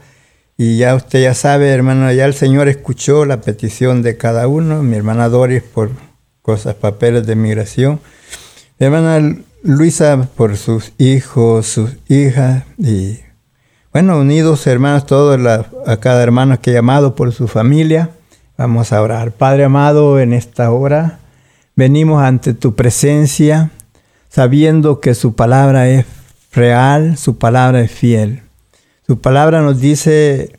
Y 0.58 0.78
ya 0.78 0.96
usted 0.96 1.22
ya 1.22 1.36
sabe, 1.36 1.70
hermano, 1.70 2.12
ya 2.12 2.26
el 2.26 2.34
Señor 2.34 2.68
escuchó 2.68 3.24
la 3.26 3.41
petición 3.41 4.02
de 4.02 4.18
cada 4.18 4.48
uno. 4.48 4.82
Mi 4.82 4.96
hermana 4.96 5.30
Doris 5.30 5.62
por 5.62 5.91
cosas, 6.41 6.74
papeles 6.74 7.28
de 7.28 7.36
migración. 7.36 8.00
Mi 8.80 8.88
hermana 8.88 9.38
Luisa 9.62 10.28
por 10.36 10.58
sus 10.58 10.94
hijos, 10.98 11.68
sus 11.68 11.91
hijas. 12.08 12.64
Y 12.80 13.20
bueno, 13.91 14.18
unidos 14.18 14.66
hermanos, 14.66 15.06
todos 15.06 15.39
a 15.86 15.98
cada 15.98 16.24
hermano 16.24 16.60
que 16.60 16.72
ha 16.72 16.74
llamado 16.74 17.14
por 17.14 17.32
su 17.32 17.48
familia. 17.48 18.10
Vamos 18.58 18.91
a 18.91 19.04
orar. 19.04 19.34
Padre 19.34 19.66
amado, 19.66 20.20
en 20.20 20.34
esta 20.34 20.72
hora 20.72 21.20
venimos 21.76 22.24
ante 22.24 22.56
tu 22.56 22.74
presencia 22.74 23.70
sabiendo 24.34 25.00
que 25.00 25.14
su 25.14 25.36
palabra 25.36 25.88
es 25.90 26.08
real, 26.52 27.18
su 27.18 27.38
palabra 27.38 27.82
es 27.82 27.92
fiel. 27.92 28.42
Su 29.06 29.22
palabra 29.22 29.62
nos 29.62 29.80
dice, 29.80 30.58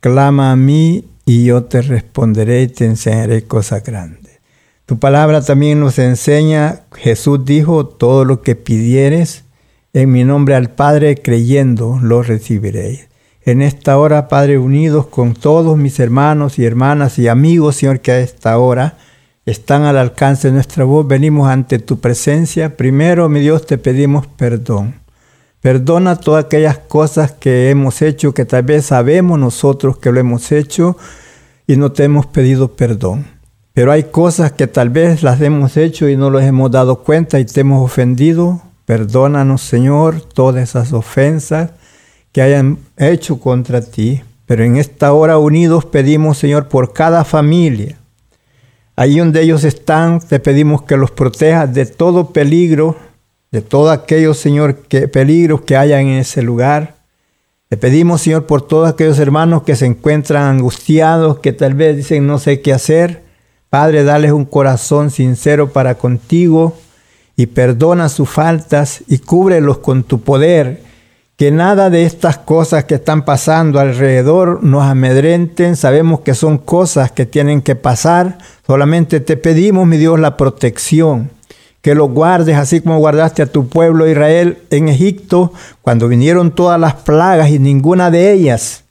clama 0.00 0.50
a 0.50 0.56
mí 0.56 1.04
y 1.24 1.44
yo 1.44 1.62
te 1.62 1.82
responderé 1.82 2.62
y 2.62 2.66
te 2.66 2.84
enseñaré 2.84 3.44
cosas 3.44 3.84
grandes. 3.84 4.40
Tu 4.86 4.98
palabra 4.98 5.40
también 5.40 5.78
nos 5.78 6.00
enseña, 6.00 6.80
Jesús 6.96 7.44
dijo, 7.44 7.86
todo 7.86 8.24
lo 8.24 8.42
que 8.42 8.56
pidieres 8.56 9.44
en 9.92 10.10
mi 10.10 10.24
nombre 10.24 10.56
al 10.56 10.70
Padre, 10.70 11.14
creyendo, 11.14 12.00
lo 12.02 12.24
recibiréis. 12.24 13.08
En 13.44 13.62
esta 13.62 13.98
hora, 13.98 14.26
Padre, 14.26 14.58
unidos 14.58 15.06
con 15.06 15.34
todos 15.34 15.78
mis 15.78 16.00
hermanos 16.00 16.58
y 16.58 16.64
hermanas 16.64 17.20
y 17.20 17.28
amigos, 17.28 17.76
Señor, 17.76 18.00
que 18.00 18.10
a 18.10 18.18
esta 18.18 18.58
hora 18.58 18.98
están 19.44 19.82
al 19.82 19.98
alcance 19.98 20.48
de 20.48 20.54
nuestra 20.54 20.84
voz, 20.84 21.06
venimos 21.06 21.48
ante 21.48 21.78
tu 21.78 21.98
presencia. 21.98 22.76
Primero, 22.76 23.28
mi 23.28 23.40
Dios, 23.40 23.66
te 23.66 23.78
pedimos 23.78 24.26
perdón. 24.26 25.00
Perdona 25.60 26.16
todas 26.16 26.44
aquellas 26.44 26.78
cosas 26.78 27.32
que 27.32 27.70
hemos 27.70 28.02
hecho, 28.02 28.34
que 28.34 28.44
tal 28.44 28.64
vez 28.64 28.86
sabemos 28.86 29.38
nosotros 29.38 29.98
que 29.98 30.10
lo 30.10 30.20
hemos 30.20 30.50
hecho 30.52 30.96
y 31.66 31.76
no 31.76 31.92
te 31.92 32.04
hemos 32.04 32.26
pedido 32.26 32.74
perdón. 32.74 33.26
Pero 33.72 33.90
hay 33.90 34.04
cosas 34.04 34.52
que 34.52 34.66
tal 34.66 34.90
vez 34.90 35.22
las 35.22 35.40
hemos 35.40 35.76
hecho 35.76 36.08
y 36.08 36.16
no 36.16 36.30
los 36.30 36.42
hemos 36.42 36.70
dado 36.70 37.04
cuenta 37.04 37.40
y 37.40 37.44
te 37.44 37.60
hemos 37.60 37.82
ofendido. 37.84 38.60
Perdónanos, 38.84 39.62
Señor, 39.62 40.20
todas 40.20 40.62
esas 40.62 40.92
ofensas 40.92 41.70
que 42.32 42.42
hayan 42.42 42.78
hecho 42.96 43.40
contra 43.40 43.80
ti. 43.80 44.22
Pero 44.46 44.64
en 44.64 44.76
esta 44.76 45.12
hora 45.12 45.38
unidos 45.38 45.84
pedimos, 45.84 46.38
Señor, 46.38 46.68
por 46.68 46.92
cada 46.92 47.24
familia. 47.24 48.01
Ahí 48.94 49.18
donde 49.18 49.40
ellos 49.42 49.64
están, 49.64 50.20
te 50.20 50.38
pedimos 50.38 50.82
que 50.82 50.96
los 50.96 51.10
protejas 51.10 51.72
de 51.72 51.86
todo 51.86 52.30
peligro, 52.30 52.96
de 53.50 53.62
todos 53.62 53.90
aquellos, 53.90 54.38
Señor, 54.38 54.76
que, 54.76 55.08
peligros 55.08 55.62
que 55.62 55.76
hayan 55.76 56.08
en 56.08 56.18
ese 56.18 56.42
lugar. 56.42 56.96
Te 57.68 57.78
pedimos, 57.78 58.20
Señor, 58.20 58.46
por 58.46 58.66
todos 58.66 58.88
aquellos 58.90 59.18
hermanos 59.18 59.62
que 59.62 59.76
se 59.76 59.86
encuentran 59.86 60.42
angustiados, 60.42 61.38
que 61.38 61.54
tal 61.54 61.72
vez 61.72 61.96
dicen 61.96 62.26
no 62.26 62.38
sé 62.38 62.60
qué 62.60 62.72
hacer. 62.72 63.22
Padre, 63.70 64.04
dales 64.04 64.32
un 64.32 64.44
corazón 64.44 65.10
sincero 65.10 65.72
para 65.72 65.94
contigo 65.94 66.76
y 67.34 67.46
perdona 67.46 68.10
sus 68.10 68.28
faltas 68.28 69.02
y 69.08 69.18
cúbrelos 69.18 69.78
con 69.78 70.02
tu 70.02 70.20
poder. 70.20 70.82
Que 71.36 71.50
nada 71.50 71.90
de 71.90 72.04
estas 72.04 72.38
cosas 72.38 72.84
que 72.84 72.96
están 72.96 73.24
pasando 73.24 73.80
alrededor 73.80 74.62
nos 74.62 74.84
amedrenten. 74.84 75.76
Sabemos 75.76 76.20
que 76.20 76.34
son 76.34 76.58
cosas 76.58 77.10
que 77.10 77.26
tienen 77.26 77.62
que 77.62 77.74
pasar. 77.74 78.38
Solamente 78.66 79.20
te 79.20 79.36
pedimos, 79.36 79.86
mi 79.86 79.96
Dios, 79.96 80.20
la 80.20 80.36
protección. 80.36 81.30
Que 81.80 81.94
los 81.94 82.10
guardes 82.10 82.56
así 82.56 82.80
como 82.80 82.98
guardaste 82.98 83.42
a 83.42 83.46
tu 83.46 83.68
pueblo 83.68 84.08
Israel 84.08 84.58
en 84.70 84.88
Egipto 84.88 85.52
cuando 85.80 86.06
vinieron 86.06 86.54
todas 86.54 86.78
las 86.78 86.94
plagas 86.94 87.50
y 87.50 87.58
ninguna 87.58 88.10
de 88.10 88.32
ellas 88.32 88.82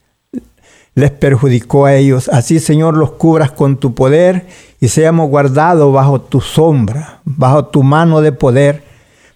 les 0.94 1.12
perjudicó 1.12 1.86
a 1.86 1.96
ellos. 1.96 2.30
Así, 2.30 2.60
Señor, 2.60 2.98
los 2.98 3.12
cubras 3.12 3.52
con 3.52 3.78
tu 3.78 3.94
poder 3.94 4.48
y 4.80 4.88
seamos 4.89 5.30
guardados 5.30 5.94
bajo 5.94 6.22
tu 6.22 6.42
sombra, 6.42 7.22
bajo 7.24 7.66
tu 7.66 7.84
mano 7.84 8.22
de 8.22 8.32
poder, 8.32 8.84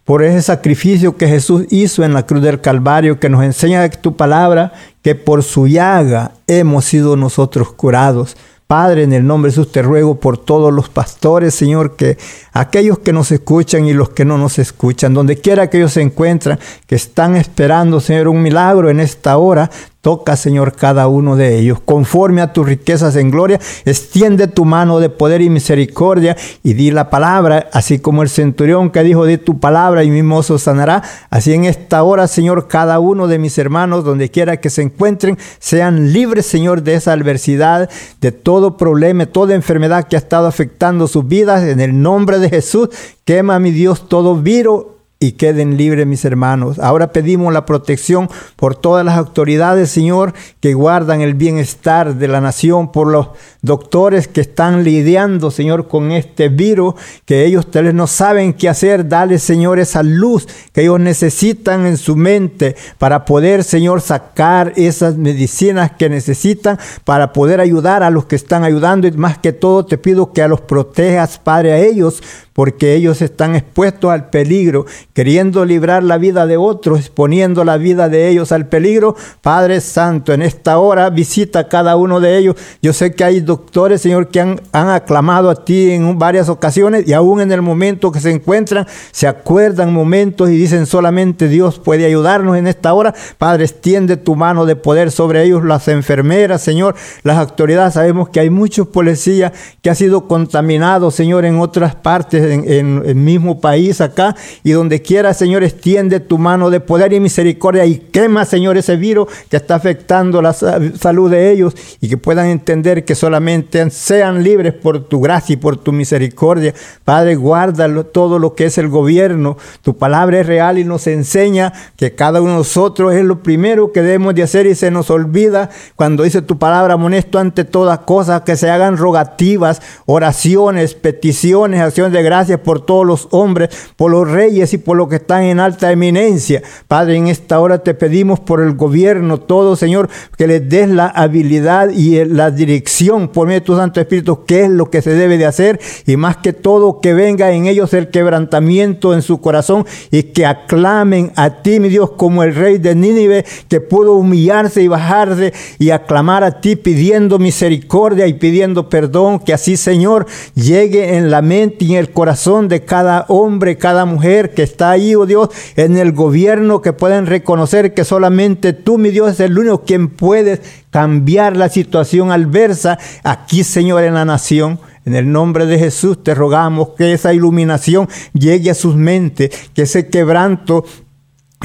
por 0.05 0.23
ese 0.23 0.41
sacrificio 0.43 1.17
que 1.17 1.27
Jesús 1.27 1.65
hizo 1.71 2.03
en 2.03 2.13
la 2.13 2.25
cruz 2.25 2.43
del 2.43 2.61
Calvario, 2.61 3.19
que 3.19 3.27
nos 3.27 3.43
enseña 3.43 3.89
tu 3.89 4.15
palabra, 4.15 4.71
que 5.01 5.15
por 5.15 5.43
su 5.43 5.67
llaga 5.67 6.31
hemos 6.47 6.85
sido 6.85 7.17
nosotros 7.17 7.73
curados. 7.73 8.37
Padre, 8.67 9.03
en 9.03 9.13
el 9.13 9.27
nombre 9.27 9.49
de 9.49 9.55
Jesús 9.57 9.71
te 9.71 9.81
ruego 9.81 10.19
por 10.19 10.39
todos 10.39 10.73
los 10.73 10.89
pastores, 10.89 11.53
Señor, 11.53 11.95
que 11.95 12.17
aquellos 12.51 12.99
que 12.99 13.13
nos 13.13 13.31
escuchan 13.31 13.85
y 13.85 13.93
los 13.93 14.09
que 14.09 14.25
no 14.25 14.37
nos 14.37 14.57
escuchan, 14.57 15.13
donde 15.13 15.37
quiera 15.37 15.69
que 15.69 15.77
ellos 15.77 15.93
se 15.93 16.01
encuentran, 16.01 16.59
que 16.87 16.95
están 16.95 17.35
esperando, 17.35 17.99
Señor, 17.99 18.27
un 18.27 18.41
milagro 18.41 18.89
en 18.89 18.99
esta 18.99 19.37
hora, 19.37 19.69
Toca, 20.05 20.35
Señor, 20.35 20.73
cada 20.73 21.07
uno 21.07 21.35
de 21.35 21.57
ellos. 21.57 21.79
Conforme 21.83 22.41
a 22.41 22.53
tus 22.53 22.67
riquezas 22.67 23.15
en 23.15 23.31
gloria, 23.31 23.59
extiende 23.85 24.45
tu 24.45 24.63
mano 24.63 24.99
de 24.99 25.09
poder 25.09 25.41
y 25.41 25.49
misericordia 25.49 26.37
y 26.61 26.75
di 26.75 26.91
la 26.91 27.09
palabra, 27.09 27.69
así 27.73 27.97
como 27.97 28.21
el 28.21 28.29
centurión 28.29 28.91
que 28.91 29.01
dijo, 29.01 29.25
di 29.25 29.39
tu 29.39 29.59
palabra 29.59 30.03
y 30.03 30.11
mi 30.11 30.21
mozo 30.21 30.59
sanará. 30.59 31.01
Así 31.31 31.55
en 31.55 31.65
esta 31.65 32.03
hora, 32.03 32.27
Señor, 32.27 32.67
cada 32.67 32.99
uno 32.99 33.27
de 33.27 33.39
mis 33.39 33.57
hermanos, 33.57 34.03
donde 34.03 34.29
quiera 34.29 34.57
que 34.57 34.69
se 34.69 34.83
encuentren, 34.83 35.39
sean 35.57 36.13
libres, 36.13 36.45
Señor, 36.45 36.83
de 36.83 36.93
esa 36.93 37.11
adversidad, 37.11 37.89
de 38.21 38.31
todo 38.31 38.77
problema, 38.77 39.25
toda 39.25 39.55
enfermedad 39.55 40.07
que 40.07 40.17
ha 40.17 40.19
estado 40.19 40.45
afectando 40.45 41.07
sus 41.07 41.27
vidas. 41.27 41.63
En 41.63 41.79
el 41.79 41.99
nombre 41.99 42.37
de 42.37 42.49
Jesús, 42.49 42.89
quema, 43.23 43.57
mi 43.57 43.71
Dios, 43.71 44.07
todo 44.07 44.35
virus 44.35 44.83
y 45.19 45.33
queden 45.33 45.77
libres 45.77 46.05
mis 46.05 46.25
hermanos. 46.25 46.77
Ahora 46.77 47.13
pedimos 47.13 47.53
la 47.53 47.65
protección 47.65 48.29
por 48.57 48.75
todas 48.75 49.05
las 49.05 49.17
autoridades, 49.17 49.89
Señor, 49.89 50.33
que 50.59 50.73
guardan 50.73 51.21
el 51.21 51.35
bienestar 51.35 52.15
de 52.15 52.27
la 52.27 52.41
nación, 52.41 52.91
por 52.91 53.07
los 53.07 53.29
doctores 53.61 54.27
que 54.27 54.41
están 54.41 54.83
lidiando, 54.83 55.51
Señor, 55.51 55.87
con 55.87 56.11
este 56.11 56.49
virus, 56.49 56.95
que 57.25 57.45
ellos 57.45 57.71
tal 57.71 57.95
no 57.95 58.07
saben 58.07 58.53
qué 58.53 58.67
hacer. 58.67 59.07
Dale, 59.07 59.39
Señor, 59.39 59.79
esa 59.79 60.03
luz 60.03 60.47
que 60.73 60.81
ellos 60.81 60.99
necesitan 60.99 61.85
en 61.85 61.97
su 61.97 62.15
mente 62.15 62.75
para 62.97 63.23
poder, 63.25 63.63
Señor, 63.63 64.01
sacar 64.01 64.73
esas 64.75 65.15
medicinas 65.15 65.91
que 65.97 66.09
necesitan 66.09 66.77
para 67.05 67.31
poder 67.31 67.61
ayudar 67.61 68.03
a 68.03 68.09
los 68.09 68.25
que 68.25 68.35
están 68.35 68.63
ayudando. 68.63 69.07
Y 69.07 69.11
más 69.11 69.37
que 69.37 69.53
todo, 69.53 69.85
te 69.85 69.97
pido 69.97 70.33
que 70.33 70.41
a 70.41 70.47
los 70.47 70.61
protejas, 70.61 71.39
Padre, 71.39 71.71
a 71.71 71.79
ellos, 71.79 72.21
porque 72.55 72.95
ellos 72.95 73.21
están 73.21 73.53
expuestos 73.53 74.09
al 74.09 74.29
peligro, 74.29 74.85
queriendo 75.11 75.65
librar 75.65 76.03
la 76.03 76.17
vida 76.17 76.47
de 76.47 76.55
otros, 76.55 77.01
exponiendo 77.01 77.65
la 77.65 77.75
vida 77.75 78.07
de 78.07 78.29
ellos 78.29 78.53
al 78.53 78.67
peligro. 78.67 79.17
Padre 79.41 79.81
Santo, 79.81 80.31
en 80.31 80.41
esta 80.41 80.77
hora 80.77 81.09
visita 81.09 81.59
a 81.59 81.67
cada 81.67 81.97
uno 81.97 82.21
de 82.21 82.37
ellos. 82.37 82.55
Yo 82.81 82.93
sé 82.93 83.13
que 83.13 83.25
hay 83.25 83.41
doctores, 83.41 84.01
Señor, 84.01 84.29
que 84.29 84.39
han, 84.39 84.61
han 84.71 84.87
aclamado 84.87 85.49
a 85.49 85.65
ti 85.65 85.91
en 85.91 86.17
varias 86.17 86.47
ocasiones 86.47 87.05
y 87.05 87.11
aún 87.11 87.41
en 87.41 87.51
el 87.51 87.61
momento 87.61 88.09
que 88.09 88.21
se 88.21 88.31
encuentran, 88.31 88.87
se 89.11 89.27
acuerdan 89.27 89.91
momentos 89.91 90.49
y 90.49 90.55
dicen 90.55 90.85
solamente 90.85 91.49
Dios 91.49 91.79
puede 91.79 92.05
ayudarnos 92.05 92.55
en 92.55 92.67
esta 92.67 92.93
hora. 92.93 93.13
Padre, 93.37 93.65
extiende 93.65 94.15
tu 94.15 94.37
mano 94.37 94.65
de 94.65 94.77
poder 94.77 95.11
sobre 95.11 95.43
ellos, 95.43 95.65
las 95.65 95.89
enfermeras, 95.89 96.61
Señor, 96.61 96.95
las 97.23 97.37
autoridades. 97.37 97.95
Sabemos 97.95 98.29
que 98.29 98.39
hay 98.39 98.49
muchos 98.49 98.87
policías 98.87 99.51
que 99.81 99.89
han 99.89 99.97
sido 99.97 100.29
contaminados, 100.29 101.15
Señor, 101.15 101.43
en 101.43 101.59
otras 101.59 101.95
partes 101.95 102.44
en, 102.51 103.03
el 103.05 103.15
mismo 103.15 103.59
país 103.59 104.01
acá 104.01 104.35
y 104.63 104.71
donde 104.71 105.01
quiera, 105.01 105.33
Señor, 105.33 105.63
extiende 105.63 106.19
tu 106.19 106.37
mano 106.37 106.69
de 106.69 106.79
poder 106.79 107.13
y 107.13 107.19
misericordia 107.19 107.85
y 107.85 107.97
quema, 107.97 108.45
Señor, 108.45 108.77
ese 108.77 108.95
virus 108.95 109.27
que 109.49 109.57
está 109.57 109.75
afectando 109.75 110.41
la 110.41 110.53
salud 110.53 111.29
de 111.29 111.51
ellos 111.51 111.75
y 112.01 112.09
que 112.09 112.17
puedan 112.17 112.47
entender 112.47 113.05
que 113.05 113.15
solamente 113.15 113.89
sean 113.89 114.43
libres 114.43 114.73
por 114.73 115.07
tu 115.07 115.21
gracia 115.21 115.53
y 115.53 115.57
por 115.57 115.77
tu 115.77 115.91
misericordia. 115.91 116.73
Padre, 117.03 117.35
guarda 117.35 117.85
todo 118.03 118.39
lo 118.39 118.55
que 118.55 118.65
es 118.65 118.77
el 118.77 118.89
gobierno. 118.89 119.57
Tu 119.81 119.97
palabra 119.97 120.39
es 120.39 120.47
real 120.47 120.77
y 120.77 120.83
nos 120.83 121.07
enseña 121.07 121.73
que 121.95 122.15
cada 122.15 122.41
uno 122.41 122.51
de 122.51 122.57
nosotros 122.59 123.13
es 123.13 123.23
lo 123.23 123.43
primero 123.43 123.91
que 123.91 124.01
debemos 124.01 124.35
de 124.35 124.43
hacer 124.43 124.65
y 124.67 124.75
se 124.75 124.91
nos 124.91 125.09
olvida 125.09 125.69
cuando 125.95 126.23
dice 126.23 126.41
tu 126.41 126.57
palabra, 126.57 126.95
amonesto 126.95 127.39
ante 127.39 127.63
todas 127.63 127.99
cosas, 127.99 128.41
que 128.41 128.55
se 128.55 128.69
hagan 128.69 128.97
rogativas, 128.97 129.81
oraciones, 130.05 130.93
peticiones, 130.93 131.81
acciones 131.81 132.13
de 132.13 132.23
gracia 132.23 132.34
gracias 132.35 132.59
por 132.59 132.81
todos 132.81 133.05
los 133.05 133.29
hombres, 133.31 133.69
por 133.95 134.11
los 134.11 134.29
reyes 134.29 134.73
y 134.73 134.77
por 134.77 134.97
los 134.97 135.07
que 135.07 135.15
están 135.15 135.43
en 135.43 135.61
alta 135.61 135.89
eminencia. 135.89 136.61
Padre, 136.85 137.15
en 137.15 137.27
esta 137.27 137.61
hora 137.61 137.77
te 137.77 137.93
pedimos 137.93 138.41
por 138.41 138.61
el 138.61 138.73
gobierno, 138.73 139.39
todo, 139.39 139.77
Señor, 139.77 140.09
que 140.37 140.45
les 140.45 140.67
des 140.67 140.89
la 140.89 141.07
habilidad 141.07 141.91
y 141.91 142.25
la 142.25 142.51
dirección 142.51 143.29
por 143.29 143.47
medio 143.47 143.61
de 143.61 143.65
tu 143.65 143.77
Santo 143.77 144.01
Espíritu, 144.01 144.43
qué 144.45 144.65
es 144.65 144.69
lo 144.69 144.89
que 144.89 145.01
se 145.01 145.11
debe 145.11 145.37
de 145.37 145.45
hacer 145.45 145.79
y 146.05 146.17
más 146.17 146.35
que 146.35 146.51
todo 146.51 146.99
que 146.99 147.13
venga 147.13 147.53
en 147.53 147.67
ellos 147.67 147.93
el 147.93 148.09
quebrantamiento 148.09 149.13
en 149.13 149.21
su 149.21 149.39
corazón 149.39 149.85
y 150.11 150.23
que 150.23 150.45
aclamen 150.45 151.31
a 151.37 151.61
ti, 151.61 151.79
mi 151.79 151.87
Dios, 151.87 152.11
como 152.17 152.43
el 152.43 152.53
rey 152.53 152.79
de 152.79 152.95
Nínive, 152.95 153.45
que 153.69 153.79
pudo 153.79 154.15
humillarse 154.15 154.81
y 154.81 154.89
bajarse 154.89 155.53
y 155.79 155.91
aclamar 155.91 156.43
a 156.43 156.59
ti 156.59 156.75
pidiendo 156.75 157.39
misericordia 157.39 158.27
y 158.27 158.33
pidiendo 158.33 158.89
perdón, 158.89 159.39
que 159.39 159.53
así, 159.53 159.77
Señor, 159.77 160.25
llegue 160.53 161.15
en 161.15 161.31
la 161.31 161.41
mente 161.41 161.85
y 161.85 161.93
en 161.93 161.99
el 161.99 162.11
corazón 162.11 162.24
corazón 162.25 162.67
de 162.69 162.83
cada 162.83 163.25
hombre, 163.27 163.77
cada 163.77 164.03
mujer 164.05 164.55
que 164.55 164.63
está 164.63 164.89
ahí, 164.89 165.13
oh 165.13 165.27
Dios, 165.27 165.49
en 165.75 165.95
el 165.95 166.11
gobierno, 166.11 166.81
que 166.81 166.91
pueden 166.91 167.27
reconocer 167.27 167.93
que 167.93 168.03
solamente 168.03 168.73
tú, 168.73 168.97
mi 168.97 169.11
Dios, 169.11 169.33
es 169.33 169.39
el 169.41 169.55
único 169.59 169.83
quien 169.83 170.09
puedes 170.09 170.59
cambiar 170.89 171.55
la 171.55 171.69
situación 171.69 172.31
adversa 172.31 172.97
aquí, 173.23 173.63
Señor, 173.63 174.03
en 174.05 174.15
la 174.15 174.25
nación. 174.25 174.79
En 175.05 175.13
el 175.13 175.31
nombre 175.31 175.67
de 175.67 175.77
Jesús 175.77 176.23
te 176.23 176.33
rogamos 176.33 176.93
que 176.97 177.13
esa 177.13 177.31
iluminación 177.31 178.09
llegue 178.33 178.71
a 178.71 178.73
sus 178.73 178.95
mentes, 178.95 179.51
que 179.75 179.83
ese 179.83 180.07
quebranto 180.07 180.83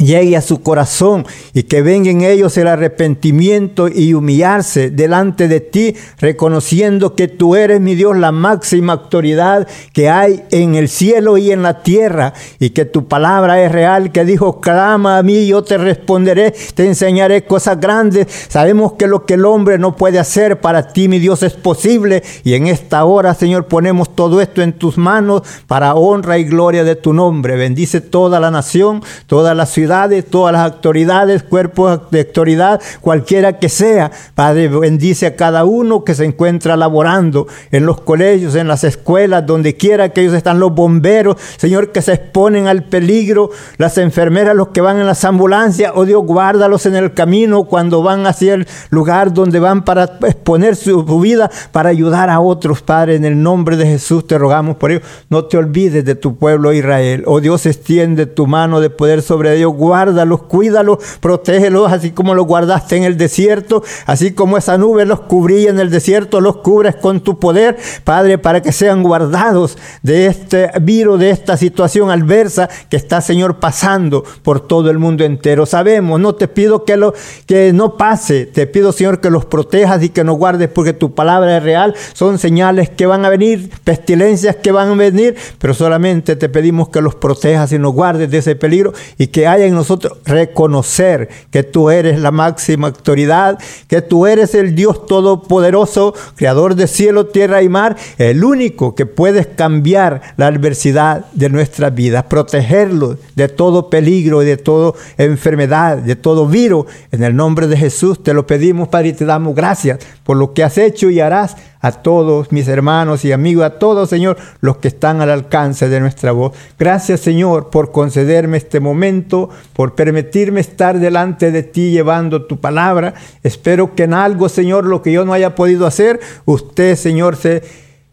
llegue 0.00 0.36
a 0.36 0.40
su 0.40 0.62
corazón 0.62 1.26
y 1.54 1.64
que 1.64 1.82
venga 1.82 2.10
en 2.10 2.22
ellos 2.22 2.56
el 2.56 2.66
arrepentimiento 2.66 3.88
y 3.88 4.14
humillarse 4.14 4.90
delante 4.90 5.46
de 5.46 5.60
ti, 5.60 5.94
reconociendo 6.18 7.14
que 7.14 7.28
tú 7.28 7.54
eres 7.54 7.80
mi 7.80 7.94
Dios 7.94 8.16
la 8.16 8.32
máxima 8.32 8.94
autoridad 8.94 9.68
que 9.92 10.08
hay 10.08 10.42
en 10.50 10.74
el 10.74 10.88
cielo 10.88 11.36
y 11.36 11.52
en 11.52 11.62
la 11.62 11.82
tierra 11.82 12.32
y 12.58 12.70
que 12.70 12.84
tu 12.84 13.06
palabra 13.06 13.62
es 13.62 13.70
real, 13.70 14.12
que 14.12 14.24
dijo, 14.24 14.60
clama 14.60 15.18
a 15.18 15.22
mí, 15.22 15.46
yo 15.46 15.62
te 15.62 15.78
responderé, 15.78 16.54
te 16.74 16.86
enseñaré 16.86 17.44
cosas 17.44 17.78
grandes. 17.78 18.26
Sabemos 18.48 18.94
que 18.94 19.06
lo 19.06 19.26
que 19.26 19.34
el 19.34 19.44
hombre 19.44 19.78
no 19.78 19.96
puede 19.96 20.18
hacer 20.18 20.60
para 20.60 20.92
ti, 20.92 21.08
mi 21.08 21.18
Dios, 21.18 21.42
es 21.42 21.52
posible 21.52 22.22
y 22.44 22.54
en 22.54 22.66
esta 22.66 23.04
hora, 23.04 23.34
Señor, 23.34 23.66
ponemos 23.66 24.14
todo 24.14 24.40
esto 24.40 24.62
en 24.62 24.72
tus 24.72 24.96
manos 24.98 25.42
para 25.66 25.94
honra 25.94 26.38
y 26.38 26.44
gloria 26.44 26.84
de 26.84 26.96
tu 26.96 27.12
nombre. 27.12 27.56
Bendice 27.56 28.00
toda 28.00 28.40
la 28.40 28.50
nación, 28.50 29.02
toda 29.26 29.54
la 29.54 29.66
ciudad 29.66 29.89
todas 30.30 30.52
las 30.52 30.72
autoridades, 30.72 31.42
cuerpos 31.42 32.00
de 32.10 32.20
autoridad, 32.20 32.80
cualquiera 33.00 33.58
que 33.58 33.68
sea. 33.68 34.10
Padre, 34.34 34.68
bendice 34.68 35.26
a 35.26 35.36
cada 35.36 35.64
uno 35.64 36.04
que 36.04 36.14
se 36.14 36.24
encuentra 36.24 36.76
laborando 36.76 37.48
en 37.72 37.86
los 37.86 38.00
colegios, 38.00 38.54
en 38.54 38.68
las 38.68 38.84
escuelas, 38.84 39.46
donde 39.46 39.76
quiera 39.76 40.10
que 40.10 40.20
ellos 40.20 40.34
están, 40.34 40.60
los 40.60 40.74
bomberos, 40.74 41.36
Señor, 41.56 41.90
que 41.90 42.02
se 42.02 42.12
exponen 42.12 42.68
al 42.68 42.84
peligro, 42.84 43.50
las 43.78 43.98
enfermeras, 43.98 44.54
los 44.54 44.68
que 44.68 44.80
van 44.80 44.98
en 44.98 45.06
las 45.06 45.24
ambulancias, 45.24 45.92
oh 45.94 46.04
Dios, 46.04 46.22
guárdalos 46.24 46.86
en 46.86 46.96
el 46.96 47.12
camino 47.12 47.64
cuando 47.64 48.02
van 48.02 48.26
hacia 48.26 48.54
el 48.54 48.68
lugar 48.90 49.32
donde 49.32 49.58
van 49.58 49.84
para 49.84 50.04
exponer 50.22 50.76
su, 50.76 51.04
vida, 51.20 51.50
para 51.72 51.88
ayudar 51.88 52.30
a 52.30 52.40
otros, 52.40 52.82
Padre, 52.82 53.16
en 53.16 53.24
el 53.24 53.42
nombre 53.42 53.76
de 53.76 53.86
Jesús 53.86 54.26
te 54.26 54.38
rogamos 54.38 54.76
por 54.76 54.92
ello. 54.92 55.00
No 55.28 55.44
te 55.44 55.56
olvides 55.56 56.04
de 56.04 56.14
tu 56.14 56.36
pueblo 56.36 56.72
Israel. 56.72 57.24
Oh 57.26 57.40
Dios, 57.40 57.66
extiende 57.66 58.26
tu 58.26 58.46
mano 58.46 58.80
de 58.80 58.90
poder 58.90 59.22
sobre 59.22 59.56
ellos 59.56 59.69
guárdalos, 59.74 60.42
cuídalos, 60.42 60.98
protégelos, 61.20 61.92
así 61.92 62.10
como 62.10 62.34
los 62.34 62.46
guardaste 62.46 62.96
en 62.96 63.04
el 63.04 63.16
desierto, 63.16 63.82
así 64.06 64.32
como 64.32 64.56
esa 64.56 64.78
nube 64.78 65.04
los 65.04 65.20
cubría 65.20 65.70
en 65.70 65.80
el 65.80 65.90
desierto, 65.90 66.40
los 66.40 66.58
cubres 66.58 66.96
con 66.96 67.20
tu 67.20 67.38
poder, 67.38 67.76
Padre, 68.04 68.38
para 68.38 68.62
que 68.62 68.72
sean 68.72 69.02
guardados 69.02 69.78
de 70.02 70.26
este 70.26 70.70
virus, 70.80 71.20
de 71.20 71.30
esta 71.30 71.56
situación 71.56 72.10
adversa 72.10 72.68
que 72.88 72.96
está, 72.96 73.20
Señor, 73.20 73.58
pasando 73.58 74.24
por 74.42 74.60
todo 74.60 74.90
el 74.90 74.98
mundo 74.98 75.24
entero. 75.24 75.66
Sabemos, 75.66 76.20
no 76.20 76.34
te 76.34 76.48
pido 76.48 76.84
que, 76.84 76.96
lo, 76.96 77.14
que 77.46 77.72
no 77.72 77.96
pase, 77.96 78.46
te 78.46 78.66
pido, 78.66 78.92
Señor, 78.92 79.20
que 79.20 79.30
los 79.30 79.44
protejas 79.44 80.02
y 80.02 80.08
que 80.08 80.24
nos 80.24 80.36
guardes, 80.36 80.68
porque 80.68 80.92
tu 80.92 81.14
palabra 81.14 81.58
es 81.58 81.62
real, 81.62 81.94
son 82.12 82.38
señales 82.38 82.90
que 82.90 83.06
van 83.06 83.24
a 83.24 83.28
venir, 83.28 83.70
pestilencias 83.84 84.56
que 84.56 84.72
van 84.72 84.90
a 84.90 84.94
venir, 84.94 85.36
pero 85.58 85.74
solamente 85.74 86.36
te 86.36 86.48
pedimos 86.48 86.88
que 86.88 87.00
los 87.00 87.14
protejas 87.14 87.72
y 87.72 87.78
nos 87.78 87.92
guardes 87.92 88.30
de 88.30 88.38
ese 88.38 88.56
peligro 88.56 88.92
y 89.18 89.28
que 89.28 89.46
haya 89.46 89.59
en 89.66 89.74
nosotros 89.74 90.18
reconocer 90.24 91.28
que 91.50 91.62
tú 91.62 91.90
eres 91.90 92.20
la 92.20 92.30
máxima 92.30 92.88
autoridad, 92.88 93.58
que 93.88 94.02
tú 94.02 94.26
eres 94.26 94.54
el 94.54 94.74
Dios 94.74 95.06
todopoderoso, 95.06 96.14
creador 96.36 96.74
de 96.74 96.86
cielo, 96.86 97.26
tierra 97.26 97.62
y 97.62 97.68
mar, 97.68 97.96
el 98.18 98.44
único 98.44 98.94
que 98.94 99.06
puedes 99.06 99.46
cambiar 99.46 100.22
la 100.36 100.46
adversidad 100.46 101.26
de 101.32 101.48
nuestra 101.48 101.90
vida, 101.90 102.28
protegerlo 102.28 103.16
de 103.34 103.48
todo 103.48 103.90
peligro 103.90 104.42
y 104.42 104.46
de 104.46 104.56
toda 104.56 104.92
enfermedad, 105.18 105.98
de 105.98 106.16
todo 106.16 106.46
virus. 106.46 106.86
En 107.12 107.22
el 107.22 107.34
nombre 107.34 107.66
de 107.66 107.76
Jesús 107.76 108.22
te 108.22 108.34
lo 108.34 108.46
pedimos, 108.46 108.88
Padre, 108.88 109.08
y 109.08 109.12
te 109.12 109.24
damos 109.24 109.54
gracias 109.54 109.98
por 110.30 110.36
lo 110.36 110.54
que 110.54 110.62
has 110.62 110.78
hecho 110.78 111.10
y 111.10 111.18
harás 111.18 111.56
a 111.80 111.90
todos 111.90 112.52
mis 112.52 112.68
hermanos 112.68 113.24
y 113.24 113.32
amigos, 113.32 113.64
a 113.64 113.80
todos, 113.80 114.08
Señor, 114.08 114.36
los 114.60 114.76
que 114.76 114.86
están 114.86 115.20
al 115.20 115.28
alcance 115.28 115.88
de 115.88 115.98
nuestra 115.98 116.30
voz. 116.30 116.52
Gracias, 116.78 117.18
Señor, 117.18 117.68
por 117.70 117.90
concederme 117.90 118.56
este 118.56 118.78
momento, 118.78 119.50
por 119.72 119.96
permitirme 119.96 120.60
estar 120.60 121.00
delante 121.00 121.50
de 121.50 121.64
ti 121.64 121.90
llevando 121.90 122.46
tu 122.46 122.60
palabra. 122.60 123.14
Espero 123.42 123.96
que 123.96 124.04
en 124.04 124.14
algo, 124.14 124.48
Señor, 124.48 124.84
lo 124.84 125.02
que 125.02 125.10
yo 125.10 125.24
no 125.24 125.32
haya 125.32 125.56
podido 125.56 125.84
hacer, 125.84 126.20
usted, 126.44 126.94
Señor, 126.94 127.34
se 127.34 127.64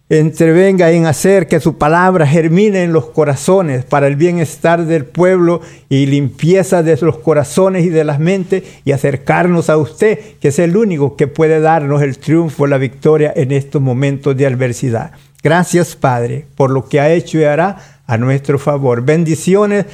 entrevenga 0.09 0.89
en 0.91 1.05
hacer 1.05 1.47
que 1.47 1.59
su 1.59 1.77
palabra 1.77 2.25
germine 2.25 2.83
en 2.83 2.93
los 2.93 3.07
corazones 3.07 3.83
para 3.83 4.07
el 4.07 4.15
bienestar 4.15 4.85
del 4.85 5.03
pueblo 5.05 5.59
y 5.89 6.05
limpieza 6.05 6.81
de 6.81 6.95
los 7.01 7.17
corazones 7.17 7.83
y 7.85 7.89
de 7.89 8.05
las 8.05 8.19
mentes 8.19 8.63
y 8.85 8.93
acercarnos 8.93 9.69
a 9.69 9.77
usted, 9.77 10.19
que 10.39 10.47
es 10.47 10.59
el 10.59 10.77
único 10.77 11.17
que 11.17 11.27
puede 11.27 11.59
darnos 11.59 12.01
el 12.01 12.17
triunfo, 12.19 12.67
la 12.67 12.77
victoria 12.77 13.33
en 13.35 13.51
estos 13.51 13.81
momentos 13.81 14.37
de 14.37 14.47
adversidad. 14.47 15.11
Gracias, 15.43 15.95
Padre, 15.95 16.45
por 16.55 16.71
lo 16.71 16.87
que 16.87 17.01
ha 17.01 17.11
hecho 17.11 17.37
y 17.37 17.43
hará 17.43 17.77
a 18.07 18.17
nuestro 18.17 18.59
favor. 18.59 19.01
Bendiciones, 19.01 19.85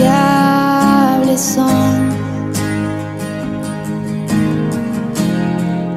insaciables 0.00 1.40
son 1.40 2.10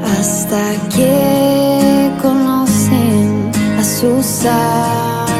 hasta 0.04 0.62
que 0.95 2.12
conocen 2.22 3.51
a 3.80 3.84
su 3.84 4.22
Salvador. 4.22 5.34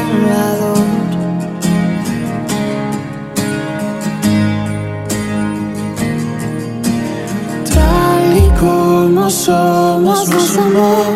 Tal 7.74 8.36
y 8.36 8.48
como 8.58 9.30
somos, 9.30 10.28
nos 10.28 10.56
amor. 10.58 11.14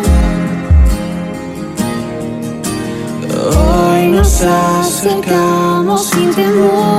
Hoy 3.57 4.07
nos 4.09 4.41
acercamos 4.41 6.05
sin 6.05 6.31
temor. 6.31 6.98